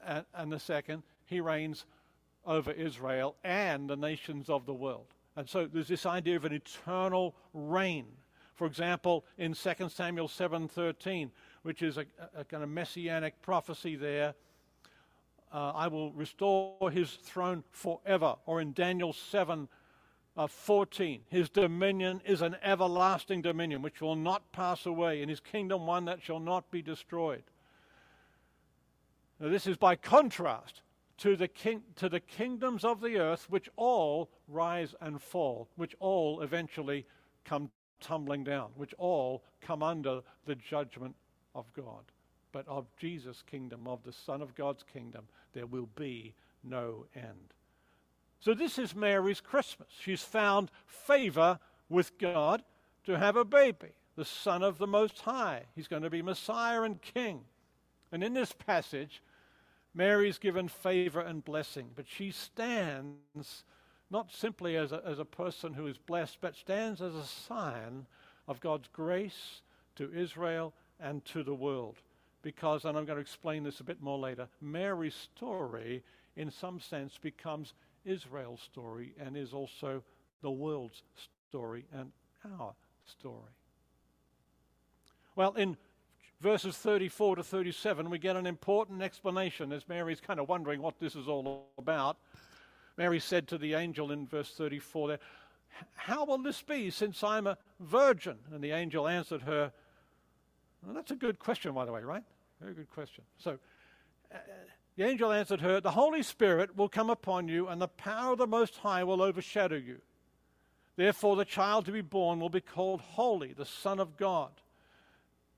and, 0.05 0.25
and 0.33 0.51
the 0.51 0.59
second, 0.59 1.03
he 1.31 1.39
reigns 1.39 1.85
over 2.45 2.71
Israel 2.71 3.35
and 3.43 3.89
the 3.89 3.95
nations 3.95 4.49
of 4.49 4.65
the 4.65 4.73
world. 4.73 5.07
And 5.35 5.49
so 5.49 5.65
there's 5.65 5.87
this 5.87 6.05
idea 6.05 6.35
of 6.35 6.45
an 6.45 6.53
eternal 6.53 7.35
reign. 7.53 8.05
For 8.53 8.67
example, 8.67 9.25
in 9.37 9.53
2 9.53 9.89
Samuel 9.89 10.27
7:13, 10.27 11.31
which 11.63 11.81
is 11.81 11.97
a, 11.97 12.05
a, 12.35 12.43
kind 12.43 12.63
of 12.63 12.69
messianic 12.69 13.41
prophecy 13.41 13.95
there, 13.95 14.35
uh, 15.53 15.71
I 15.73 15.87
will 15.87 16.11
restore 16.11 16.91
his 16.91 17.13
throne 17.13 17.63
forever. 17.71 18.35
Or 18.45 18.59
in 18.59 18.73
Daniel 18.73 19.13
7 19.13 19.69
uh, 20.35 20.47
14, 20.47 21.21
his 21.29 21.49
dominion 21.49 22.21
is 22.25 22.41
an 22.41 22.57
everlasting 22.61 23.41
dominion 23.41 23.81
which 23.81 24.01
will 24.01 24.15
not 24.15 24.51
pass 24.51 24.85
away, 24.85 25.21
and 25.21 25.29
his 25.29 25.39
kingdom 25.39 25.87
one 25.87 26.05
that 26.05 26.21
shall 26.21 26.39
not 26.39 26.69
be 26.71 26.81
destroyed. 26.81 27.43
Now, 29.39 29.49
this 29.49 29.65
is 29.65 29.77
by 29.77 29.95
contrast 29.95 30.81
to 31.21 31.35
the, 31.35 31.47
king, 31.47 31.83
to 31.95 32.09
the 32.09 32.19
kingdoms 32.19 32.83
of 32.83 32.99
the 32.99 33.17
earth, 33.17 33.45
which 33.47 33.69
all 33.75 34.27
rise 34.47 34.95
and 35.01 35.21
fall, 35.21 35.67
which 35.75 35.95
all 35.99 36.41
eventually 36.41 37.05
come 37.45 37.69
tumbling 37.99 38.43
down, 38.43 38.71
which 38.75 38.95
all 38.97 39.43
come 39.61 39.83
under 39.83 40.21
the 40.47 40.55
judgment 40.55 41.15
of 41.53 41.71
God. 41.73 42.05
But 42.51 42.67
of 42.67 42.87
Jesus' 42.97 43.43
kingdom, 43.43 43.87
of 43.87 44.03
the 44.03 44.11
Son 44.11 44.41
of 44.41 44.55
God's 44.55 44.81
kingdom, 44.81 45.25
there 45.53 45.67
will 45.67 45.89
be 45.95 46.33
no 46.63 47.05
end. 47.15 47.53
So, 48.39 48.55
this 48.55 48.79
is 48.79 48.95
Mary's 48.95 49.41
Christmas. 49.41 49.89
She's 49.99 50.23
found 50.23 50.71
favor 50.87 51.59
with 51.87 52.17
God 52.17 52.63
to 53.05 53.19
have 53.19 53.35
a 53.35 53.45
baby, 53.45 53.89
the 54.15 54.25
Son 54.25 54.63
of 54.63 54.79
the 54.79 54.87
Most 54.87 55.19
High. 55.19 55.65
He's 55.75 55.87
going 55.87 56.01
to 56.01 56.09
be 56.09 56.23
Messiah 56.23 56.81
and 56.81 56.99
King. 56.99 57.41
And 58.11 58.23
in 58.23 58.33
this 58.33 58.51
passage, 58.51 59.21
Mary's 59.93 60.37
given 60.37 60.67
favor 60.67 61.19
and 61.19 61.43
blessing, 61.43 61.89
but 61.95 62.05
she 62.07 62.31
stands 62.31 63.63
not 64.09 64.31
simply 64.31 64.75
as 64.75 64.91
a, 64.91 65.01
as 65.05 65.19
a 65.19 65.25
person 65.25 65.73
who 65.73 65.87
is 65.87 65.97
blessed, 65.97 66.37
but 66.41 66.55
stands 66.55 67.01
as 67.01 67.15
a 67.15 67.25
sign 67.25 68.05
of 68.47 68.59
God's 68.59 68.87
grace 68.91 69.61
to 69.95 70.11
Israel 70.13 70.73
and 70.99 71.23
to 71.25 71.43
the 71.43 71.55
world. 71.55 71.97
Because, 72.41 72.85
and 72.85 72.97
I'm 72.97 73.05
going 73.05 73.17
to 73.17 73.21
explain 73.21 73.63
this 73.63 73.79
a 73.79 73.85
bit 73.85 74.01
more 74.01 74.17
later, 74.17 74.47
Mary's 74.61 75.15
story, 75.15 76.03
in 76.35 76.49
some 76.51 76.79
sense, 76.79 77.17
becomes 77.21 77.73
Israel's 78.03 78.61
story 78.61 79.13
and 79.19 79.37
is 79.37 79.53
also 79.53 80.03
the 80.41 80.51
world's 80.51 81.03
story 81.49 81.85
and 81.93 82.11
our 82.57 82.73
story. 83.05 83.51
Well, 85.35 85.53
in 85.53 85.77
verses 86.41 86.75
34 86.75 87.37
to 87.37 87.43
37, 87.43 88.09
we 88.09 88.17
get 88.17 88.35
an 88.35 88.47
important 88.47 89.01
explanation 89.01 89.71
as 89.71 89.87
Mary's 89.87 90.19
kind 90.19 90.39
of 90.39 90.49
wondering 90.49 90.81
what 90.81 90.99
this 90.99 91.15
is 91.15 91.27
all 91.27 91.67
about. 91.77 92.17
Mary 92.97 93.19
said 93.19 93.47
to 93.47 93.57
the 93.57 93.75
angel 93.75 94.11
in 94.11 94.27
verse 94.27 94.51
34 94.51 95.07
there, 95.07 95.19
How 95.93 96.25
will 96.25 96.39
this 96.39 96.61
be 96.61 96.89
since 96.89 97.23
I'm 97.23 97.47
a 97.47 97.57
virgin? 97.79 98.37
And 98.51 98.63
the 98.63 98.71
angel 98.71 99.07
answered 99.07 99.43
her, 99.43 99.71
well, 100.83 100.95
That's 100.95 101.11
a 101.11 101.15
good 101.15 101.39
question, 101.39 101.73
by 101.73 101.85
the 101.85 101.91
way, 101.91 102.01
right? 102.01 102.23
Very 102.59 102.73
good 102.73 102.89
question. 102.89 103.23
So, 103.37 103.59
uh, 104.33 104.37
the 104.97 105.05
angel 105.05 105.31
answered 105.31 105.61
her, 105.61 105.79
The 105.79 105.91
Holy 105.91 106.23
Spirit 106.23 106.75
will 106.75 106.89
come 106.89 107.09
upon 107.09 107.47
you, 107.47 107.67
and 107.67 107.81
the 107.81 107.87
power 107.87 108.33
of 108.33 108.39
the 108.39 108.47
Most 108.47 108.77
High 108.77 109.03
will 109.03 109.21
overshadow 109.21 109.77
you. 109.77 110.01
Therefore, 110.95 111.35
the 111.35 111.45
child 111.45 111.85
to 111.85 111.91
be 111.91 112.01
born 112.01 112.39
will 112.39 112.49
be 112.49 112.61
called 112.61 113.01
Holy, 113.01 113.53
the 113.53 113.65
Son 113.65 113.99
of 113.99 114.17
God. 114.17 114.51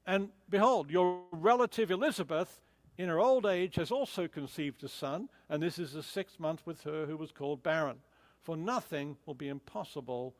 And 0.05 0.29
behold, 0.49 0.91
your 0.91 1.21
relative 1.31 1.89
Elizabeth, 1.91 2.61
in 2.97 3.09
her 3.09 3.19
old 3.19 3.45
age, 3.45 3.75
has 3.75 3.91
also 3.91 4.27
conceived 4.27 4.83
a 4.83 4.89
son, 4.89 5.29
and 5.49 5.63
this 5.63 5.79
is 5.79 5.93
the 5.93 6.03
sixth 6.03 6.39
month 6.39 6.61
with 6.65 6.83
her 6.83 7.05
who 7.05 7.17
was 7.17 7.31
called 7.31 7.63
barren. 7.63 7.97
For 8.41 8.57
nothing 8.57 9.17
will 9.25 9.33
be 9.33 9.47
impossible 9.47 10.35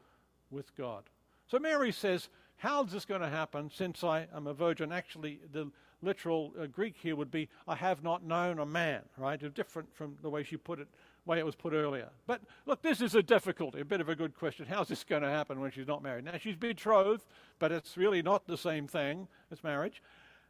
with 0.52 0.76
God. 0.76 1.04
So 1.48 1.58
Mary 1.60 1.92
says, 1.92 2.30
How 2.58 2.84
is 2.84 2.92
this 2.92 3.06
going 3.06 3.22
to 3.22 3.30
happen 3.30 3.72
since 3.74 4.04
I 4.04 4.28
am 4.36 4.48
a 4.48 4.54
virgin? 4.54 4.92
Actually, 4.92 5.40
the 5.52 5.72
literal 6.02 6.54
uh, 6.60 6.66
Greek 6.66 6.96
here 6.98 7.16
would 7.16 7.32
be, 7.32 7.50
I 7.68 7.76
have 7.76 8.04
not 8.04 8.24
known 8.24 8.60
a 8.60 8.66
man, 8.66 9.04
right? 9.18 9.54
Different 9.54 9.94
from 9.96 10.18
the 10.22 10.30
way 10.30 10.44
she 10.44 10.58
put 10.58 10.80
it 10.80 10.88
way 11.26 11.40
it 11.40 11.46
was 11.46 11.56
put 11.56 11.74
earlier. 11.74 12.10
But 12.28 12.42
look, 12.66 12.82
this 12.82 13.02
is 13.02 13.16
a 13.16 13.24
difficulty, 13.24 13.80
a 13.80 13.86
bit 13.86 14.02
of 14.02 14.10
a 14.10 14.16
good 14.16 14.36
question. 14.36 14.66
How's 14.68 14.88
this 14.88 15.04
going 15.04 15.24
to 15.24 15.30
happen 15.30 15.60
when 15.60 15.72
she's 15.72 15.88
not 15.88 16.04
married? 16.04 16.26
Now, 16.26 16.38
she's 16.38 16.56
betrothed, 16.56 17.24
but 17.60 17.72
it's 17.72 17.98
really 17.98 18.22
not 18.22 18.46
the 18.46 18.58
same 18.58 18.88
thing 18.88 19.28
as 19.52 19.64
marriage. 19.64 20.02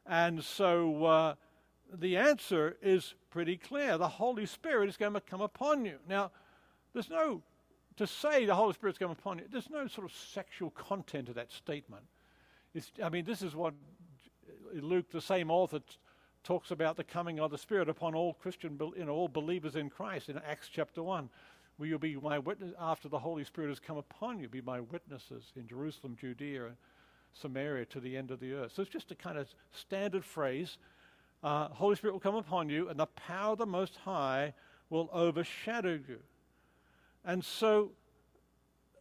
And 0.06 0.44
so 0.44 1.06
uh, 1.06 1.36
the 1.94 2.18
answer 2.18 2.78
is 2.82 3.14
pretty 3.30 3.58
clear. 3.58 3.98
The 3.98 4.08
Holy 4.08 4.46
Spirit 4.46 4.90
is 4.90 4.98
going 4.98 5.14
to 5.14 5.22
come 5.22 5.42
upon 5.42 5.86
you. 5.86 5.98
Now, 6.08 6.32
there's 6.94 7.10
no, 7.10 7.42
to 7.98 8.08
say 8.08 8.46
the 8.46 8.56
Holy 8.56 8.74
Spirit's 8.74 8.98
come 8.98 9.12
upon 9.12 9.40
you, 9.40 9.46
there's 9.52 9.70
no 9.70 9.88
sort 9.88 10.06
of 10.06 10.16
sexual 10.16 10.72
content 10.72 11.28
to 11.28 11.34
that 11.34 11.52
statement. 11.52 12.04
It's, 12.74 12.92
I 13.04 13.10
mean, 13.10 13.26
this 13.26 13.42
is 13.44 13.56
what 13.56 13.74
Luke, 14.74 15.12
the 15.12 15.22
same 15.22 15.52
author, 15.52 15.80
talks 16.44 16.72
about 16.72 16.98
the 16.98 17.04
coming 17.04 17.40
of 17.40 17.52
the 17.52 17.58
Spirit 17.58 17.88
upon 17.88 18.16
all 18.16 18.34
Christian, 18.34 18.80
you 18.98 19.06
know, 19.06 19.14
all 19.14 19.28
believers 19.28 19.76
in 19.76 19.90
Christ 19.90 20.30
in 20.30 20.38
Acts 20.46 20.70
chapter 20.72 21.02
1. 21.02 21.30
Will 21.78 21.88
you 21.88 21.98
be 21.98 22.16
my 22.16 22.38
witness 22.38 22.74
after 22.80 23.08
the 23.08 23.20
Holy 23.20 23.44
Spirit 23.44 23.70
has 23.70 23.80
come 23.80 23.98
upon 23.98 24.40
you? 24.40 24.48
Be 24.48 24.62
my 24.62 24.80
witnesses 24.80 25.52
in 25.56 25.68
Jerusalem, 25.68 26.18
Judea, 26.20 26.72
Samaria 27.34 27.86
to 27.86 28.00
the 28.00 28.16
end 28.16 28.30
of 28.30 28.40
the 28.40 28.54
earth. 28.54 28.74
So 28.76 28.82
it's 28.82 28.92
just 28.92 29.12
a 29.12 29.16
kind 29.16 29.38
of 29.38 29.48
standard 29.72 30.24
phrase. 30.24 30.78
Uh, 31.42 31.70
Holy 31.70 31.96
Spirit 31.96 32.14
will 32.14 32.20
come 32.20 32.36
upon 32.36 32.70
you, 32.70 32.90
and 32.90 33.00
the 33.00 33.08
power 33.08 33.54
of 33.54 33.58
the 33.58 33.66
Most 33.66 33.96
High 33.98 34.54
will 34.90 35.10
overshadow 35.12 36.00
you. 36.08 36.20
And 37.26 37.44
so 37.44 37.92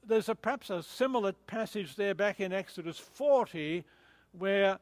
there's 0.06 0.28
a, 0.28 0.34
perhaps 0.34 0.70
a 0.70 0.82
similar 0.82 1.32
passage 1.32 1.96
there 1.96 2.14
back 2.14 2.40
in 2.40 2.52
Exodus 2.52 2.98
40 2.98 3.84
where 4.32 4.78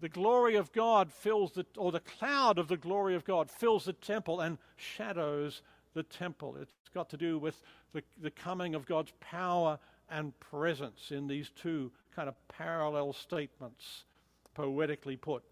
the 0.00 0.08
glory 0.08 0.56
of 0.56 0.72
God 0.72 1.12
fills 1.12 1.52
the, 1.52 1.66
or 1.76 1.92
the 1.92 2.00
cloud 2.00 2.58
of 2.58 2.68
the 2.68 2.76
glory 2.76 3.14
of 3.14 3.24
God 3.24 3.50
fills 3.50 3.84
the 3.84 3.92
temple 3.92 4.40
and 4.40 4.58
shadows 4.76 5.62
the 5.94 6.02
temple. 6.02 6.56
It's 6.60 6.72
got 6.94 7.08
to 7.10 7.16
do 7.16 7.38
with 7.38 7.60
the, 7.92 8.02
the 8.20 8.30
coming 8.30 8.74
of 8.74 8.86
God's 8.86 9.12
power 9.20 9.78
and 10.10 10.38
presence 10.38 11.10
in 11.10 11.26
these 11.26 11.50
two 11.50 11.90
kind 12.14 12.28
of 12.28 12.34
parallel 12.48 13.12
statements, 13.12 14.04
poetically 14.54 15.16
put. 15.16 15.42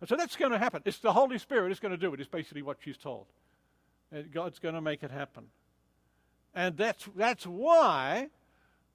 And 0.00 0.08
so 0.08 0.16
that's 0.16 0.36
going 0.36 0.52
to 0.52 0.58
happen. 0.58 0.82
It's 0.84 0.98
the 0.98 1.12
Holy 1.12 1.38
Spirit 1.38 1.72
is 1.72 1.80
going 1.80 1.92
to 1.92 1.98
do 1.98 2.12
it, 2.14 2.20
is 2.20 2.28
basically 2.28 2.62
what 2.62 2.78
she's 2.80 2.96
told. 2.96 3.26
And 4.12 4.30
God's 4.32 4.58
going 4.58 4.74
to 4.74 4.80
make 4.80 5.02
it 5.02 5.10
happen. 5.10 5.44
And 6.54 6.76
that's, 6.76 7.08
that's 7.14 7.46
why 7.46 8.28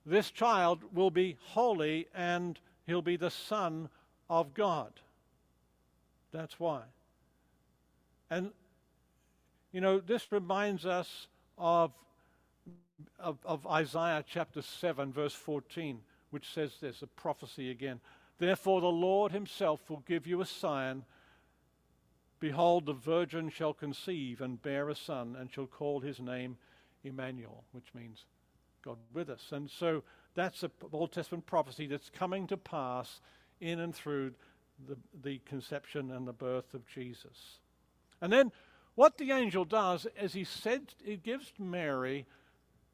this 0.05 0.31
child 0.31 0.81
will 0.93 1.11
be 1.11 1.38
holy 1.39 2.07
and 2.13 2.59
he'll 2.86 3.01
be 3.01 3.15
the 3.15 3.29
Son 3.29 3.89
of 4.30 4.53
God. 4.53 4.93
That's 6.32 6.59
why. 6.59 6.82
And, 8.30 8.51
you 9.71 9.82
know, 9.82 9.99
this 9.99 10.32
reminds 10.32 10.86
us 10.86 11.28
of, 11.57 11.91
of, 13.19 13.38
of 13.45 13.67
Isaiah 13.67 14.24
chapter 14.28 14.61
7, 14.61 15.13
verse 15.13 15.36
14, 15.36 15.99
which 16.32 16.51
says 16.51 16.71
this 16.82 17.01
a 17.01 17.07
prophecy 17.07 17.69
again. 17.69 17.99
Therefore, 18.39 18.82
the 18.82 18.88
Lord 18.88 19.32
himself 19.32 19.89
will 19.89 20.03
give 20.07 20.26
you 20.26 20.41
a 20.41 20.45
sign. 20.45 21.03
Behold, 22.39 22.88
the 22.88 22.93
virgin 22.93 23.49
shall 23.49 23.74
conceive 23.74 24.41
and 24.41 24.61
bear 24.61 24.89
a 24.89 24.95
son, 24.95 25.38
and 25.39 25.51
shall 25.51 25.67
call 25.67 25.99
his 25.99 26.19
name 26.19 26.57
Emmanuel, 27.03 27.63
which 27.71 27.93
means 27.93 28.26
God 28.84 28.97
with 29.13 29.30
us. 29.30 29.51
And 29.51 29.69
so 29.69 30.03
that's 30.36 30.63
an 30.63 30.71
Old 30.91 31.11
Testament 31.11 31.45
prophecy 31.45 31.86
that's 31.88 32.09
coming 32.09 32.47
to 32.47 32.57
pass 32.57 33.21
in 33.60 33.80
and 33.80 33.93
through 33.93 34.34
the, 34.88 34.97
the 35.24 35.39
conception 35.45 36.12
and 36.12 36.28
the 36.28 36.34
birth 36.34 36.74
of 36.74 36.88
Jesus. 36.88 37.60
And 38.22 38.32
then 38.32 38.51
what 38.95 39.18
the 39.18 39.32
angel 39.32 39.66
does 39.66 40.08
is 40.22 40.34
he 40.34 40.43
said 40.43 40.93
he 41.04 41.18
gives 41.18 41.51
Mary 41.58 42.26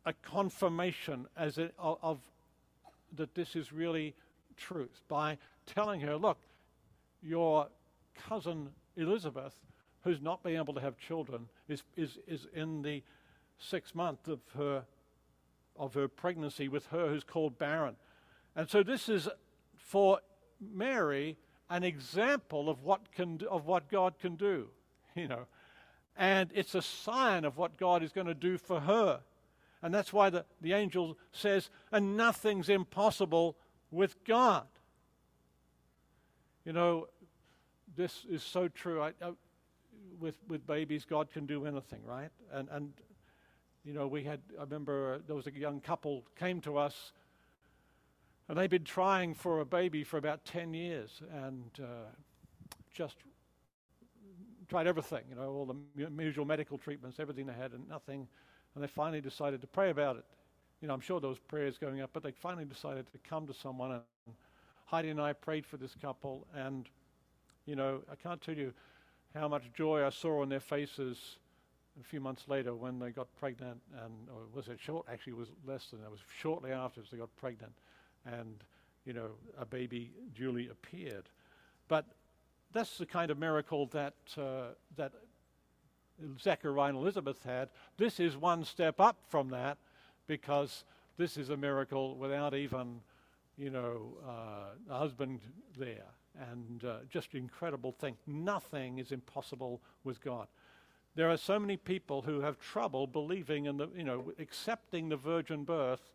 a 0.05 0.13
confirmation 0.13 1.27
as 1.35 1.57
a, 1.57 1.71
of, 1.77 1.97
of 2.01 2.19
that 3.15 3.35
this 3.35 3.55
is 3.55 3.73
really 3.73 4.15
truth 4.55 5.01
by 5.07 5.37
telling 5.65 6.01
her, 6.01 6.15
look, 6.15 6.37
your 7.21 7.67
cousin 8.27 8.69
Elizabeth, 8.95 9.55
who's 10.03 10.21
not 10.21 10.43
been 10.43 10.55
able 10.55 10.73
to 10.73 10.81
have 10.81 10.97
children, 10.97 11.47
is, 11.67 11.83
is, 11.95 12.17
is 12.27 12.47
in 12.53 12.81
the 12.81 13.03
sixth 13.57 13.93
month 13.93 14.27
of 14.27 14.39
her 14.55 14.83
of 15.79 15.93
her 15.93 16.07
pregnancy 16.07 16.67
with 16.67 16.85
her 16.87 17.07
who's 17.07 17.23
called 17.23 17.57
barren. 17.57 17.95
And 18.55 18.69
so 18.69 18.83
this 18.83 19.07
is 19.07 19.29
for 19.77 20.19
Mary 20.59 21.37
an 21.69 21.83
example 21.83 22.69
of 22.69 22.83
what 22.83 23.11
can 23.11 23.39
of 23.49 23.65
what 23.65 23.89
God 23.89 24.17
can 24.19 24.35
do, 24.35 24.67
you 25.15 25.27
know. 25.27 25.45
And 26.17 26.49
it's 26.53 26.75
a 26.75 26.81
sign 26.81 27.45
of 27.45 27.57
what 27.57 27.77
God 27.77 28.03
is 28.03 28.11
going 28.11 28.27
to 28.27 28.33
do 28.33 28.57
for 28.57 28.81
her. 28.81 29.21
And 29.81 29.93
that's 29.93 30.11
why 30.11 30.29
the, 30.29 30.43
the 30.59 30.73
angel 30.73 31.17
says, 31.31 31.69
and 31.93 32.17
nothing's 32.17 32.67
impossible 32.67 33.55
with 33.91 34.21
God. 34.25 34.67
You 36.65 36.73
know, 36.73 37.07
this 37.95 38.25
is 38.29 38.43
so 38.43 38.67
true. 38.67 39.01
I, 39.01 39.13
I, 39.21 39.31
with, 40.19 40.35
with 40.49 40.67
babies, 40.67 41.05
God 41.05 41.31
can 41.31 41.45
do 41.45 41.65
anything, 41.65 42.03
right? 42.05 42.29
And, 42.51 42.67
and 42.69 42.91
you 43.85 43.93
know, 43.93 44.07
we 44.07 44.23
had, 44.23 44.41
I 44.57 44.63
remember 44.63 45.15
uh, 45.15 45.19
there 45.25 45.35
was 45.35 45.47
a 45.47 45.53
young 45.53 45.79
couple 45.79 46.25
came 46.37 46.59
to 46.61 46.77
us 46.77 47.13
and 48.49 48.57
they'd 48.57 48.69
been 48.69 48.83
trying 48.83 49.35
for 49.35 49.61
a 49.61 49.65
baby 49.65 50.03
for 50.03 50.17
about 50.17 50.43
10 50.43 50.73
years 50.73 51.21
and 51.45 51.69
uh, 51.79 52.09
just 52.91 53.15
tried 54.67 54.87
everything, 54.87 55.23
you 55.29 55.35
know, 55.35 55.49
all 55.51 55.65
the 55.65 56.23
usual 56.23 56.45
medical 56.45 56.77
treatments, 56.77 57.19
everything 57.19 57.45
they 57.45 57.53
had, 57.53 57.71
and 57.73 57.87
nothing. 57.87 58.27
And 58.73 58.83
they 58.83 58.87
finally 58.87 59.21
decided 59.21 59.61
to 59.61 59.67
pray 59.67 59.91
about 59.91 60.17
it. 60.17 60.25
You 60.81 60.87
know, 60.87 60.95
I'm 60.95 60.99
sure 60.99 61.19
there 61.19 61.29
was 61.29 61.39
prayers 61.39 61.77
going 61.77 62.01
up, 62.01 62.09
but 62.11 62.23
they 62.23 62.31
finally 62.31 62.65
decided 62.65 63.05
to 63.11 63.17
come 63.19 63.45
to 63.47 63.53
someone. 63.53 63.91
And 63.91 64.35
Heidi 64.85 65.09
and 65.09 65.21
I 65.21 65.33
prayed 65.33 65.65
for 65.65 65.77
this 65.77 65.95
couple, 66.01 66.47
and 66.55 66.89
you 67.65 67.75
know, 67.75 68.01
I 68.11 68.15
can't 68.15 68.41
tell 68.41 68.55
you 68.55 68.73
how 69.35 69.47
much 69.47 69.63
joy 69.73 70.05
I 70.05 70.09
saw 70.09 70.41
on 70.41 70.49
their 70.49 70.59
faces 70.59 71.37
a 71.99 72.03
few 72.03 72.19
months 72.19 72.45
later 72.47 72.73
when 72.73 72.97
they 72.97 73.11
got 73.11 73.27
pregnant, 73.39 73.79
and 74.03 74.13
or 74.29 74.43
was 74.53 74.69
it 74.69 74.79
short? 74.79 75.05
Actually, 75.11 75.33
it 75.33 75.37
was 75.37 75.49
less 75.67 75.87
than 75.87 75.99
that. 75.99 76.07
It 76.07 76.11
was 76.11 76.21
shortly 76.39 76.71
after 76.71 77.01
they 77.11 77.17
got 77.17 77.35
pregnant, 77.35 77.73
and 78.25 78.63
you 79.05 79.13
know, 79.13 79.29
a 79.59 79.65
baby 79.65 80.11
duly 80.35 80.69
appeared. 80.69 81.29
But 81.87 82.05
that's 82.73 82.97
the 82.97 83.05
kind 83.05 83.31
of 83.31 83.39
miracle 83.39 83.87
that 83.87 84.13
uh, 84.37 84.73
that 84.97 85.11
Zechariah 86.39 86.89
and 86.89 86.97
Elizabeth 86.97 87.43
had. 87.43 87.69
This 87.97 88.19
is 88.19 88.37
one 88.37 88.65
step 88.65 88.99
up 88.99 89.17
from 89.29 89.49
that, 89.49 89.77
because 90.27 90.83
this 91.17 91.37
is 91.37 91.49
a 91.49 91.57
miracle 91.57 92.15
without 92.15 92.53
even, 92.53 93.01
you 93.57 93.69
know, 93.69 94.17
uh, 94.27 94.93
a 94.93 94.97
husband 94.97 95.39
there, 95.77 96.05
and 96.51 96.83
uh, 96.83 96.97
just 97.09 97.35
incredible 97.35 97.91
thing. 97.91 98.15
Nothing 98.27 98.99
is 98.99 99.11
impossible 99.11 99.81
with 100.03 100.21
God. 100.21 100.47
There 101.15 101.29
are 101.29 101.37
so 101.37 101.59
many 101.59 101.77
people 101.77 102.21
who 102.21 102.41
have 102.41 102.59
trouble 102.59 103.07
believing 103.07 103.65
in 103.65 103.77
the, 103.77 103.87
you 103.95 104.03
know, 104.03 104.31
accepting 104.39 105.09
the 105.09 105.17
virgin 105.17 105.63
birth 105.63 106.11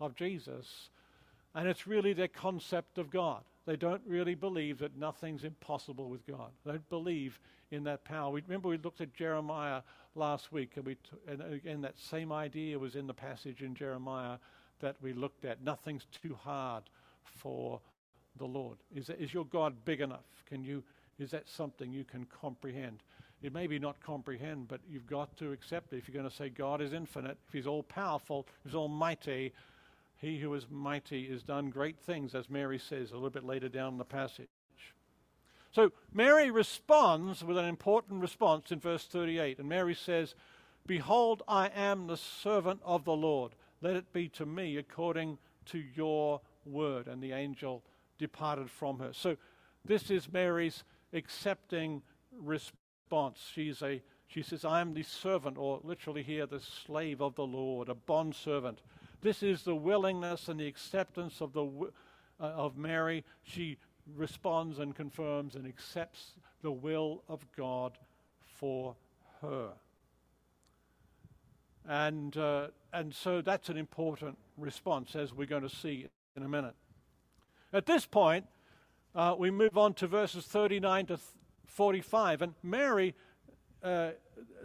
of 0.00 0.14
Jesus, 0.14 0.90
and 1.54 1.68
it's 1.68 1.86
really 1.86 2.12
their 2.12 2.28
concept 2.28 2.98
of 2.98 3.10
God. 3.10 3.42
They 3.66 3.76
don't 3.76 4.02
really 4.06 4.34
believe 4.34 4.78
that 4.78 4.96
nothing's 4.96 5.44
impossible 5.44 6.08
with 6.08 6.26
God. 6.26 6.50
They 6.64 6.72
don't 6.72 6.88
believe 6.88 7.38
in 7.70 7.84
that 7.84 8.04
power. 8.04 8.30
We, 8.30 8.42
remember 8.42 8.68
we 8.68 8.78
looked 8.78 9.00
at 9.00 9.14
Jeremiah 9.14 9.82
last 10.14 10.52
week, 10.52 10.72
and, 10.76 10.84
we 10.84 10.94
t- 10.94 11.16
and 11.28 11.42
again 11.42 11.80
that 11.82 11.98
same 11.98 12.32
idea 12.32 12.78
was 12.78 12.96
in 12.96 13.06
the 13.06 13.14
passage 13.14 13.62
in 13.62 13.74
Jeremiah 13.74 14.38
that 14.80 14.96
we 15.02 15.12
looked 15.12 15.44
at. 15.44 15.62
Nothing's 15.62 16.06
too 16.22 16.36
hard 16.42 16.84
for 17.22 17.80
the 18.38 18.46
Lord. 18.46 18.78
Is, 18.94 19.10
is 19.10 19.32
your 19.32 19.44
God 19.44 19.74
big 19.84 20.00
enough? 20.00 20.24
Can 20.48 20.64
you? 20.64 20.82
Is 21.18 21.30
that 21.32 21.48
something 21.48 21.92
you 21.92 22.04
can 22.04 22.24
comprehend? 22.24 23.02
It 23.42 23.54
may 23.54 23.66
be 23.66 23.78
not 23.78 24.00
comprehend, 24.00 24.68
but 24.68 24.80
you've 24.88 25.06
got 25.06 25.36
to 25.38 25.52
accept 25.52 25.92
it. 25.92 25.96
If 25.96 26.08
you're 26.08 26.18
going 26.20 26.28
to 26.28 26.34
say 26.34 26.48
God 26.48 26.80
is 26.80 26.92
infinite, 26.92 27.38
if 27.46 27.52
He's 27.52 27.66
all 27.66 27.82
powerful, 27.82 28.46
He's 28.64 28.74
almighty, 28.74 29.52
He 30.20 30.38
who 30.38 30.52
is 30.54 30.66
mighty 30.70 31.28
has 31.30 31.42
done 31.42 31.70
great 31.70 31.98
things, 31.98 32.34
as 32.34 32.50
Mary 32.50 32.78
says 32.78 33.10
a 33.10 33.14
little 33.14 33.30
bit 33.30 33.44
later 33.44 33.70
down 33.70 33.92
in 33.94 33.98
the 33.98 34.04
passage. 34.04 34.48
So 35.72 35.92
Mary 36.12 36.50
responds 36.50 37.42
with 37.42 37.56
an 37.56 37.64
important 37.64 38.20
response 38.20 38.70
in 38.70 38.80
verse 38.80 39.06
38. 39.06 39.58
And 39.58 39.68
Mary 39.68 39.94
says, 39.94 40.34
Behold, 40.86 41.42
I 41.48 41.68
am 41.68 42.06
the 42.06 42.16
servant 42.16 42.80
of 42.84 43.04
the 43.04 43.14
Lord. 43.14 43.52
Let 43.80 43.96
it 43.96 44.12
be 44.12 44.28
to 44.30 44.44
me 44.44 44.76
according 44.76 45.38
to 45.66 45.82
your 45.94 46.40
word. 46.66 47.06
And 47.06 47.22
the 47.22 47.32
angel 47.32 47.82
departed 48.18 48.70
from 48.70 48.98
her. 48.98 49.12
So 49.12 49.36
this 49.84 50.10
is 50.10 50.30
Mary's 50.30 50.84
accepting 51.12 52.02
response. 52.36 53.38
She's 53.54 53.80
a, 53.80 54.02
she 54.26 54.42
says, 54.42 54.64
I 54.64 54.80
am 54.80 54.92
the 54.92 55.02
servant, 55.02 55.56
or 55.56 55.80
literally 55.82 56.22
here, 56.22 56.46
the 56.46 56.60
slave 56.60 57.22
of 57.22 57.36
the 57.36 57.46
Lord, 57.46 57.88
a 57.88 57.94
bond 57.94 58.34
servant. 58.34 58.80
This 59.22 59.42
is 59.42 59.62
the 59.62 59.74
willingness 59.74 60.48
and 60.48 60.58
the 60.58 60.66
acceptance 60.66 61.40
of, 61.40 61.52
the, 61.52 61.64
uh, 62.40 62.42
of 62.42 62.76
Mary. 62.76 63.24
She 63.42 63.76
responds 64.16 64.78
and 64.78 64.94
confirms 64.94 65.54
and 65.54 65.66
accepts 65.66 66.32
the 66.62 66.70
will 66.70 67.22
of 67.28 67.46
God 67.56 67.98
for 68.56 68.96
her. 69.42 69.70
And, 71.88 72.36
uh, 72.36 72.68
and 72.92 73.14
so 73.14 73.40
that's 73.40 73.68
an 73.68 73.76
important 73.76 74.38
response, 74.56 75.16
as 75.16 75.32
we're 75.32 75.46
going 75.46 75.62
to 75.62 75.74
see 75.74 76.06
in 76.36 76.42
a 76.42 76.48
minute. 76.48 76.74
At 77.72 77.86
this 77.86 78.06
point, 78.06 78.46
uh, 79.14 79.34
we 79.38 79.50
move 79.50 79.76
on 79.76 79.94
to 79.94 80.06
verses 80.06 80.44
39 80.44 81.06
to 81.06 81.18
45. 81.66 82.42
And 82.42 82.54
Mary, 82.62 83.14
uh, 83.82 84.10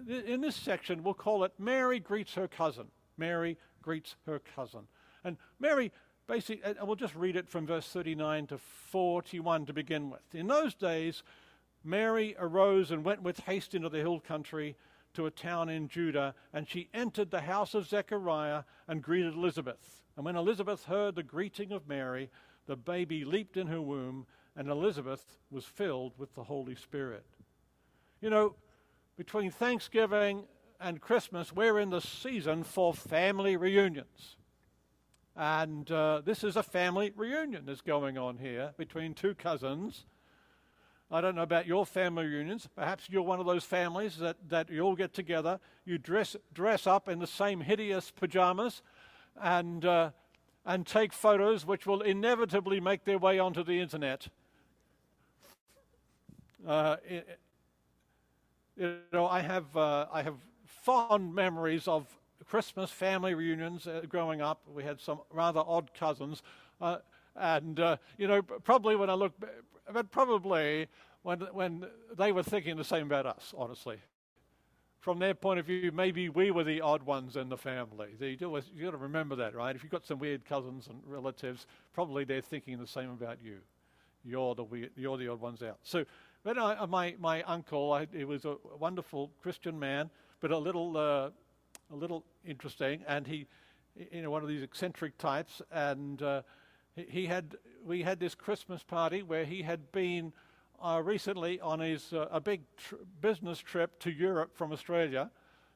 in 0.08 0.42
this 0.42 0.56
section, 0.56 1.04
we'll 1.04 1.14
call 1.14 1.44
it 1.44 1.54
Mary 1.58 2.00
greets 2.00 2.34
her 2.36 2.48
cousin. 2.48 2.88
Mary 3.18 3.58
greets 3.86 4.16
her 4.26 4.42
cousin. 4.56 4.88
And 5.24 5.38
Mary 5.60 5.92
basically, 6.28 6.64
and 6.64 6.88
we'll 6.88 6.96
just 6.96 7.16
read 7.16 7.36
it 7.36 7.48
from 7.48 7.68
verse 7.68 7.88
39 7.88 8.48
to 8.48 8.58
41 8.58 9.68
to 9.68 9.74
begin 9.74 10.10
with. 10.10 10.34
In 10.34 10.48
those 10.48 10.74
days, 10.74 11.24
Mary 11.84 12.36
arose 12.40 12.90
and 12.90 13.06
went 13.06 13.22
with 13.22 13.40
haste 13.42 13.76
into 13.76 13.90
the 13.90 14.00
hill 14.00 14.20
country 14.20 14.76
to 15.14 15.28
a 15.28 15.32
town 15.32 15.70
in 15.70 15.88
Judah, 15.88 16.34
and 16.52 16.68
she 16.68 16.90
entered 16.94 17.32
the 17.32 17.42
house 17.42 17.74
of 17.74 17.88
Zechariah 17.88 18.64
and 18.88 19.04
greeted 19.04 19.36
Elizabeth. 19.36 20.02
And 20.18 20.26
when 20.26 20.36
Elizabeth 20.36 20.86
heard 20.86 21.16
the 21.16 21.24
greeting 21.24 21.72
of 21.72 21.88
Mary, 21.88 22.30
the 22.66 22.76
baby 22.76 23.24
leaped 23.24 23.56
in 23.56 23.68
her 23.68 23.82
womb, 23.82 24.26
and 24.56 24.68
Elizabeth 24.68 25.38
was 25.52 25.66
filled 25.66 26.14
with 26.18 26.34
the 26.34 26.44
Holy 26.44 26.76
Spirit. 26.76 27.26
You 28.20 28.30
know, 28.30 28.56
between 29.16 29.52
Thanksgiving 29.52 30.44
and 30.80 31.02
Christmas, 31.02 31.54
we're 31.54 31.80
in 31.80 31.90
the 31.90 32.02
season 32.02 32.64
for 32.64 32.94
family 32.94 33.58
reunions. 33.58 34.36
And 35.36 35.90
uh, 35.92 36.22
this 36.24 36.44
is 36.44 36.56
a 36.56 36.64
family 36.64 37.12
reunion 37.16 37.64
that's 37.66 37.82
going 37.82 38.18
on 38.18 38.38
here 38.38 38.74
between 38.78 39.14
two 39.14 39.36
cousins. 39.36 40.06
I 41.12 41.22
don't 41.22 41.36
know 41.36 41.44
about 41.44 41.68
your 41.68 41.86
family 41.86 42.26
reunions. 42.26 42.68
Perhaps 42.76 43.10
you're 43.10 43.22
one 43.22 43.40
of 43.40 43.46
those 43.46 43.64
families 43.64 44.18
that, 44.18 44.38
that 44.50 44.70
you 44.70 44.82
all 44.82 44.96
get 44.96 45.14
together, 45.14 45.60
you 45.86 45.98
dress, 45.98 46.36
dress 46.54 46.88
up 46.88 47.10
in 47.10 47.20
the 47.20 47.28
same 47.28 47.62
hideous 47.62 48.12
pajamas, 48.12 48.82
and, 49.42 49.86
uh, 49.86 50.12
and 50.66 50.88
take 50.88 51.14
photos 51.14 51.66
which 51.66 51.86
will 51.86 52.02
inevitably 52.02 52.80
make 52.80 53.04
their 53.04 53.20
way 53.20 53.38
onto 53.38 53.64
the 53.64 53.80
internet. 53.80 54.30
Uh, 56.66 56.96
it, 57.08 57.40
you 58.78 58.96
know, 59.14 59.28
I 59.28 59.42
have, 59.42 59.76
uh, 59.78 60.08
I 60.12 60.24
have 60.24 60.36
fond 60.86 61.34
memories 61.34 61.88
of 61.88 62.06
Christmas 62.48 62.92
family 62.92 63.34
reunions 63.34 63.88
uh, 63.88 64.02
growing 64.08 64.40
up. 64.40 64.62
We 64.72 64.84
had 64.84 65.02
some 65.02 65.20
rather 65.34 65.64
odd 65.66 65.90
cousins. 65.96 66.44
Uh, 66.80 66.98
and, 67.36 67.80
uh, 67.80 67.98
you 68.20 68.28
know, 68.28 68.44
probably 68.44 68.96
when 68.96 69.10
I 69.10 69.16
look, 69.16 69.34
but 69.92 70.12
probably 70.12 70.88
when, 71.24 71.40
when 71.54 71.88
they 72.16 72.32
were 72.32 72.44
thinking 72.44 72.78
the 72.78 72.84
same 72.84 73.08
about 73.08 73.26
us, 73.26 73.52
honestly. 73.58 73.98
From 75.00 75.18
their 75.18 75.34
point 75.34 75.60
of 75.60 75.66
view, 75.66 75.92
maybe 75.92 76.30
we 76.30 76.52
were 76.52 76.64
the 76.64 76.82
odd 76.82 77.04
ones 77.04 77.36
in 77.36 77.50
the 77.50 77.58
family. 77.58 78.10
You 78.20 78.38
do, 78.38 78.62
you 78.76 78.86
got 78.86 78.92
to 78.92 78.98
remember 78.98 79.36
that, 79.38 79.56
right? 79.56 79.76
If 79.76 79.82
you've 79.82 79.92
got 79.92 80.06
some 80.06 80.20
weird 80.20 80.46
cousins 80.46 80.88
and 80.88 81.02
relatives, 81.06 81.66
probably 81.94 82.26
they're 82.26 82.42
thinking 82.42 82.78
the 82.78 82.88
same 82.88 83.10
about 83.10 83.40
you. 83.44 83.58
You're 84.24 84.54
the 84.54 84.64
weird, 84.64 84.92
you're 84.96 85.18
the 85.18 85.30
odd 85.30 85.42
ones 85.42 85.64
out. 85.64 85.80
So, 85.84 86.06
but 86.44 86.58
I, 86.60 86.86
my 86.86 87.16
my 87.20 87.42
uncle, 87.44 87.92
I, 87.92 88.08
he 88.12 88.24
was 88.24 88.46
a 88.46 88.58
wonderful 88.80 89.32
Christian 89.42 89.78
man, 89.80 90.10
but 90.42 90.52
a 90.52 90.58
little 90.58 90.98
uh, 90.98 91.30
a 91.92 91.96
little 91.96 92.24
interesting, 92.46 93.04
and 93.08 93.28
he, 93.28 93.46
you 94.12 94.22
know, 94.22 94.32
one 94.32 94.42
of 94.42 94.50
these 94.50 94.64
eccentric 94.64 95.18
types, 95.18 95.62
and 95.72 96.22
uh, 96.22 96.42
he 96.96 97.26
had 97.26 97.56
we 97.86 98.02
had 98.02 98.20
this 98.20 98.36
Christmas 98.36 98.84
party 98.84 99.22
where 99.22 99.46
he 99.46 99.62
had 99.62 99.92
been 99.92 100.34
uh, 100.82 101.02
recently 101.04 101.60
on 101.62 101.80
his 101.80 102.14
uh, 102.14 102.28
a 102.32 102.40
big 102.40 102.62
tr- 102.78 102.96
business 103.22 103.60
trip 103.60 104.00
to 104.00 104.12
Europe 104.12 104.56
from 104.56 104.72
Australia, 104.72 105.30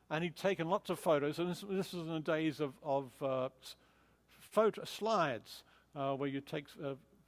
and 0.10 0.24
he'd 0.24 0.36
taken 0.36 0.70
lots 0.70 0.90
of 0.90 1.00
photos. 1.00 1.40
And 1.40 1.50
this, 1.50 1.64
this 1.70 1.94
was 1.94 2.08
in 2.08 2.14
the 2.14 2.20
days 2.20 2.60
of 2.60 2.74
of 2.84 3.12
uh, 3.22 3.50
photo 4.30 4.84
slides 4.84 5.64
uh, 5.96 6.14
where 6.16 6.30
you 6.30 6.42
take 6.42 6.66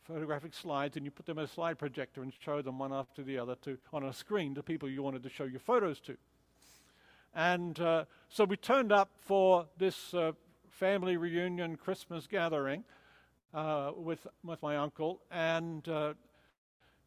photographic 0.04 0.54
slides 0.54 0.98
and 0.98 1.06
you 1.06 1.12
put 1.12 1.26
them 1.26 1.38
in 1.38 1.46
a 1.46 1.48
slide 1.48 1.78
projector 1.78 2.22
and 2.22 2.34
show 2.40 2.62
them 2.62 2.80
one 2.80 2.92
after 2.92 3.24
the 3.24 3.38
other 3.38 3.56
to 3.56 3.78
on 3.94 4.04
a 4.06 4.14
screen 4.14 4.56
to 4.56 4.64
people 4.64 4.90
you 4.90 5.04
wanted 5.04 5.24
to 5.24 5.30
show 5.30 5.46
your 5.46 5.60
photos 5.60 6.00
to. 6.00 6.18
And 7.34 7.80
uh, 7.80 8.06
so 8.30 8.44
we 8.44 8.58
turned 8.58 8.92
up 8.92 9.10
for 9.20 9.68
this 9.78 10.14
family 10.70 11.16
reunion 11.16 11.78
Christmas 11.78 12.26
gathering 12.26 12.84
uh, 13.54 13.92
with, 13.96 14.26
with 14.44 14.62
my 14.62 14.78
uncle, 14.78 15.22
and 15.30 15.88
uh, 15.88 16.14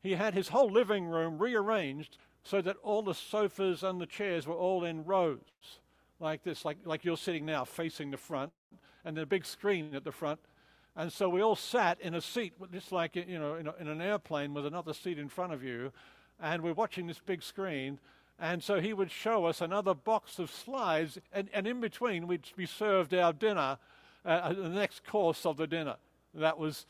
he 0.03 0.13
had 0.13 0.35
his 0.35 0.49
whole 0.49 0.71
living 0.71 1.07
room 1.07 1.39
rearranged 1.39 2.19
so 2.45 2.61
that 2.61 2.77
all 2.83 3.03
the 3.03 3.15
sofas 3.15 3.83
and 3.83 4.01
the 4.01 4.07
chairs 4.07 4.47
were 4.47 4.55
all 4.55 4.85
in 4.85 5.05
rows, 5.05 5.41
like 6.21 6.45
this, 6.45 6.65
like, 6.65 6.77
like 6.85 7.05
you're 7.05 7.17
sitting 7.17 7.45
now 7.47 7.65
facing 7.65 8.11
the 8.11 8.17
front, 8.17 8.53
and 9.05 9.19
a 9.19 9.27
big 9.27 9.45
screen 9.45 9.95
at 9.95 10.05
the 10.05 10.13
front. 10.13 10.39
And 10.97 11.13
so 11.13 11.29
we 11.29 11.43
all 11.43 11.57
sat 11.57 12.01
in 12.01 12.15
a 12.15 12.21
seat, 12.21 12.53
just 12.73 12.93
like 12.93 13.17
you 13.17 13.39
know, 13.39 13.57
in, 13.57 13.67
a, 13.67 13.75
in 13.81 13.89
an 13.89 14.01
airplane 14.01 14.55
with 14.55 14.67
another 14.67 14.93
seat 14.93 15.19
in 15.19 15.29
front 15.29 15.53
of 15.53 15.65
you, 15.65 15.91
and 16.41 16.63
we're 16.63 16.75
watching 16.75 17.07
this 17.07 17.21
big 17.25 17.43
screen. 17.43 17.99
And 18.39 18.63
so 18.63 18.81
he 18.81 18.93
would 18.93 19.11
show 19.11 19.45
us 19.45 19.61
another 19.61 19.95
box 19.95 20.39
of 20.39 20.51
slides, 20.51 21.19
and, 21.33 21.49
and 21.53 21.67
in 21.67 21.81
between 21.81 22.27
we'd 22.27 22.49
be 22.57 22.67
served 22.67 23.15
our 23.15 23.33
dinner, 23.33 23.79
uh, 24.25 24.53
the 24.53 24.69
next 24.69 25.07
course 25.07 25.47
of 25.47 25.57
the 25.57 25.67
dinner. 25.67 25.97
That 26.35 26.59
was, 26.59 26.87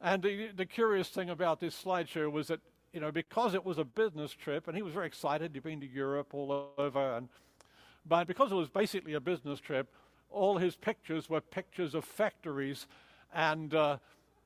and 0.00 0.22
the, 0.22 0.48
the 0.56 0.64
curious 0.64 1.08
thing 1.08 1.28
about 1.28 1.60
this 1.60 1.80
slideshow 1.80 2.32
was 2.32 2.48
that, 2.48 2.60
you 2.92 3.00
know, 3.00 3.12
because 3.12 3.54
it 3.54 3.64
was 3.64 3.76
a 3.76 3.84
business 3.84 4.32
trip, 4.32 4.68
and 4.68 4.76
he 4.76 4.82
was 4.82 4.94
very 4.94 5.06
excited, 5.06 5.50
he'd 5.52 5.62
been 5.62 5.80
to 5.80 5.86
Europe 5.86 6.32
all 6.32 6.72
over, 6.78 7.16
and, 7.16 7.28
but 8.08 8.26
because 8.26 8.50
it 8.50 8.54
was 8.54 8.70
basically 8.70 9.12
a 9.14 9.20
business 9.20 9.60
trip, 9.60 9.88
all 10.30 10.56
his 10.56 10.76
pictures 10.76 11.28
were 11.28 11.40
pictures 11.40 11.94
of 11.94 12.04
factories 12.04 12.86
and, 13.34 13.74
uh, 13.74 13.98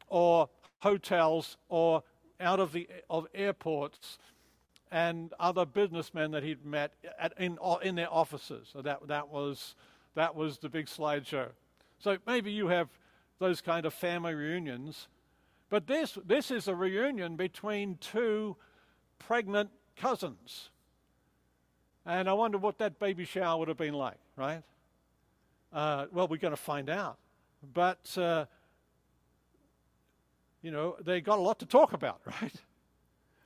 or 0.09 0.48
hotels, 0.80 1.57
or 1.68 2.03
out 2.40 2.59
of 2.59 2.72
the 2.72 2.88
of 3.09 3.26
airports 3.34 4.18
and 4.91 5.32
other 5.38 5.64
businessmen 5.64 6.32
that 6.32 6.43
he'd 6.43 6.64
met 6.64 6.93
at, 7.18 7.32
in, 7.38 7.59
in 7.82 7.95
their 7.95 8.12
offices. 8.12 8.68
So 8.72 8.82
that, 8.82 9.07
that, 9.09 9.28
was, 9.28 9.74
that 10.14 10.34
was 10.34 10.59
the 10.59 10.68
big 10.68 10.86
slideshow. 10.86 11.49
So 11.99 12.18
maybe 12.26 12.51
you 12.51 12.68
have 12.68 12.88
those 13.38 13.61
kind 13.61 13.86
of 13.86 13.95
family 13.95 14.34
reunions. 14.34 15.09
But 15.68 15.86
this, 15.86 16.18
this 16.26 16.51
is 16.51 16.66
a 16.66 16.74
reunion 16.74 17.36
between 17.36 17.99
two 18.01 18.57
pregnant 19.18 19.70
cousins. 19.97 20.70
And 22.05 22.28
I 22.28 22.32
wonder 22.32 22.59
what 22.59 22.78
that 22.78 22.99
baby 22.99 23.24
shower 23.24 23.59
would 23.59 23.68
have 23.68 23.76
been 23.76 23.95
like, 23.95 24.18
right? 24.36 24.62
Uh, 25.72 26.07
well, 26.12 26.26
we're 26.26 26.38
going 26.38 26.53
to 26.53 26.57
find 26.57 26.91
out. 26.91 27.18
But, 27.74 28.16
uh, 28.18 28.47
you 30.62 30.70
know, 30.70 30.97
they 31.01 31.20
got 31.20 31.38
a 31.38 31.43
lot 31.43 31.61
to 31.61 31.66
talk 31.66 31.93
about, 31.93 32.20
right? 32.43 32.55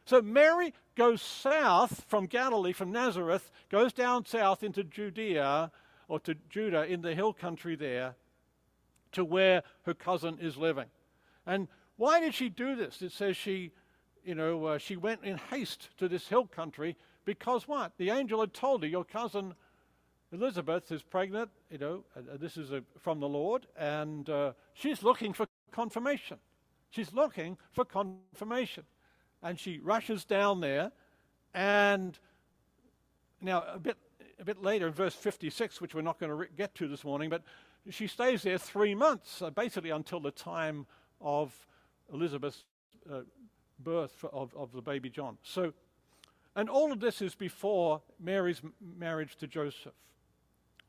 So 0.05 0.21
Mary 0.21 0.75
goes 0.97 1.23
south 1.23 2.05
from 2.09 2.27
Galilee, 2.27 2.73
from 2.73 2.93
Nazareth, 2.93 3.51
goes 3.71 3.93
down 3.93 4.27
south 4.27 4.63
into 4.63 4.85
Judea, 4.85 5.71
or 6.09 6.21
to 6.21 6.35
Judah 6.51 6.85
in 6.85 7.01
the 7.01 7.15
hill 7.15 7.33
country 7.33 7.75
there, 7.75 8.15
to 9.13 9.25
where 9.25 9.63
her 9.83 9.95
cousin 9.95 10.39
is 10.41 10.57
living. 10.57 10.87
And 11.47 11.69
why 11.97 12.21
did 12.21 12.35
she 12.35 12.49
do 12.49 12.77
this? 12.77 13.01
It 13.01 13.13
says 13.13 13.37
she, 13.37 13.73
you 14.25 14.35
know, 14.35 14.65
uh, 14.67 14.79
she 14.79 14.97
went 14.97 15.25
in 15.25 15.39
haste 15.39 15.89
to 15.99 16.09
this 16.09 16.29
hill 16.29 16.47
country 16.47 16.97
because 17.25 17.67
what? 17.67 17.93
The 17.97 18.11
angel 18.11 18.41
had 18.41 18.53
told 18.53 18.83
her, 18.83 18.89
your 18.89 19.05
cousin 19.05 19.55
Elizabeth 20.33 20.91
is 20.91 21.03
pregnant, 21.03 21.51
you 21.71 21.79
know, 21.79 22.05
uh, 22.17 22.37
this 22.39 22.57
is 22.57 22.73
a, 22.73 22.83
from 22.99 23.21
the 23.21 23.29
Lord, 23.29 23.67
and 23.79 24.29
uh, 24.29 24.53
she's 24.75 25.03
looking 25.03 25.33
for 25.33 25.47
confirmation. 25.71 26.39
She's 26.91 27.13
looking 27.13 27.57
for 27.73 27.85
confirmation. 27.85 28.85
And 29.45 29.61
she 29.61 29.79
rushes 29.79 30.25
down 30.25 30.61
there, 30.61 30.91
and 31.53 32.19
now 33.43 33.63
a 33.73 33.79
bit, 33.79 33.99
a 34.41 34.45
bit 34.45 34.63
later 34.63 34.87
in 34.87 34.93
verse 34.95 35.15
56, 35.15 35.81
which 35.81 35.95
we're 35.95 36.01
not 36.01 36.19
going 36.19 36.31
to 36.31 36.35
re- 36.35 36.47
get 36.57 36.75
to 36.77 36.89
this 36.89 37.05
morning, 37.05 37.29
but 37.29 37.43
she 37.91 38.07
stays 38.07 38.43
there 38.43 38.57
three 38.57 38.95
months, 38.95 39.43
uh, 39.43 39.51
basically 39.51 39.91
until 39.91 40.19
the 40.19 40.31
time 40.31 40.87
of 41.21 41.53
Elizabeth's 42.13 42.65
uh, 43.13 43.21
birth 43.79 44.25
of, 44.33 44.55
of 44.57 44.73
the 44.73 44.81
baby 44.81 45.11
John. 45.11 45.37
So, 45.43 45.75
and 46.57 46.71
all 46.71 46.91
of 46.91 47.01
this 47.01 47.21
is 47.21 47.35
before 47.35 48.01
Mary's 48.19 48.63
m- 48.65 48.73
marriage 48.99 49.37
to 49.37 49.47
Joseph. 49.47 49.93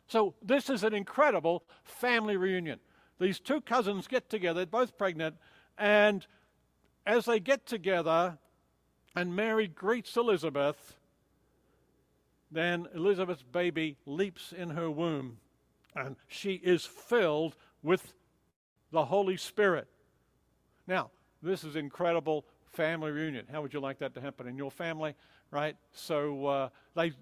So, 0.07 0.33
this 0.41 0.69
is 0.69 0.83
an 0.83 0.93
incredible 0.93 1.63
family 1.83 2.37
reunion. 2.37 2.79
These 3.19 3.39
two 3.39 3.59
cousins 3.59 4.07
get 4.07 4.29
together, 4.29 4.65
both 4.65 4.97
pregnant, 4.97 5.35
and 5.77 6.25
as 7.05 7.25
they 7.25 7.39
get 7.39 7.65
together, 7.65 8.37
and 9.15 9.35
Mary 9.35 9.67
greets 9.67 10.15
Elizabeth, 10.17 10.95
then 12.51 12.87
Elizabeth's 12.93 13.43
baby 13.43 13.97
leaps 14.05 14.51
in 14.51 14.71
her 14.71 14.89
womb 14.89 15.37
and 15.95 16.15
she 16.27 16.55
is 16.55 16.85
filled 16.85 17.55
with 17.81 18.13
the 18.91 19.05
Holy 19.05 19.37
Spirit. 19.37 19.87
Now, 20.87 21.09
this 21.41 21.63
is 21.63 21.75
incredible 21.75 22.45
family 22.73 23.11
reunion. 23.11 23.45
How 23.51 23.61
would 23.61 23.73
you 23.73 23.79
like 23.79 23.99
that 23.99 24.13
to 24.15 24.21
happen 24.21 24.47
in 24.47 24.57
your 24.57 24.71
family, 24.71 25.15
right? 25.51 25.75
So 25.93 26.45
uh, 26.45 26.69
they, 26.95 27.13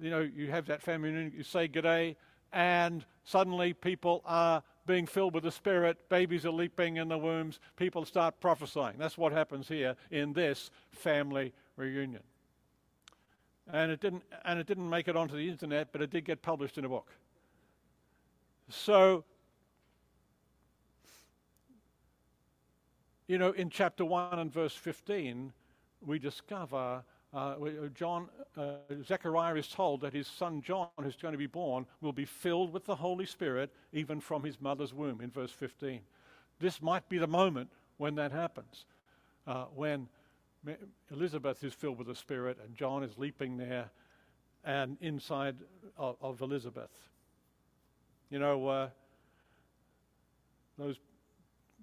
you 0.00 0.10
know, 0.10 0.20
you 0.20 0.50
have 0.50 0.66
that 0.66 0.82
family 0.82 1.10
reunion. 1.10 1.32
You 1.36 1.42
say 1.42 1.66
good 1.68 1.82
day, 1.82 2.16
and 2.52 3.04
suddenly 3.24 3.72
people 3.72 4.22
are 4.24 4.62
being 4.86 5.06
filled 5.06 5.34
with 5.34 5.44
the 5.44 5.52
Spirit. 5.52 6.08
Babies 6.08 6.44
are 6.44 6.50
leaping 6.50 6.96
in 6.96 7.08
the 7.08 7.18
wombs. 7.18 7.60
People 7.76 8.04
start 8.04 8.40
prophesying. 8.40 8.96
That's 8.98 9.16
what 9.16 9.32
happens 9.32 9.68
here 9.68 9.96
in 10.10 10.32
this 10.32 10.70
family 10.90 11.52
reunion. 11.76 12.22
And 13.72 13.92
it 13.92 14.00
didn't, 14.00 14.24
and 14.44 14.58
it 14.58 14.66
didn't 14.66 14.88
make 14.88 15.08
it 15.08 15.16
onto 15.16 15.36
the 15.36 15.48
internet, 15.48 15.92
but 15.92 16.02
it 16.02 16.10
did 16.10 16.24
get 16.24 16.42
published 16.42 16.78
in 16.78 16.84
a 16.84 16.88
book. 16.88 17.10
So, 18.68 19.24
you 23.28 23.38
know, 23.38 23.52
in 23.52 23.70
chapter 23.70 24.04
1 24.04 24.38
and 24.38 24.52
verse 24.52 24.74
15, 24.74 25.52
we 26.04 26.18
discover 26.18 27.04
uh, 27.34 27.36
uh, 27.36 27.88
John, 27.94 28.28
uh, 28.56 28.74
Zechariah 29.04 29.54
is 29.54 29.68
told 29.68 30.02
that 30.02 30.12
his 30.12 30.26
son 30.26 30.60
John, 30.60 30.88
who's 31.00 31.16
going 31.16 31.32
to 31.32 31.38
be 31.38 31.46
born, 31.46 31.86
will 32.00 32.12
be 32.12 32.26
filled 32.26 32.72
with 32.72 32.84
the 32.84 32.94
Holy 32.94 33.24
Spirit 33.24 33.72
even 33.92 34.20
from 34.20 34.42
his 34.42 34.60
mother's 34.60 34.92
womb, 34.92 35.20
in 35.20 35.30
verse 35.30 35.50
15. 35.50 36.00
This 36.60 36.82
might 36.82 37.08
be 37.08 37.18
the 37.18 37.26
moment 37.26 37.70
when 37.96 38.14
that 38.16 38.32
happens, 38.32 38.84
uh, 39.46 39.64
when 39.74 40.08
Elizabeth 41.10 41.64
is 41.64 41.72
filled 41.72 41.98
with 41.98 42.06
the 42.06 42.14
Spirit 42.14 42.58
and 42.64 42.74
John 42.76 43.02
is 43.02 43.16
leaping 43.16 43.56
there 43.56 43.90
and 44.64 44.96
inside 45.00 45.56
of, 45.96 46.16
of 46.20 46.40
Elizabeth. 46.40 46.90
You 48.30 48.38
know, 48.38 48.66
uh, 48.68 48.88
those 50.78 50.96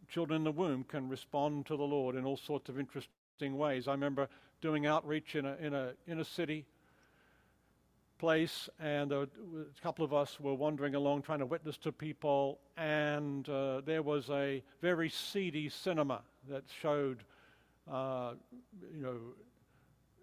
children 0.07 0.37
in 0.37 0.43
the 0.43 0.51
womb 0.51 0.83
can 0.83 1.09
respond 1.09 1.65
to 1.67 1.77
the 1.77 1.83
Lord 1.83 2.15
in 2.15 2.25
all 2.25 2.37
sorts 2.37 2.69
of 2.69 2.79
interesting 2.79 3.57
ways. 3.57 3.87
I 3.87 3.91
remember 3.91 4.27
doing 4.61 4.85
outreach 4.85 5.35
in 5.35 5.45
a, 5.45 5.55
in 5.61 5.73
a, 5.73 5.93
in 6.07 6.19
a 6.19 6.25
city 6.25 6.65
place, 8.17 8.69
and 8.79 9.11
a 9.13 9.27
couple 9.81 10.03
of 10.03 10.13
us 10.13 10.39
were 10.39 10.53
wandering 10.53 10.93
along 10.93 11.21
trying 11.21 11.39
to 11.39 11.45
witness 11.45 11.77
to 11.77 11.91
people, 11.91 12.59
and 12.77 13.47
uh, 13.47 13.81
there 13.85 14.03
was 14.03 14.29
a 14.29 14.61
very 14.81 15.09
seedy 15.09 15.69
cinema 15.69 16.21
that 16.49 16.63
showed, 16.81 17.23
uh, 17.89 18.33
you 18.93 19.01
know, 19.01 19.17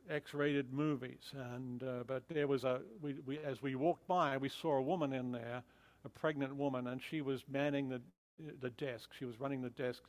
X-rated 0.09 0.73
movies, 0.73 1.33
and 1.55 1.83
uh, 1.83 2.05
but 2.07 2.23
there 2.29 2.47
was 2.47 2.63
a 2.65 2.81
we, 3.01 3.17
we 3.27 3.39
as 3.39 3.61
we 3.61 3.75
walked 3.75 4.07
by, 4.07 4.37
we 4.37 4.49
saw 4.49 4.77
a 4.77 4.83
woman 4.83 5.13
in 5.13 5.33
there, 5.33 5.63
a 6.05 6.09
pregnant 6.09 6.55
woman, 6.55 6.87
and 6.89 7.01
she 7.03 7.23
was 7.23 7.43
manning 7.51 7.89
the 7.89 8.01
the 8.61 8.71
desk. 8.71 9.09
She 9.19 9.25
was 9.25 9.41
running 9.41 9.63
the 9.63 9.71
desk, 9.71 10.03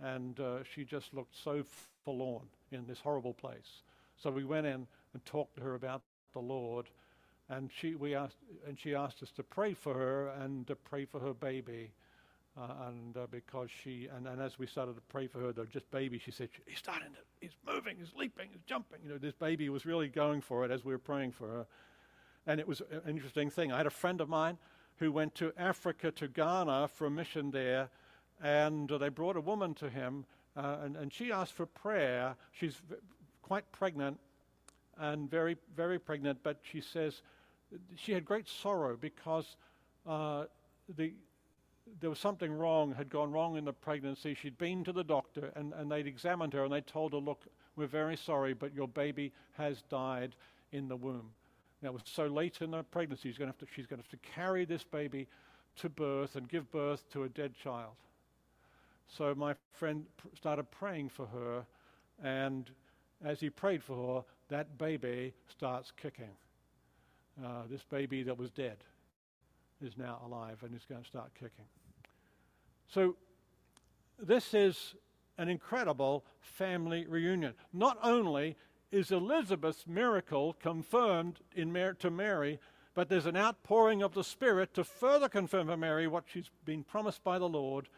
and 0.00 0.40
uh, 0.40 0.64
she 0.64 0.84
just 0.84 1.14
looked 1.14 1.36
so 1.36 1.62
forlorn 2.04 2.48
in 2.72 2.86
this 2.86 3.00
horrible 3.00 3.34
place. 3.34 3.82
So 4.16 4.30
we 4.30 4.44
went 4.44 4.66
in 4.66 4.86
and 5.12 5.24
talked 5.24 5.56
to 5.56 5.62
her 5.62 5.74
about 5.74 6.02
the 6.32 6.40
Lord, 6.40 6.86
and 7.48 7.70
she 7.80 7.94
we 7.94 8.14
asked 8.14 8.36
and 8.66 8.78
she 8.78 8.94
asked 8.94 9.22
us 9.22 9.30
to 9.32 9.42
pray 9.42 9.74
for 9.74 9.94
her 9.94 10.28
and 10.28 10.66
to 10.66 10.74
pray 10.74 11.04
for 11.04 11.20
her 11.20 11.34
baby. 11.34 11.92
Uh, 12.56 12.88
and 12.88 13.16
uh, 13.16 13.26
because 13.30 13.68
she 13.70 14.08
and, 14.16 14.26
and 14.26 14.42
as 14.42 14.58
we 14.58 14.66
started 14.66 14.96
to 14.96 15.02
pray 15.02 15.28
for 15.28 15.38
her, 15.38 15.52
the 15.52 15.64
just 15.66 15.88
baby, 15.92 16.18
she 16.18 16.32
said 16.32 16.48
he's 16.66 16.78
starting 16.78 17.12
to, 17.12 17.18
he's 17.40 17.56
moving, 17.64 17.96
he's 17.96 18.12
leaping, 18.16 18.48
he's 18.50 18.62
jumping. 18.66 18.98
You 19.04 19.10
know, 19.10 19.18
this 19.18 19.34
baby 19.34 19.68
was 19.68 19.86
really 19.86 20.08
going 20.08 20.40
for 20.40 20.64
it 20.64 20.72
as 20.72 20.84
we 20.84 20.92
were 20.92 20.98
praying 20.98 21.32
for 21.32 21.46
her, 21.46 21.66
and 22.48 22.58
it 22.58 22.66
was 22.66 22.82
an 22.90 23.02
interesting 23.06 23.48
thing. 23.48 23.70
I 23.70 23.76
had 23.76 23.86
a 23.86 23.90
friend 23.90 24.20
of 24.20 24.28
mine 24.28 24.58
who 24.96 25.12
went 25.12 25.36
to 25.36 25.52
Africa 25.56 26.10
to 26.10 26.26
Ghana 26.26 26.88
for 26.88 27.06
a 27.06 27.10
mission 27.10 27.52
there, 27.52 27.90
and 28.42 28.90
uh, 28.90 28.98
they 28.98 29.08
brought 29.08 29.36
a 29.36 29.40
woman 29.40 29.74
to 29.74 29.88
him, 29.88 30.24
uh, 30.58 30.78
and, 30.82 30.96
and 30.96 31.12
she 31.12 31.32
asked 31.32 31.52
for 31.52 31.66
prayer. 31.66 32.34
She's 32.52 32.74
v- 32.88 32.96
quite 33.42 33.70
pregnant, 33.72 34.18
and 34.98 35.30
very 35.30 35.56
very 35.76 35.98
pregnant, 35.98 36.40
but 36.42 36.58
she 36.62 36.80
says 36.80 37.22
she 37.96 38.12
had 38.12 38.24
great 38.24 38.48
sorrow 38.48 38.96
because 38.96 39.56
uh, 40.06 40.44
the 40.96 41.12
there 42.00 42.10
was 42.10 42.18
something 42.18 42.52
wrong, 42.52 42.92
had 42.94 43.08
gone 43.08 43.30
wrong 43.30 43.56
in 43.56 43.64
the 43.64 43.72
pregnancy. 43.72 44.34
She'd 44.34 44.58
been 44.58 44.84
to 44.84 44.92
the 44.92 45.04
doctor 45.04 45.52
and, 45.56 45.72
and 45.72 45.90
they'd 45.90 46.06
examined 46.06 46.52
her 46.52 46.64
and 46.64 46.72
they 46.72 46.80
told 46.80 47.12
her, 47.12 47.18
Look, 47.18 47.46
we're 47.76 47.86
very 47.86 48.16
sorry, 48.16 48.54
but 48.54 48.74
your 48.74 48.88
baby 48.88 49.32
has 49.56 49.82
died 49.82 50.34
in 50.72 50.88
the 50.88 50.96
womb. 50.96 51.30
Now, 51.80 51.90
it 51.90 51.94
was 51.94 52.02
so 52.04 52.26
late 52.26 52.60
in 52.60 52.72
the 52.72 52.82
pregnancy, 52.82 53.28
she's 53.28 53.38
going, 53.38 53.52
to, 53.52 53.66
she's 53.74 53.86
going 53.86 54.02
to 54.02 54.08
have 54.08 54.20
to 54.20 54.30
carry 54.34 54.64
this 54.64 54.82
baby 54.82 55.28
to 55.76 55.88
birth 55.88 56.34
and 56.34 56.48
give 56.48 56.70
birth 56.72 57.08
to 57.12 57.22
a 57.22 57.28
dead 57.28 57.54
child. 57.54 57.94
So 59.16 59.34
my 59.34 59.54
friend 59.72 60.04
pr- 60.16 60.28
started 60.36 60.70
praying 60.70 61.08
for 61.08 61.26
her, 61.26 61.66
and 62.22 62.70
as 63.24 63.40
he 63.40 63.50
prayed 63.50 63.82
for 63.82 63.96
her, 63.96 64.24
that 64.48 64.78
baby 64.78 65.34
starts 65.48 65.92
kicking. 66.00 66.36
Uh, 67.42 67.62
this 67.70 67.82
baby 67.84 68.22
that 68.24 68.36
was 68.36 68.50
dead 68.50 68.78
is 69.80 69.96
now 69.96 70.20
alive 70.24 70.58
and 70.62 70.74
is 70.74 70.84
going 70.88 71.02
to 71.02 71.06
start 71.06 71.30
kicking. 71.34 71.64
So, 72.88 73.16
this 74.18 74.54
is 74.54 74.94
an 75.36 75.48
incredible 75.48 76.24
family 76.40 77.06
reunion. 77.06 77.54
Not 77.72 77.98
only 78.02 78.56
is 78.90 79.12
Elizabeth's 79.12 79.86
miracle 79.86 80.54
confirmed 80.54 81.40
in 81.54 81.72
Mar- 81.72 81.94
to 81.94 82.10
Mary, 82.10 82.58
but 82.94 83.08
there's 83.08 83.26
an 83.26 83.36
outpouring 83.36 84.02
of 84.02 84.14
the 84.14 84.24
Spirit 84.24 84.74
to 84.74 84.82
further 84.82 85.28
confirm 85.28 85.68
for 85.68 85.76
Mary 85.76 86.08
what 86.08 86.24
she's 86.26 86.50
been 86.64 86.82
promised 86.82 87.22
by 87.22 87.38
the 87.38 87.48
Lord. 87.48 87.88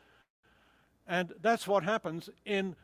And 1.06 1.32
that's 1.40 1.66
what 1.66 1.84
happens 1.84 2.30
in 2.44 2.76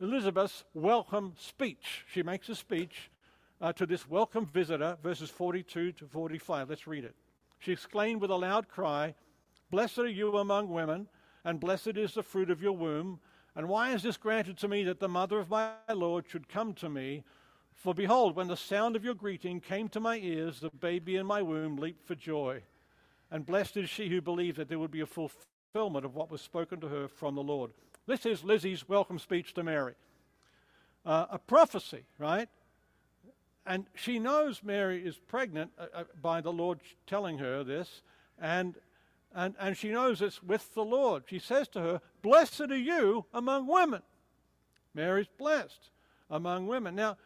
Elizabeth's 0.00 0.64
welcome 0.72 1.34
speech. 1.38 2.04
She 2.10 2.22
makes 2.22 2.48
a 2.48 2.54
speech 2.54 3.10
uh, 3.60 3.72
to 3.74 3.86
this 3.86 4.08
welcome 4.08 4.46
visitor, 4.46 4.96
verses 5.02 5.30
42 5.30 5.92
to 5.92 6.06
45. 6.06 6.70
Let's 6.70 6.86
read 6.86 7.04
it. 7.04 7.14
She 7.58 7.72
exclaimed 7.72 8.22
with 8.22 8.30
a 8.30 8.36
loud 8.36 8.68
cry, 8.68 9.14
Blessed 9.70 9.98
are 9.98 10.08
you 10.08 10.38
among 10.38 10.70
women, 10.70 11.06
and 11.44 11.60
blessed 11.60 11.96
is 11.96 12.14
the 12.14 12.22
fruit 12.22 12.50
of 12.50 12.62
your 12.62 12.72
womb. 12.72 13.20
And 13.54 13.68
why 13.68 13.92
is 13.92 14.02
this 14.02 14.16
granted 14.16 14.56
to 14.58 14.68
me 14.68 14.84
that 14.84 15.00
the 15.00 15.08
mother 15.08 15.38
of 15.38 15.50
my 15.50 15.72
Lord 15.92 16.24
should 16.28 16.48
come 16.48 16.72
to 16.74 16.88
me? 16.88 17.24
For 17.74 17.94
behold, 17.94 18.36
when 18.36 18.48
the 18.48 18.56
sound 18.56 18.96
of 18.96 19.04
your 19.04 19.14
greeting 19.14 19.60
came 19.60 19.88
to 19.90 20.00
my 20.00 20.16
ears, 20.16 20.60
the 20.60 20.70
baby 20.70 21.16
in 21.16 21.26
my 21.26 21.42
womb 21.42 21.76
leaped 21.76 22.06
for 22.06 22.14
joy. 22.14 22.62
And 23.30 23.46
blessed 23.46 23.76
is 23.76 23.90
she 23.90 24.08
who 24.08 24.20
believed 24.20 24.56
that 24.56 24.68
there 24.68 24.78
would 24.78 24.90
be 24.90 25.00
a 25.00 25.06
fulfillment 25.06 25.49
of 25.72 26.16
what 26.16 26.32
was 26.32 26.40
spoken 26.40 26.80
to 26.80 26.88
her 26.88 27.06
from 27.06 27.36
the 27.36 27.42
Lord. 27.42 27.70
This 28.04 28.26
is 28.26 28.42
Lizzie's 28.42 28.88
welcome 28.88 29.20
speech 29.20 29.54
to 29.54 29.62
Mary. 29.62 29.94
Uh, 31.06 31.26
a 31.30 31.38
prophecy, 31.38 32.02
right? 32.18 32.48
And 33.64 33.86
she 33.94 34.18
knows 34.18 34.64
Mary 34.64 35.00
is 35.00 35.16
pregnant 35.28 35.70
uh, 35.78 35.86
uh, 35.94 36.04
by 36.20 36.40
the 36.40 36.50
Lord 36.50 36.80
telling 37.06 37.38
her 37.38 37.62
this, 37.62 38.02
and, 38.40 38.74
and, 39.32 39.54
and 39.60 39.76
she 39.76 39.90
knows 39.90 40.20
it's 40.20 40.42
with 40.42 40.74
the 40.74 40.84
Lord. 40.84 41.22
She 41.28 41.38
says 41.38 41.68
to 41.68 41.80
her, 41.80 42.00
Blessed 42.20 42.62
are 42.62 42.76
you 42.76 43.26
among 43.32 43.68
women. 43.68 44.02
Mary's 44.92 45.28
blessed 45.38 45.90
among 46.30 46.66
women. 46.66 46.96
Now, 46.96 47.16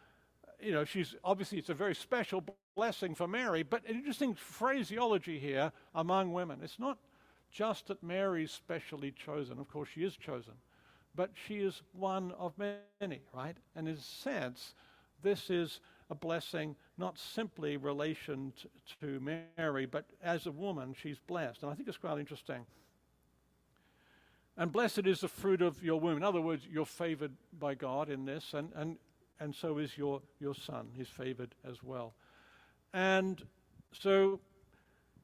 you 0.61 0.71
know, 0.71 0.85
she's 0.85 1.15
obviously 1.23 1.57
it's 1.57 1.69
a 1.69 1.73
very 1.73 1.95
special 1.95 2.43
blessing 2.75 3.15
for 3.15 3.27
Mary, 3.27 3.63
but 3.63 3.81
interesting 3.89 4.35
phraseology 4.35 5.39
here 5.39 5.71
among 5.95 6.31
women. 6.31 6.59
It's 6.61 6.77
not 6.77 6.99
just 7.55 7.87
that 7.87 8.03
Mary's 8.03 8.51
specially 8.51 9.11
chosen. 9.11 9.57
Of 9.59 9.69
course, 9.69 9.87
she 9.95 10.03
is 10.03 10.17
chosen, 10.17 10.53
but 11.15 11.31
she 11.47 11.55
is 11.55 11.81
one 11.93 12.33
of 12.33 12.53
many, 12.57 13.21
right? 13.33 13.55
And 13.77 13.87
in 13.87 13.95
a 13.95 13.99
sense, 13.99 14.75
this 15.23 15.49
is 15.49 15.79
a 16.09 16.15
blessing, 16.15 16.75
not 16.97 17.17
simply 17.17 17.77
relation 17.77 18.51
to, 18.61 18.69
to 19.01 19.41
Mary, 19.57 19.85
but 19.85 20.05
as 20.21 20.45
a 20.45 20.51
woman, 20.51 20.93
she's 21.01 21.17
blessed. 21.17 21.63
And 21.63 21.71
I 21.71 21.75
think 21.75 21.87
it's 21.87 21.97
quite 21.97 22.19
interesting. 22.19 22.65
And 24.57 24.71
blessed 24.71 25.07
is 25.07 25.21
the 25.21 25.29
fruit 25.29 25.61
of 25.61 25.81
your 25.81 25.99
womb. 25.99 26.17
In 26.17 26.23
other 26.23 26.41
words, 26.41 26.67
you're 26.69 26.85
favored 26.85 27.31
by 27.57 27.73
God 27.73 28.09
in 28.09 28.25
this, 28.25 28.53
and, 28.53 28.69
and, 28.75 28.97
and 29.39 29.55
so 29.55 29.77
is 29.77 29.97
your, 29.97 30.21
your 30.41 30.55
son. 30.55 30.89
He's 30.93 31.07
favored 31.07 31.55
as 31.67 31.81
well. 31.81 32.15
And 32.93 33.41
so 33.93 34.41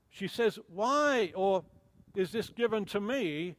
she 0.10 0.30
says, 0.30 0.60
Why, 0.68 1.34
or 1.36 1.64
is 2.16 2.32
this 2.32 2.50
given 2.50 2.86
to 2.86 3.00
me 3.00 3.56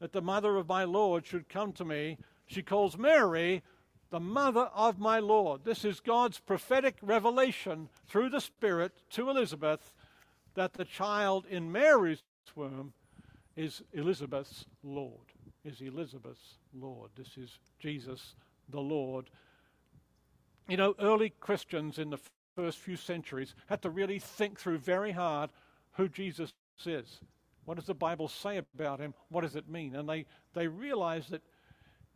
that 0.00 0.12
the 0.12 0.22
mother 0.22 0.56
of 0.56 0.68
my 0.68 0.84
Lord 0.84 1.26
should 1.26 1.48
come 1.48 1.72
to 1.74 1.84
me? 1.84 2.18
She 2.46 2.62
calls 2.62 2.98
Mary 2.98 3.62
the 4.10 4.20
mother 4.20 4.68
of 4.74 4.98
my 4.98 5.20
Lord. 5.20 5.64
This 5.64 5.84
is 5.84 6.00
God's 6.00 6.38
prophetic 6.40 6.96
revelation 7.00 7.88
through 8.08 8.30
the 8.30 8.40
Spirit 8.40 8.92
to 9.10 9.30
Elizabeth 9.30 9.94
that 10.54 10.72
the 10.74 10.84
child 10.84 11.46
in 11.48 11.70
Mary's 11.70 12.22
womb 12.54 12.92
is 13.56 13.82
Elizabeth's 13.92 14.66
Lord. 14.82 15.14
Is 15.64 15.80
Elizabeth's 15.80 16.56
Lord. 16.74 17.10
This 17.16 17.36
is 17.36 17.58
Jesus 17.78 18.34
the 18.68 18.80
Lord. 18.80 19.30
You 20.68 20.76
know, 20.76 20.94
early 20.98 21.30
Christians 21.40 21.98
in 21.98 22.10
the 22.10 22.18
first 22.56 22.78
few 22.78 22.96
centuries 22.96 23.54
had 23.66 23.82
to 23.82 23.90
really 23.90 24.18
think 24.18 24.58
through 24.58 24.78
very 24.78 25.12
hard 25.12 25.50
who 25.92 26.08
Jesus 26.08 26.52
is. 26.84 27.20
What 27.64 27.76
does 27.76 27.86
the 27.86 27.94
Bible 27.94 28.28
say 28.28 28.56
about 28.56 29.00
him? 29.00 29.14
What 29.28 29.42
does 29.42 29.56
it 29.56 29.68
mean? 29.68 29.94
And 29.94 30.08
they, 30.08 30.26
they 30.54 30.66
realized 30.66 31.30
that 31.30 31.42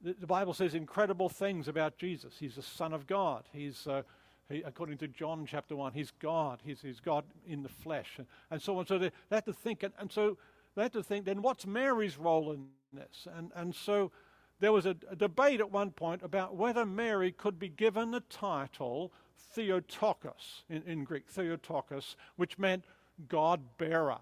the 0.03 0.27
Bible 0.27 0.53
says 0.53 0.75
incredible 0.75 1.29
things 1.29 1.69
about 1.69 1.97
Jesus. 1.97 2.35
He's 2.39 2.57
the 2.57 2.63
Son 2.63 2.93
of 2.93 3.07
God. 3.07 3.45
He's, 3.53 3.87
uh, 3.87 4.03
he, 4.51 4.63
according 4.63 4.99
to 4.99 5.09
John 5.09 5.47
chapter 5.47 5.75
1, 5.75 5.93
he's 5.93 6.11
God. 6.11 6.61
He's, 6.65 6.83
he's 6.83 7.01
God 7.01 7.25
in 7.47 7.63
the 7.63 7.69
flesh, 7.69 8.15
and, 8.19 8.27
and 8.51 8.61
so 8.61 8.79
on. 8.79 8.87
So 8.87 8.99
they, 8.99 9.11
they 9.31 9.37
had 9.37 9.47
to 9.47 9.53
think, 9.53 9.83
and, 9.83 9.95
and, 9.99 10.13
so 10.13 10.37
they 10.75 10.83
had 10.83 10.93
to 10.93 11.03
think, 11.03 11.25
then 11.25 11.41
what's 11.41 11.67
Mary's 11.67 12.19
role 12.19 12.53
in 12.53 12.67
this? 12.93 13.27
And, 13.35 13.51
and 13.55 13.75
so 13.75 14.13
there 14.61 14.73
was 14.73 14.85
a, 14.85 14.97
a 15.11 15.17
debate 15.17 15.61
at 15.61 15.71
one 15.71 15.91
point 15.91 16.23
about 16.23 16.55
whether 16.55 16.85
Mary 16.85 17.33
could 17.33 17.59
be 17.59 17.69
given 17.69 18.11
the 18.11 18.21
title 18.21 19.13
Theotokos 19.55 20.65
in, 20.69 20.83
in 20.83 21.05
Greek, 21.05 21.29
Theotokos, 21.29 22.17
which 22.37 22.59
meant 22.59 22.85
God 23.29 23.61
bearer. 23.79 24.19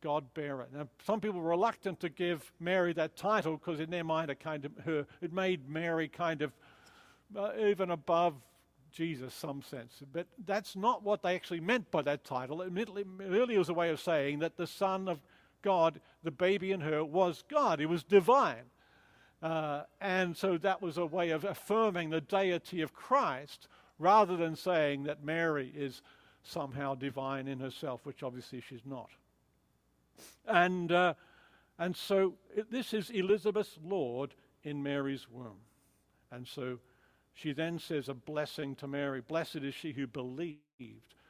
God 0.00 0.32
bearer. 0.34 0.66
Now, 0.74 0.88
some 1.04 1.20
people 1.20 1.40
were 1.40 1.50
reluctant 1.50 2.00
to 2.00 2.08
give 2.08 2.52
Mary 2.58 2.92
that 2.94 3.16
title 3.16 3.56
because 3.56 3.80
in 3.80 3.90
their 3.90 4.04
mind 4.04 4.30
it 4.30 4.40
kind 4.40 4.64
of 4.64 4.72
her 4.84 5.06
it 5.20 5.32
made 5.32 5.68
Mary 5.68 6.08
kind 6.08 6.42
of 6.42 6.52
uh, 7.36 7.50
even 7.58 7.90
above 7.90 8.34
Jesus, 8.90 9.34
some 9.34 9.62
sense. 9.62 10.02
But 10.12 10.26
that's 10.44 10.76
not 10.76 11.02
what 11.02 11.22
they 11.22 11.34
actually 11.34 11.60
meant 11.60 11.90
by 11.90 12.02
that 12.02 12.24
title. 12.24 12.62
It 12.62 12.72
really 12.72 13.58
was 13.58 13.68
a 13.68 13.74
way 13.74 13.90
of 13.90 14.00
saying 14.00 14.40
that 14.40 14.56
the 14.56 14.66
Son 14.66 15.08
of 15.08 15.20
God, 15.62 16.00
the 16.22 16.30
baby 16.30 16.72
in 16.72 16.80
her, 16.80 17.04
was 17.04 17.44
God. 17.48 17.78
He 17.78 17.86
was 17.86 18.02
divine. 18.02 18.64
Uh, 19.42 19.82
and 20.00 20.36
so 20.36 20.58
that 20.58 20.82
was 20.82 20.98
a 20.98 21.06
way 21.06 21.30
of 21.30 21.44
affirming 21.44 22.10
the 22.10 22.20
deity 22.20 22.82
of 22.82 22.92
Christ 22.92 23.68
rather 23.98 24.36
than 24.36 24.56
saying 24.56 25.04
that 25.04 25.24
Mary 25.24 25.72
is 25.74 26.02
somehow 26.42 26.94
divine 26.94 27.46
in 27.46 27.60
herself, 27.60 28.04
which 28.04 28.22
obviously 28.22 28.60
she's 28.60 28.84
not. 28.84 29.10
And, 30.46 30.92
uh, 30.92 31.14
and 31.78 31.96
so 31.96 32.34
it, 32.54 32.70
this 32.70 32.92
is 32.92 33.10
Elizabeth's 33.10 33.78
Lord 33.84 34.34
in 34.64 34.82
Mary's 34.82 35.26
womb. 35.30 35.60
And 36.30 36.46
so 36.46 36.78
she 37.34 37.52
then 37.52 37.78
says 37.78 38.08
a 38.08 38.14
blessing 38.14 38.74
to 38.76 38.86
Mary 38.86 39.20
Blessed 39.20 39.56
is 39.56 39.74
she 39.74 39.92
who 39.92 40.06
believed. 40.06 40.60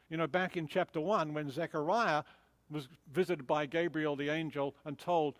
You 0.09 0.17
know, 0.17 0.27
back 0.27 0.57
in 0.57 0.67
chapter 0.67 1.01
1, 1.01 1.35
when 1.35 1.51
Zechariah 1.51 2.25
was 2.71 2.89
visited 3.13 3.47
by 3.47 3.67
Gabriel 3.67 4.17
the 4.17 4.31
angel 4.31 4.75
and 4.85 4.99
told 4.99 5.37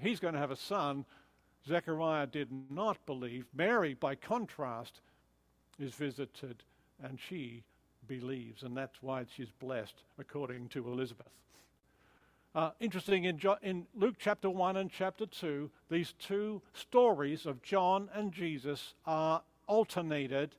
he's 0.00 0.20
going 0.20 0.34
to 0.34 0.40
have 0.40 0.50
a 0.50 0.56
son, 0.56 1.04
Zechariah 1.66 2.26
did 2.26 2.48
not 2.70 3.04
believe. 3.06 3.46
Mary, 3.54 3.94
by 3.94 4.14
contrast, 4.14 5.00
is 5.78 5.94
visited 5.94 6.62
and 7.02 7.18
she 7.20 7.62
believes, 8.06 8.62
and 8.62 8.76
that's 8.76 9.02
why 9.02 9.24
she's 9.36 9.50
blessed, 9.58 10.04
according 10.18 10.68
to 10.68 10.88
Elizabeth. 10.88 11.26
Uh, 12.56 12.70
interesting, 12.80 13.24
in, 13.24 13.36
jo- 13.36 13.58
in 13.62 13.86
Luke 13.94 14.14
chapter 14.18 14.48
1 14.48 14.78
and 14.78 14.90
chapter 14.90 15.26
2, 15.26 15.70
these 15.90 16.14
two 16.18 16.62
stories 16.72 17.44
of 17.44 17.60
John 17.60 18.08
and 18.14 18.32
Jesus 18.32 18.94
are 19.04 19.42
alternated. 19.66 20.54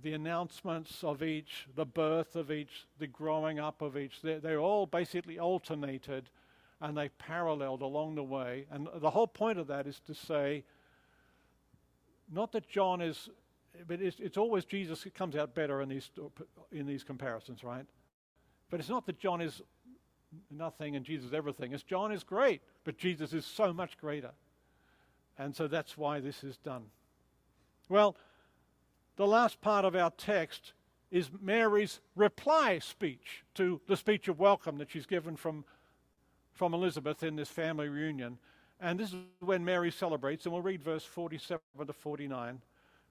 The 0.00 0.12
announcements 0.12 1.02
of 1.02 1.24
each, 1.24 1.66
the 1.74 1.84
birth 1.84 2.36
of 2.36 2.52
each, 2.52 2.86
the 3.00 3.08
growing 3.08 3.58
up 3.58 3.82
of 3.82 3.96
each, 3.96 4.22
they're, 4.22 4.38
they're 4.38 4.60
all 4.60 4.86
basically 4.86 5.40
alternated 5.40 6.30
and 6.80 6.96
they 6.96 7.08
paralleled 7.08 7.82
along 7.82 8.14
the 8.14 8.22
way. 8.22 8.66
And 8.70 8.86
the 8.94 9.10
whole 9.10 9.26
point 9.26 9.58
of 9.58 9.66
that 9.66 9.88
is 9.88 9.98
to 10.06 10.14
say, 10.14 10.62
not 12.32 12.52
that 12.52 12.68
John 12.68 13.00
is, 13.00 13.28
but 13.88 14.00
it's, 14.00 14.20
it's 14.20 14.36
always 14.36 14.64
Jesus 14.66 15.04
comes 15.16 15.34
out 15.34 15.52
better 15.52 15.82
in 15.82 15.88
these, 15.88 16.10
in 16.70 16.86
these 16.86 17.02
comparisons, 17.02 17.64
right? 17.64 17.86
But 18.70 18.78
it's 18.78 18.88
not 18.88 19.04
that 19.06 19.18
John 19.18 19.40
is 19.40 19.60
nothing 20.50 20.96
and 20.96 21.04
Jesus 21.04 21.32
everything. 21.32 21.72
It's 21.72 21.82
John 21.82 22.12
is 22.12 22.24
great, 22.24 22.62
but 22.84 22.98
Jesus 22.98 23.32
is 23.32 23.44
so 23.44 23.72
much 23.72 23.98
greater. 23.98 24.32
And 25.38 25.54
so 25.54 25.66
that's 25.66 25.96
why 25.96 26.20
this 26.20 26.44
is 26.44 26.56
done. 26.58 26.84
Well, 27.88 28.16
the 29.16 29.26
last 29.26 29.60
part 29.60 29.84
of 29.84 29.96
our 29.96 30.10
text 30.10 30.72
is 31.10 31.30
Mary's 31.40 32.00
reply 32.14 32.78
speech 32.78 33.44
to 33.54 33.80
the 33.88 33.96
speech 33.96 34.28
of 34.28 34.38
welcome 34.38 34.78
that 34.78 34.90
she's 34.90 35.06
given 35.06 35.36
from 35.36 35.64
from 36.60 36.74
Elizabeth 36.74 37.22
in 37.22 37.36
this 37.36 37.48
family 37.48 37.88
reunion. 37.88 38.36
And 38.80 39.00
this 39.00 39.14
is 39.14 39.16
when 39.40 39.64
Mary 39.64 39.90
celebrates, 39.90 40.44
and 40.44 40.52
we'll 40.52 40.60
read 40.60 40.82
verse 40.82 41.04
47 41.04 41.60
to 41.86 41.92
49. 41.92 42.60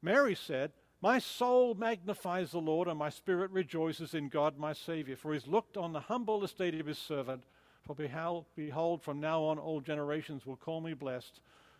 Mary 0.04 0.36
said, 0.36 0.72
My 1.02 1.20
soul 1.20 1.76
magnifies 1.76 2.52
the 2.52 2.60
Lord, 2.60 2.90
and 2.90 3.00
my 3.00 3.10
spirit 3.10 3.52
rejoices 3.52 4.14
in 4.14 4.28
God 4.28 4.58
my 4.58 4.74
Savior, 4.74 5.16
for 5.16 5.34
he's 5.34 5.48
looked 5.48 5.78
on 5.78 5.94
the 5.94 6.02
humble 6.02 6.44
estate 6.44 6.76
of 6.76 6.86
his 6.86 6.98
servant. 6.98 7.44
For 7.86 7.96
behold, 7.96 9.02
from 9.02 9.20
now 9.20 9.42
on 9.44 9.58
all 9.58 9.80
generations 9.80 10.46
will 10.46 10.58
call 10.58 10.82
me 10.82 10.94
blessed. 10.94 11.40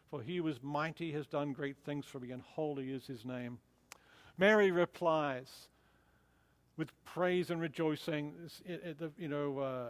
For 0.10 0.22
he 0.22 0.40
was 0.40 0.64
mighty, 0.64 1.12
has 1.12 1.28
done 1.28 1.54
great 1.54 1.78
things 1.86 2.06
for 2.06 2.20
me, 2.20 2.32
and 2.32 2.42
holy 2.42 2.92
is 2.92 3.06
his 3.06 3.26
name. 3.26 3.60
Mary 4.38 4.72
replies 4.72 5.68
with 6.78 6.92
praise 7.04 7.52
and 7.52 7.60
rejoicing. 7.60 8.34
You 9.18 9.28
know, 9.28 9.60
uh, 9.60 9.88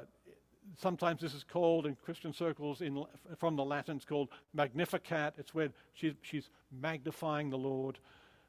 sometimes 0.76 1.22
this 1.22 1.36
is 1.36 1.44
called 1.44 1.86
in 1.86 1.96
Christian 2.04 2.34
circles 2.34 2.82
in, 2.82 3.06
from 3.38 3.56
the 3.56 3.64
Latin, 3.64 3.98
it's 3.98 4.06
called 4.06 4.30
Magnificat. 4.54 5.36
It's 5.38 5.54
where 5.54 5.70
she's, 5.94 6.14
she's 6.24 6.50
magnifying 6.72 7.52
the 7.52 7.58
Lord. 7.58 8.00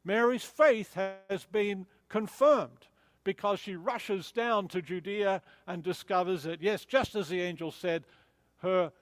Mary's 0.04 0.44
faith 0.44 0.94
has 0.94 1.44
been 1.50 1.86
confirmed 2.08 2.86
because 3.24 3.60
she 3.60 3.76
rushes 3.76 4.32
down 4.32 4.68
to 4.68 4.80
Judea 4.80 5.42
and 5.66 5.82
discovers 5.82 6.44
that, 6.44 6.62
yes, 6.62 6.84
just 6.84 7.14
as 7.14 7.28
the 7.28 7.40
angel 7.40 7.70
said, 7.70 8.04
her, 8.62 8.92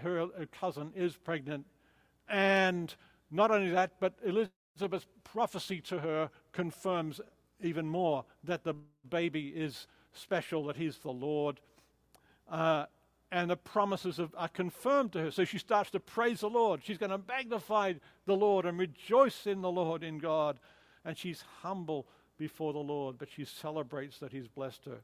her 0.00 0.28
cousin 0.52 0.92
is 0.94 1.16
pregnant. 1.16 1.66
And 2.28 2.94
not 3.30 3.50
only 3.50 3.70
that, 3.70 3.92
but 3.98 4.14
Elizabeth's 4.24 5.06
prophecy 5.24 5.80
to 5.82 5.98
her 5.98 6.30
confirms 6.52 7.20
even 7.60 7.88
more 7.88 8.24
that 8.44 8.62
the 8.64 8.74
baby 9.10 9.48
is 9.48 9.86
special, 10.12 10.66
that 10.66 10.76
he's 10.76 10.98
the 10.98 11.12
Lord. 11.12 11.60
Uh, 12.48 12.86
and 13.34 13.50
the 13.50 13.56
promises 13.56 14.20
of, 14.20 14.32
are 14.38 14.48
confirmed 14.48 15.12
to 15.12 15.18
her. 15.18 15.30
So 15.32 15.44
she 15.44 15.58
starts 15.58 15.90
to 15.90 15.98
praise 15.98 16.40
the 16.40 16.48
Lord. 16.48 16.84
She's 16.84 16.98
going 16.98 17.10
to 17.10 17.20
magnify 17.26 17.94
the 18.26 18.36
Lord 18.36 18.64
and 18.64 18.78
rejoice 18.78 19.48
in 19.48 19.60
the 19.60 19.72
Lord, 19.72 20.04
in 20.04 20.18
God. 20.18 20.60
And 21.04 21.18
she's 21.18 21.42
humble 21.60 22.06
before 22.38 22.72
the 22.72 22.78
Lord, 22.78 23.18
but 23.18 23.28
she 23.28 23.44
celebrates 23.44 24.18
that 24.20 24.30
He's 24.30 24.46
blessed 24.46 24.84
her. 24.84 25.00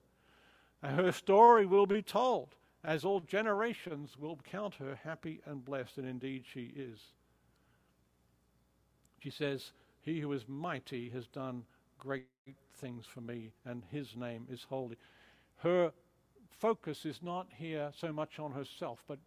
And 0.80 0.94
her 0.94 1.10
story 1.10 1.66
will 1.66 1.86
be 1.86 2.02
told, 2.02 2.54
as 2.84 3.04
all 3.04 3.18
generations 3.18 4.16
will 4.16 4.38
count 4.48 4.76
her 4.76 5.00
happy 5.02 5.40
and 5.44 5.64
blessed, 5.64 5.98
and 5.98 6.06
indeed 6.06 6.44
she 6.46 6.72
is. 6.76 7.00
She 9.18 9.30
says, 9.30 9.72
He 10.02 10.20
who 10.20 10.32
is 10.32 10.44
mighty 10.46 11.10
has 11.10 11.26
done 11.26 11.64
great 11.98 12.26
things 12.76 13.06
for 13.06 13.22
me, 13.22 13.50
and 13.66 13.82
His 13.90 14.14
name 14.14 14.46
is 14.48 14.66
holy. 14.68 14.96
Her 15.56 15.92
focus 16.58 17.04
is 17.04 17.22
not 17.22 17.48
here 17.56 17.90
so 17.96 18.12
much 18.12 18.38
on 18.38 18.52
herself, 18.52 19.02
but 19.06 19.18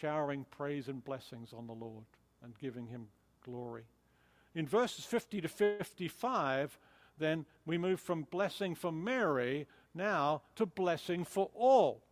showering 0.00 0.44
praise 0.50 0.88
and 0.88 1.04
blessings 1.04 1.52
on 1.52 1.66
the 1.66 1.72
Lord 1.72 2.04
and 2.42 2.58
giving 2.58 2.86
him 2.86 3.06
glory. 3.44 3.84
In 4.54 4.66
verses 4.66 5.04
50 5.04 5.40
to 5.42 5.48
55, 5.48 6.78
then 7.18 7.44
we 7.66 7.78
move 7.78 8.00
from 8.00 8.26
blessing 8.30 8.74
for 8.74 8.92
Mary 8.92 9.66
now 9.94 10.42
to 10.56 10.66
blessing 10.66 11.24
for 11.24 11.50
all. 11.54 12.02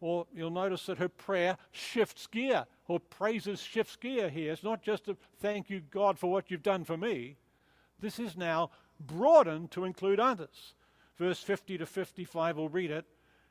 Or 0.00 0.26
you'll 0.34 0.50
notice 0.50 0.86
that 0.86 0.98
her 0.98 1.08
prayer 1.08 1.56
shifts 1.72 2.26
gear, 2.26 2.66
or 2.88 3.00
praises 3.00 3.60
shifts 3.60 3.96
gear 3.96 4.28
here. 4.28 4.52
It's 4.52 4.62
not 4.62 4.82
just 4.82 5.08
a 5.08 5.16
thank 5.40 5.70
you, 5.70 5.80
God, 5.90 6.18
for 6.18 6.30
what 6.30 6.50
you've 6.50 6.62
done 6.62 6.84
for 6.84 6.96
me. 6.96 7.36
This 8.00 8.18
is 8.18 8.36
now 8.36 8.70
broadened 9.00 9.70
to 9.70 9.84
include 9.84 10.20
others. 10.20 10.74
Verse 11.16 11.42
50 11.42 11.78
to 11.78 11.86
55, 11.86 12.56
we'll 12.56 12.68
read 12.68 12.90
it 12.90 13.06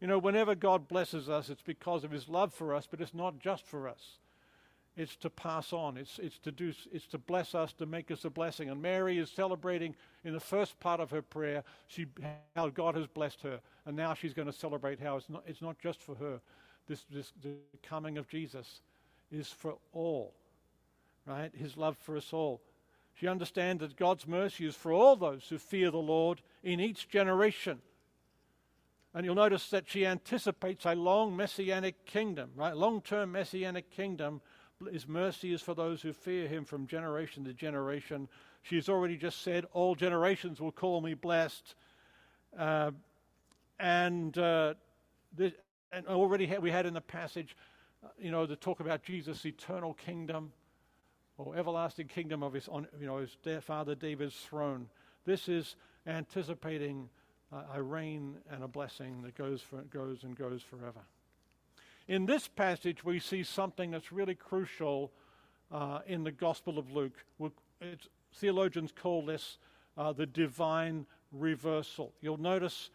You 0.00 0.06
know, 0.06 0.18
whenever 0.18 0.54
God 0.54 0.88
blesses 0.88 1.28
us, 1.28 1.50
it's 1.50 1.62
because 1.62 2.04
of 2.04 2.10
his 2.10 2.28
love 2.28 2.54
for 2.54 2.74
us, 2.74 2.88
but 2.90 3.00
it's 3.00 3.14
not 3.14 3.38
just 3.38 3.66
for 3.66 3.88
us. 3.88 4.18
It's 4.96 5.16
to 5.16 5.30
pass 5.30 5.72
on. 5.72 5.96
It's, 5.96 6.18
it's, 6.18 6.38
to 6.40 6.50
do, 6.50 6.72
it's 6.92 7.06
to 7.08 7.18
bless 7.18 7.54
us, 7.54 7.72
to 7.74 7.86
make 7.86 8.10
us 8.10 8.24
a 8.24 8.30
blessing. 8.30 8.70
And 8.70 8.82
Mary 8.82 9.18
is 9.18 9.30
celebrating 9.30 9.94
in 10.24 10.32
the 10.32 10.40
first 10.40 10.80
part 10.80 11.00
of 11.00 11.10
her 11.10 11.22
prayer 11.22 11.62
she, 11.86 12.06
how 12.56 12.68
God 12.68 12.96
has 12.96 13.06
blessed 13.06 13.42
her. 13.42 13.60
And 13.86 13.96
now 13.96 14.14
she's 14.14 14.34
going 14.34 14.46
to 14.46 14.52
celebrate 14.52 15.00
how 15.00 15.16
it's 15.16 15.28
not, 15.28 15.44
it's 15.46 15.62
not 15.62 15.78
just 15.78 16.02
for 16.02 16.14
her. 16.16 16.40
This, 16.88 17.04
this, 17.10 17.32
the 17.42 17.54
coming 17.82 18.18
of 18.18 18.28
Jesus 18.28 18.80
is 19.30 19.48
for 19.48 19.76
all, 19.92 20.34
right? 21.26 21.50
His 21.54 21.76
love 21.76 21.96
for 21.98 22.16
us 22.16 22.32
all. 22.32 22.60
She 23.14 23.28
understands 23.28 23.80
that 23.80 23.96
God's 23.96 24.26
mercy 24.26 24.66
is 24.66 24.74
for 24.74 24.92
all 24.92 25.14
those 25.14 25.46
who 25.48 25.58
fear 25.58 25.90
the 25.90 25.98
Lord 25.98 26.40
in 26.62 26.80
each 26.80 27.08
generation. 27.08 27.80
And 29.14 29.24
you'll 29.24 29.34
notice 29.34 29.70
that 29.70 29.88
she 29.88 30.06
anticipates 30.06 30.86
a 30.86 30.94
long 30.94 31.36
messianic 31.36 32.04
kingdom, 32.06 32.50
right? 32.54 32.76
Long 32.76 33.00
term 33.00 33.32
messianic 33.32 33.90
kingdom. 33.90 34.40
His 34.92 35.08
mercy 35.08 35.52
is 35.52 35.60
for 35.60 35.74
those 35.74 36.00
who 36.00 36.12
fear 36.12 36.46
him 36.46 36.64
from 36.64 36.86
generation 36.86 37.44
to 37.44 37.52
generation. 37.52 38.28
She's 38.62 38.88
already 38.88 39.16
just 39.16 39.42
said, 39.42 39.66
All 39.72 39.94
generations 39.94 40.60
will 40.60 40.72
call 40.72 41.00
me 41.00 41.14
blessed. 41.14 41.74
Uh, 42.56 42.92
and, 43.78 44.36
uh, 44.38 44.74
this, 45.36 45.52
and 45.92 46.06
already 46.06 46.46
we 46.60 46.70
had 46.70 46.86
in 46.86 46.94
the 46.94 47.00
passage, 47.00 47.56
uh, 48.04 48.08
you 48.18 48.30
know, 48.30 48.46
the 48.46 48.56
talk 48.56 48.80
about 48.80 49.02
Jesus' 49.02 49.44
eternal 49.44 49.94
kingdom 49.94 50.52
or 51.36 51.56
everlasting 51.56 52.06
kingdom 52.06 52.42
of 52.42 52.52
his, 52.52 52.68
on, 52.68 52.86
you 53.00 53.06
know, 53.06 53.18
his 53.18 53.36
father 53.62 53.94
David's 53.94 54.36
throne. 54.36 54.88
This 55.24 55.48
is 55.48 55.74
anticipating 56.06 57.08
a 57.74 57.82
reign 57.82 58.36
and 58.50 58.62
a 58.62 58.68
blessing 58.68 59.22
that 59.22 59.36
goes, 59.36 59.60
for, 59.60 59.78
goes 59.82 60.22
and 60.22 60.36
goes 60.36 60.62
forever. 60.62 61.00
In 62.08 62.26
this 62.26 62.48
passage, 62.48 63.04
we 63.04 63.20
see 63.20 63.42
something 63.42 63.90
that's 63.90 64.12
really 64.12 64.34
crucial 64.34 65.12
uh, 65.70 66.00
in 66.06 66.24
the 66.24 66.32
Gospel 66.32 66.78
of 66.78 66.90
Luke. 66.92 67.24
theologians 68.34 68.92
call 68.92 69.24
this 69.24 69.58
uh, 69.96 70.12
the 70.12 70.26
divine 70.26 71.06
reversal. 71.32 72.12
You'll 72.20 72.40
notice 72.40 72.90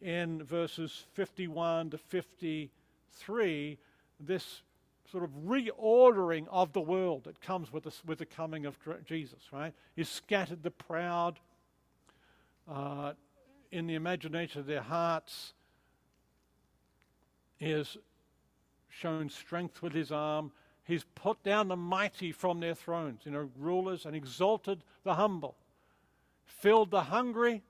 in 0.00 0.42
verses 0.42 1.04
51 1.12 1.90
to 1.90 1.98
53 1.98 3.78
this 4.20 4.62
sort 5.10 5.24
of 5.24 5.30
reordering 5.46 6.46
of 6.50 6.72
the 6.72 6.80
world 6.80 7.24
that 7.24 7.40
comes 7.40 7.72
with 7.72 7.84
the, 7.84 7.92
with 8.06 8.18
the 8.18 8.26
coming 8.26 8.66
of 8.66 8.78
Jesus, 9.04 9.40
right? 9.52 9.72
He 9.94 10.04
scattered 10.04 10.62
the 10.62 10.70
proud 10.70 11.38
uh, 12.68 13.12
in 13.74 13.88
the 13.88 13.96
imagination 13.96 14.60
of 14.60 14.66
their 14.66 14.82
hearts. 14.82 15.52
He 17.56 17.70
has 17.72 17.96
shown 18.88 19.28
strength 19.28 19.82
with 19.82 19.92
his 19.92 20.12
arm. 20.12 20.52
He's 20.84 21.04
put 21.16 21.42
down 21.42 21.66
the 21.66 21.76
mighty 21.76 22.30
from 22.30 22.60
their 22.60 22.76
thrones, 22.76 23.22
you 23.24 23.32
know, 23.32 23.50
rulers, 23.58 24.06
and 24.06 24.14
exalted 24.14 24.84
the 25.02 25.14
humble, 25.14 25.56
filled 26.44 26.92
the 26.92 27.02
hungry, 27.02 27.62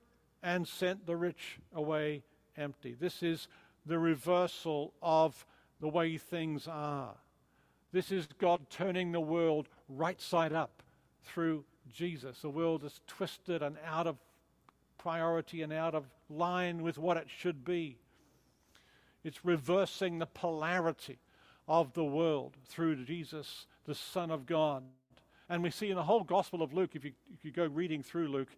and 0.43 0.67
sent 0.67 1.07
the 1.07 1.15
rich 1.15 1.57
away 1.73 2.21
empty. 2.55 2.95
This 2.99 3.23
is 3.23 3.47
the 3.83 3.97
reversal 3.97 4.93
of 5.01 5.43
the 5.81 5.89
way 5.89 6.19
things 6.19 6.67
are. 6.67 7.15
This 7.91 8.11
is 8.11 8.27
God 8.37 8.69
turning 8.69 9.11
the 9.11 9.19
world 9.19 9.69
right 9.89 10.21
side 10.21 10.53
up 10.53 10.83
through 11.23 11.65
Jesus. 11.91 12.41
The 12.41 12.49
world 12.49 12.83
is 12.83 13.01
twisted 13.07 13.63
and 13.63 13.77
out 13.83 14.05
of 14.05 14.17
priority 14.97 15.61
and 15.61 15.71
out 15.73 15.95
of 15.95 16.05
line 16.29 16.81
with 16.81 16.97
what 16.97 17.17
it 17.17 17.27
should 17.29 17.63
be. 17.63 17.97
It's 19.23 19.43
reversing 19.43 20.19
the 20.19 20.25
polarity 20.25 21.19
of 21.67 21.93
the 21.93 22.03
world 22.03 22.57
through 22.65 23.05
Jesus, 23.05 23.65
the 23.85 23.95
Son 23.95 24.29
of 24.31 24.45
God. 24.45 24.83
And 25.49 25.63
we 25.63 25.71
see 25.71 25.89
in 25.89 25.95
the 25.95 26.03
whole 26.03 26.23
Gospel 26.23 26.61
of 26.61 26.73
Luke, 26.73 26.91
if 26.95 27.03
you, 27.03 27.11
if 27.33 27.43
you 27.43 27.51
go 27.51 27.65
reading 27.65 28.03
through 28.03 28.27
Luke, 28.27 28.55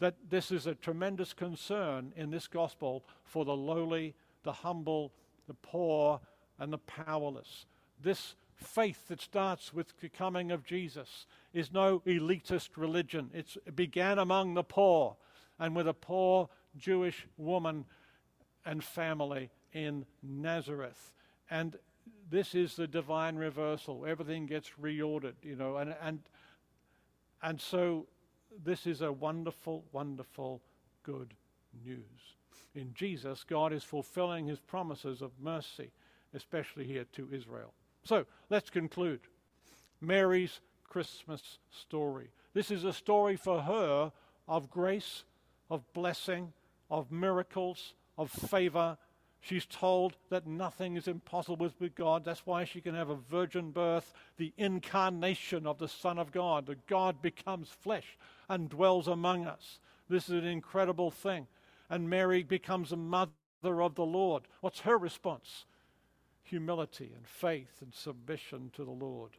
that 0.00 0.16
this 0.28 0.50
is 0.50 0.66
a 0.66 0.74
tremendous 0.74 1.32
concern 1.32 2.12
in 2.16 2.30
this 2.30 2.46
Gospel 2.46 3.04
for 3.24 3.44
the 3.44 3.56
lowly, 3.56 4.14
the 4.42 4.52
humble, 4.52 5.12
the 5.46 5.54
poor, 5.54 6.20
and 6.58 6.72
the 6.72 6.78
powerless. 6.78 7.66
This 8.00 8.34
faith 8.54 9.08
that 9.08 9.20
starts 9.20 9.72
with 9.72 9.98
the 10.00 10.08
coming 10.08 10.50
of 10.50 10.64
Jesus 10.64 11.26
is 11.52 11.72
no 11.72 12.00
elitist 12.06 12.70
religion. 12.76 13.30
It 13.32 13.74
began 13.74 14.18
among 14.18 14.54
the 14.54 14.62
poor 14.62 15.16
and 15.58 15.74
with 15.74 15.88
a 15.88 15.94
poor 15.94 16.48
Jewish 16.76 17.26
woman 17.36 17.84
and 18.64 18.82
family 18.82 19.50
in 19.72 20.06
Nazareth. 20.22 21.12
And 21.50 21.76
this 22.30 22.54
is 22.54 22.76
the 22.76 22.86
divine 22.86 23.36
reversal. 23.36 24.04
Everything 24.06 24.46
gets 24.46 24.70
reordered, 24.80 25.34
you 25.42 25.56
know, 25.56 25.76
and 25.76 25.94
and 26.02 26.20
and 27.42 27.60
so 27.60 28.06
this 28.64 28.86
is 28.86 29.02
a 29.02 29.12
wonderful, 29.12 29.84
wonderful 29.92 30.62
good 31.02 31.34
news. 31.84 32.36
In 32.74 32.92
Jesus, 32.94 33.44
God 33.44 33.72
is 33.72 33.84
fulfilling 33.84 34.46
his 34.46 34.60
promises 34.60 35.22
of 35.22 35.32
mercy, 35.40 35.90
especially 36.32 36.86
here 36.86 37.04
to 37.12 37.28
Israel. 37.32 37.72
So 38.04 38.26
let's 38.50 38.70
conclude. 38.70 39.20
Mary's 40.00 40.60
Christmas 40.84 41.58
story. 41.70 42.30
This 42.52 42.70
is 42.70 42.84
a 42.84 42.92
story 42.92 43.36
for 43.36 43.62
her 43.62 44.12
of 44.46 44.70
grace, 44.70 45.24
of 45.70 45.90
blessing, 45.92 46.52
of 46.90 47.10
miracles, 47.10 47.94
of 48.16 48.30
favor, 48.30 48.96
She's 49.44 49.66
told 49.66 50.16
that 50.30 50.46
nothing 50.46 50.96
is 50.96 51.06
impossible 51.06 51.70
with 51.78 51.94
God. 51.94 52.24
That's 52.24 52.46
why 52.46 52.64
she 52.64 52.80
can 52.80 52.94
have 52.94 53.10
a 53.10 53.14
virgin 53.14 53.72
birth, 53.72 54.14
the 54.38 54.54
incarnation 54.56 55.66
of 55.66 55.76
the 55.76 55.86
Son 55.86 56.18
of 56.18 56.32
God. 56.32 56.64
That 56.64 56.86
God 56.86 57.20
becomes 57.20 57.68
flesh 57.68 58.16
and 58.48 58.70
dwells 58.70 59.06
among 59.06 59.46
us. 59.46 59.80
This 60.08 60.30
is 60.30 60.42
an 60.42 60.46
incredible 60.46 61.10
thing. 61.10 61.46
And 61.90 62.08
Mary 62.08 62.42
becomes 62.42 62.90
a 62.90 62.96
mother 62.96 63.34
of 63.66 63.96
the 63.96 64.06
Lord. 64.06 64.44
What's 64.62 64.80
her 64.80 64.96
response? 64.96 65.66
Humility 66.44 67.12
and 67.14 67.28
faith 67.28 67.82
and 67.82 67.92
submission 67.94 68.70
to 68.76 68.82
the 68.82 68.92
Lord. 68.92 69.32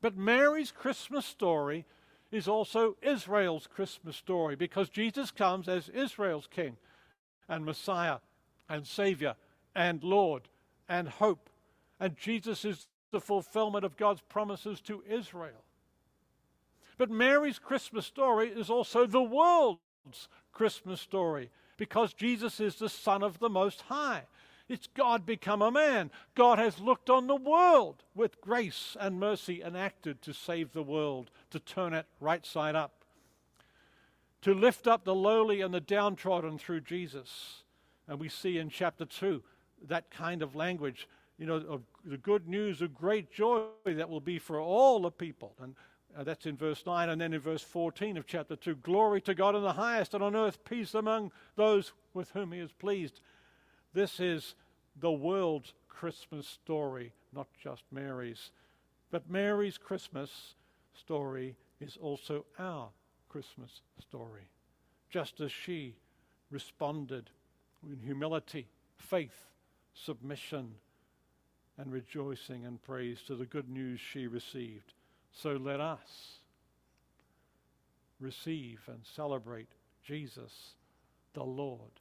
But 0.00 0.16
Mary's 0.16 0.72
Christmas 0.72 1.26
story 1.26 1.84
is 2.34 2.48
also 2.48 2.96
Israel's 3.00 3.68
Christmas 3.68 4.16
story 4.16 4.56
because 4.56 4.88
Jesus 4.88 5.30
comes 5.30 5.68
as 5.68 5.88
Israel's 5.88 6.48
king 6.48 6.76
and 7.48 7.64
Messiah 7.64 8.18
and 8.68 8.84
Savior 8.84 9.36
and 9.74 10.02
Lord 10.02 10.48
and 10.88 11.08
hope. 11.08 11.48
And 12.00 12.16
Jesus 12.16 12.64
is 12.64 12.88
the 13.12 13.20
fulfillment 13.20 13.84
of 13.84 13.96
God's 13.96 14.20
promises 14.22 14.80
to 14.82 15.04
Israel. 15.08 15.62
But 16.98 17.08
Mary's 17.08 17.60
Christmas 17.60 18.04
story 18.04 18.48
is 18.48 18.68
also 18.68 19.06
the 19.06 19.22
world's 19.22 20.28
Christmas 20.52 21.00
story 21.00 21.50
because 21.76 22.14
Jesus 22.14 22.58
is 22.58 22.76
the 22.76 22.88
Son 22.88 23.22
of 23.22 23.38
the 23.38 23.48
Most 23.48 23.82
High. 23.82 24.24
It's 24.68 24.88
God 24.94 25.26
become 25.26 25.60
a 25.60 25.70
man. 25.70 26.10
God 26.34 26.58
has 26.58 26.80
looked 26.80 27.10
on 27.10 27.26
the 27.26 27.36
world 27.36 28.02
with 28.14 28.40
grace 28.40 28.96
and 28.98 29.20
mercy 29.20 29.60
and 29.60 29.76
acted 29.76 30.22
to 30.22 30.32
save 30.32 30.72
the 30.72 30.82
world, 30.82 31.30
to 31.50 31.58
turn 31.58 31.92
it 31.92 32.06
right 32.20 32.46
side 32.46 32.74
up, 32.74 33.04
to 34.42 34.54
lift 34.54 34.86
up 34.86 35.04
the 35.04 35.14
lowly 35.14 35.60
and 35.60 35.74
the 35.74 35.80
downtrodden 35.80 36.58
through 36.58 36.80
Jesus 36.80 37.64
and 38.08 38.18
we 38.18 38.28
see 38.28 38.58
in 38.58 38.68
chapter 38.68 39.04
2 39.04 39.42
that 39.88 40.10
kind 40.10 40.42
of 40.42 40.54
language, 40.54 41.08
you 41.38 41.46
know, 41.46 41.56
of 41.56 41.82
the 42.04 42.16
good 42.16 42.48
news 42.48 42.82
of 42.82 42.94
great 42.94 43.32
joy 43.32 43.64
that 43.84 44.08
will 44.08 44.20
be 44.20 44.38
for 44.38 44.60
all 44.60 45.00
the 45.00 45.10
people. 45.10 45.54
And 45.62 45.74
uh, 46.16 46.24
that's 46.24 46.46
in 46.46 46.56
verse 46.56 46.84
9. 46.86 47.08
And 47.08 47.20
then 47.20 47.32
in 47.32 47.40
verse 47.40 47.62
14 47.62 48.16
of 48.16 48.26
chapter 48.26 48.56
2 48.56 48.76
Glory 48.76 49.20
to 49.22 49.34
God 49.34 49.54
in 49.54 49.62
the 49.62 49.72
highest, 49.72 50.14
and 50.14 50.22
on 50.22 50.36
earth 50.36 50.64
peace 50.64 50.94
among 50.94 51.32
those 51.56 51.92
with 52.12 52.30
whom 52.30 52.52
he 52.52 52.60
is 52.60 52.72
pleased. 52.72 53.20
This 53.94 54.18
is 54.18 54.56
the 55.00 55.12
world's 55.12 55.72
Christmas 55.88 56.48
story, 56.48 57.12
not 57.32 57.46
just 57.62 57.84
Mary's. 57.92 58.50
But 59.12 59.30
Mary's 59.30 59.78
Christmas 59.78 60.54
story 60.92 61.54
is 61.80 61.96
also 62.02 62.44
our 62.58 62.88
Christmas 63.28 63.82
story. 64.00 64.48
Just 65.10 65.40
as 65.40 65.52
she 65.52 65.94
responded 66.50 67.30
in 67.88 68.00
humility, 68.00 68.66
faith, 68.96 69.46
submission, 69.94 70.74
and 71.78 71.92
rejoicing 71.92 72.64
and 72.64 72.82
praise 72.82 73.22
to 73.26 73.36
the 73.36 73.46
good 73.46 73.68
news 73.68 74.00
she 74.00 74.26
received. 74.26 74.92
So 75.32 75.52
let 75.52 75.80
us 75.80 76.38
receive 78.18 78.80
and 78.88 79.00
celebrate 79.04 79.68
Jesus, 80.04 80.74
the 81.32 81.44
Lord, 81.44 82.00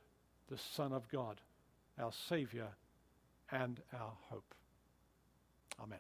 the 0.50 0.58
Son 0.58 0.92
of 0.92 1.08
God, 1.10 1.40
our 2.00 2.12
Savior 2.30 2.70
and 3.52 3.80
our 3.94 4.14
hope. 4.30 4.54
Amen. 5.82 6.00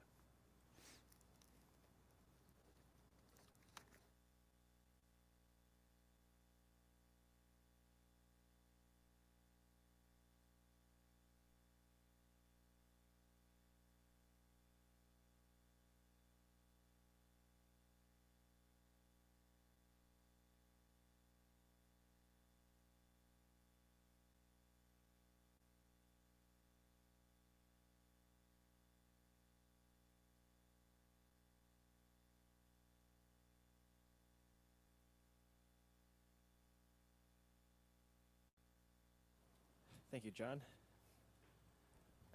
Thank 40.13 40.25
you, 40.25 40.31
John. 40.31 40.61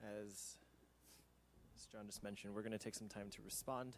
As, 0.03 0.57
as 1.77 1.87
John 1.93 2.07
just 2.07 2.25
mentioned, 2.25 2.53
we're 2.53 2.63
going 2.63 2.73
to 2.73 2.79
take 2.79 2.97
some 2.97 3.07
time 3.07 3.31
to 3.31 3.39
respond. 3.45 3.97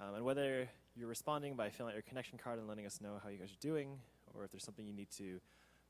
Um, 0.00 0.14
and 0.14 0.24
whether 0.24 0.68
you're 0.94 1.08
responding 1.08 1.56
by 1.56 1.70
filling 1.70 1.90
out 1.90 1.96
your 1.96 2.02
connection 2.02 2.38
card 2.38 2.60
and 2.60 2.68
letting 2.68 2.86
us 2.86 3.00
know 3.00 3.18
how 3.20 3.30
you 3.30 3.38
guys 3.38 3.50
are 3.50 3.60
doing, 3.60 3.98
or 4.32 4.44
if 4.44 4.52
there's 4.52 4.62
something 4.62 4.86
you 4.86 4.92
need 4.92 5.10
to 5.16 5.40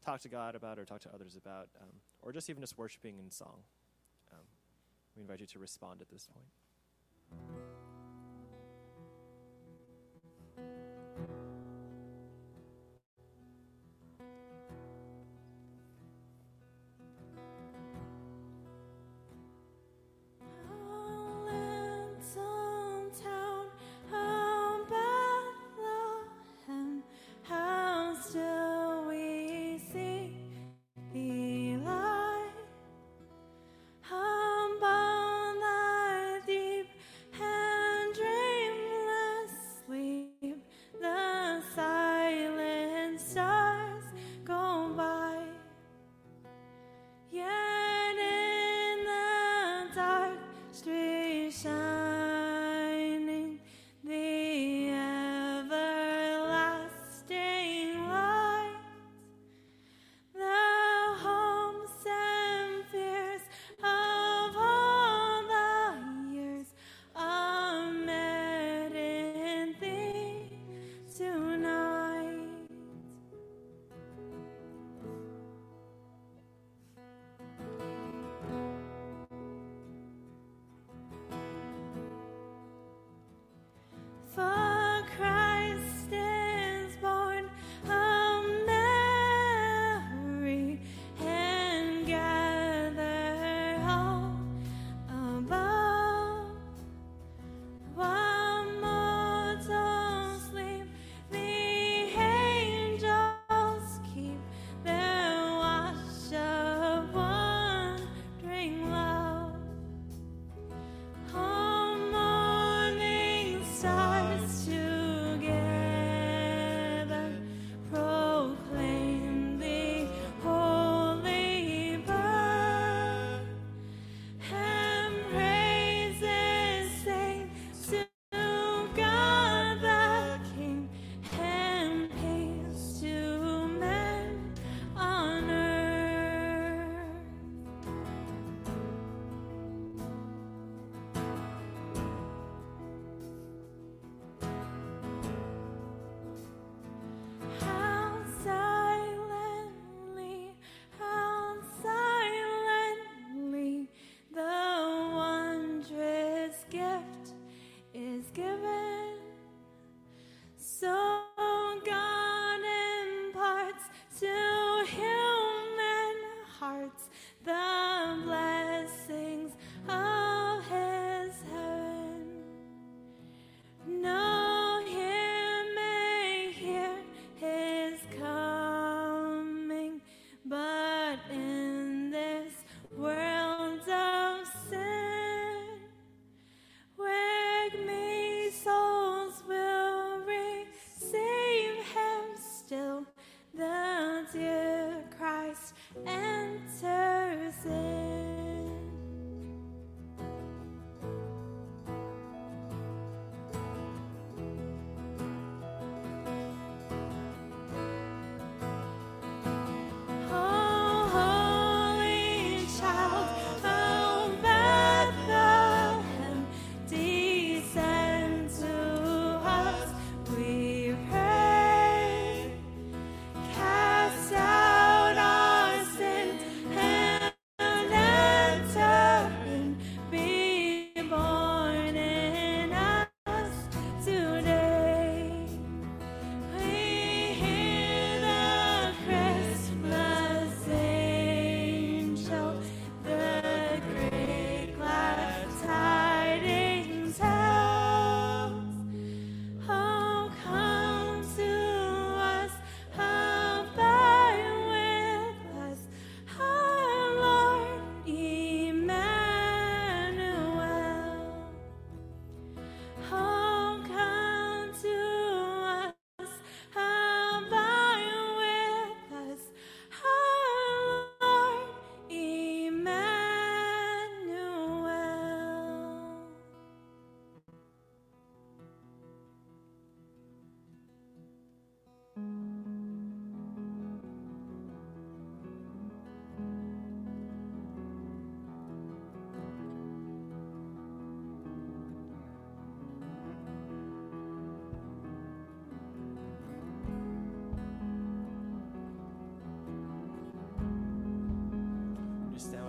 talk 0.03 0.21
to 0.21 0.31
God 0.31 0.55
about 0.55 0.79
or 0.79 0.87
talk 0.87 1.03
to 1.03 1.11
others 1.15 1.37
about, 1.37 1.69
um, 1.79 1.93
or 2.23 2.33
just 2.33 2.49
even 2.49 2.63
just 2.63 2.79
worshiping 2.79 3.19
in 3.19 3.31
song, 3.31 3.59
um, 4.33 4.47
we 5.15 5.21
invite 5.21 5.41
you 5.41 5.47
to 5.47 5.59
respond 5.59 6.01
at 6.01 6.09
this 6.09 6.27
point. 6.27 7.78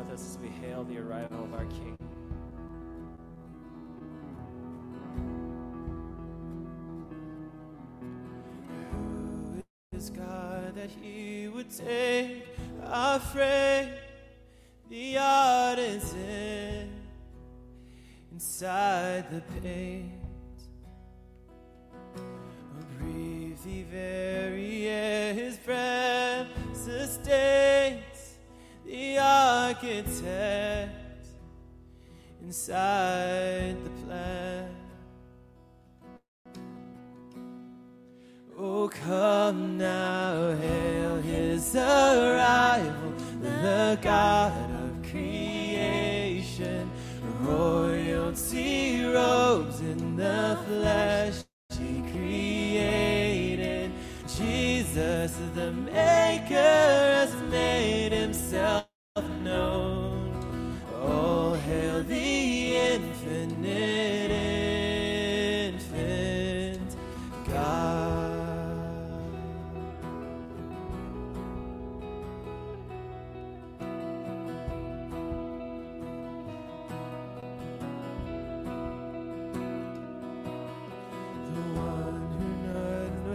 with 0.10 0.19
us 0.19 0.36
as 0.36 0.38
we 0.40 0.48
hail 0.48 0.84
the 0.84 0.98
arrival 0.98 1.44
of 1.44 1.53
our 1.53 1.65
King. 1.65 1.99
it's 30.00 30.22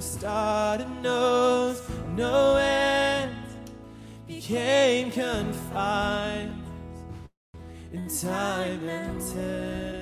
start 0.05 0.81
and 0.83 1.03
knows 1.03 1.83
no 2.15 2.57
end, 2.57 3.35
became 4.27 5.11
confined 5.11 6.63
in 7.93 8.09
time 8.09 8.89
and 8.89 9.21
time. 9.21 9.94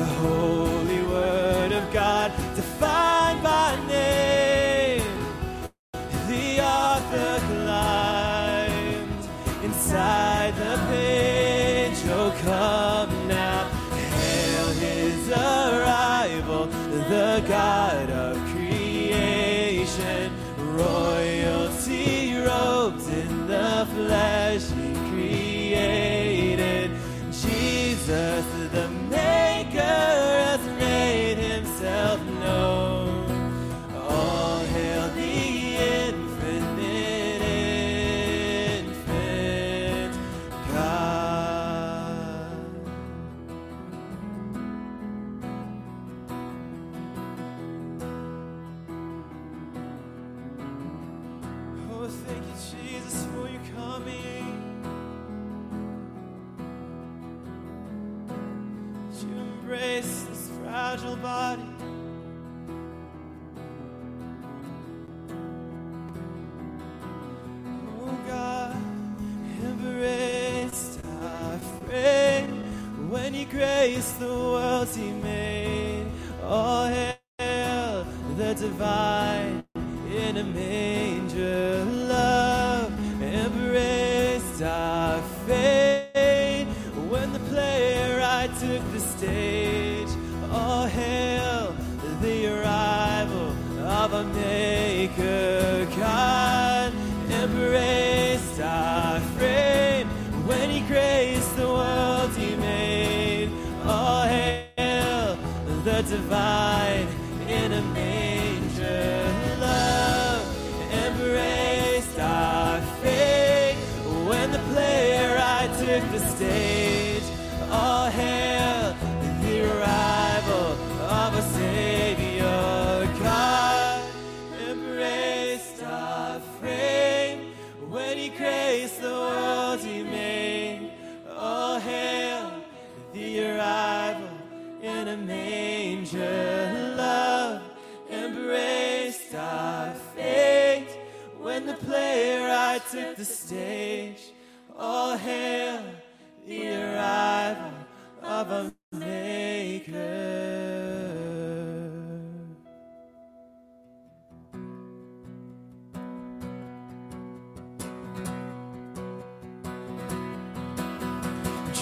the 0.00 0.06
whole 0.06 0.49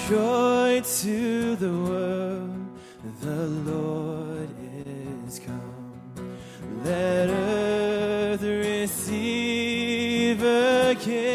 joy 0.09 0.81
to 0.81 1.57
the 1.57 1.71
world. 1.71 2.67
The 3.21 3.47
Lord 3.71 4.49
is 5.27 5.39
come. 5.39 6.01
Let 6.83 7.29
earth 7.29 8.43
receive 8.43 10.43
a 10.43 10.97
king. 10.99 11.29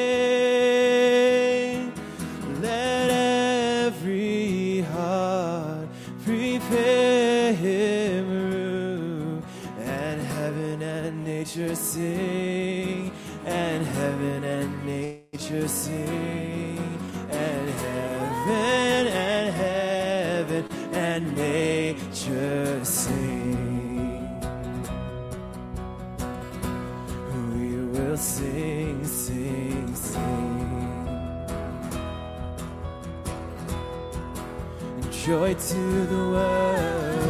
Let 2.62 3.12
every 3.86 4.82
heart 4.82 5.88
prepare 6.26 7.54
him 7.54 8.28
room. 8.28 9.44
And 9.82 10.20
heaven 10.20 10.82
and 10.82 11.24
nature 11.24 11.76
sing. 11.76 13.12
And 13.46 13.86
heaven 13.86 14.44
and 14.44 14.84
nature 14.84 15.68
sing. 15.68 16.33
joy 35.34 35.54
to 35.56 36.06
the 36.14 36.24
world. 36.34 37.26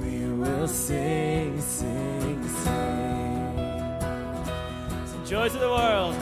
We 0.00 0.14
will 0.40 0.68
sing, 0.68 1.60
sing, 1.60 2.48
sing. 2.62 3.58
Some 5.10 5.24
joy 5.26 5.48
to 5.48 5.58
the 5.58 5.68
world. 5.68 6.14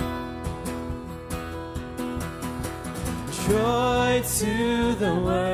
Joy 3.46 4.22
to 4.38 4.94
the 4.94 5.14
world. 5.14 5.53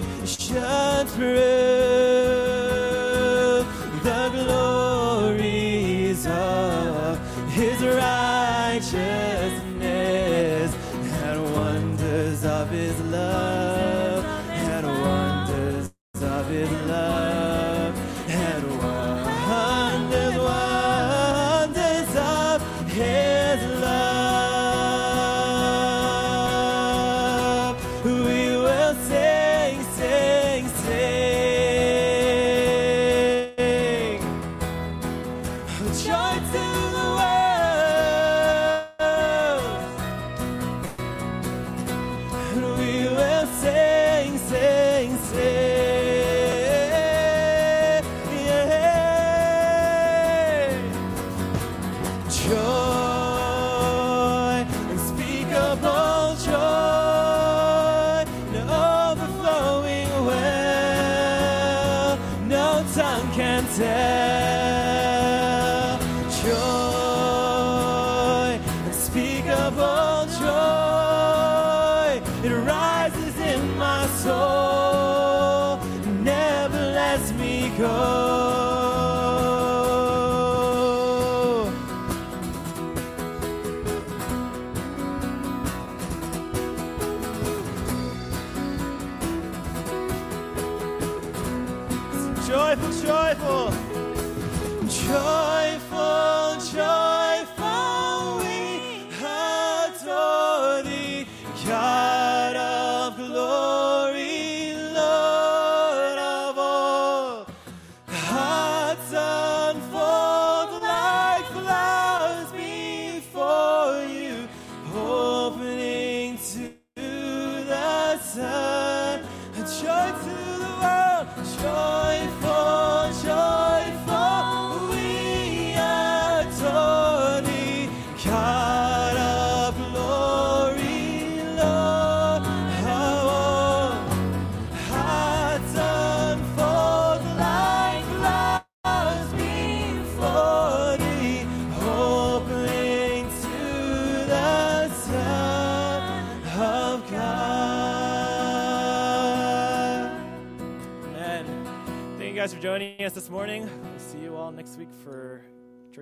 Nations 0.00 1.12
prove 1.14 1.51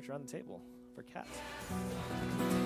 Around 0.08 0.28
the 0.28 0.32
Table 0.32 0.62
for 0.94 1.02
Cats. 1.02 2.59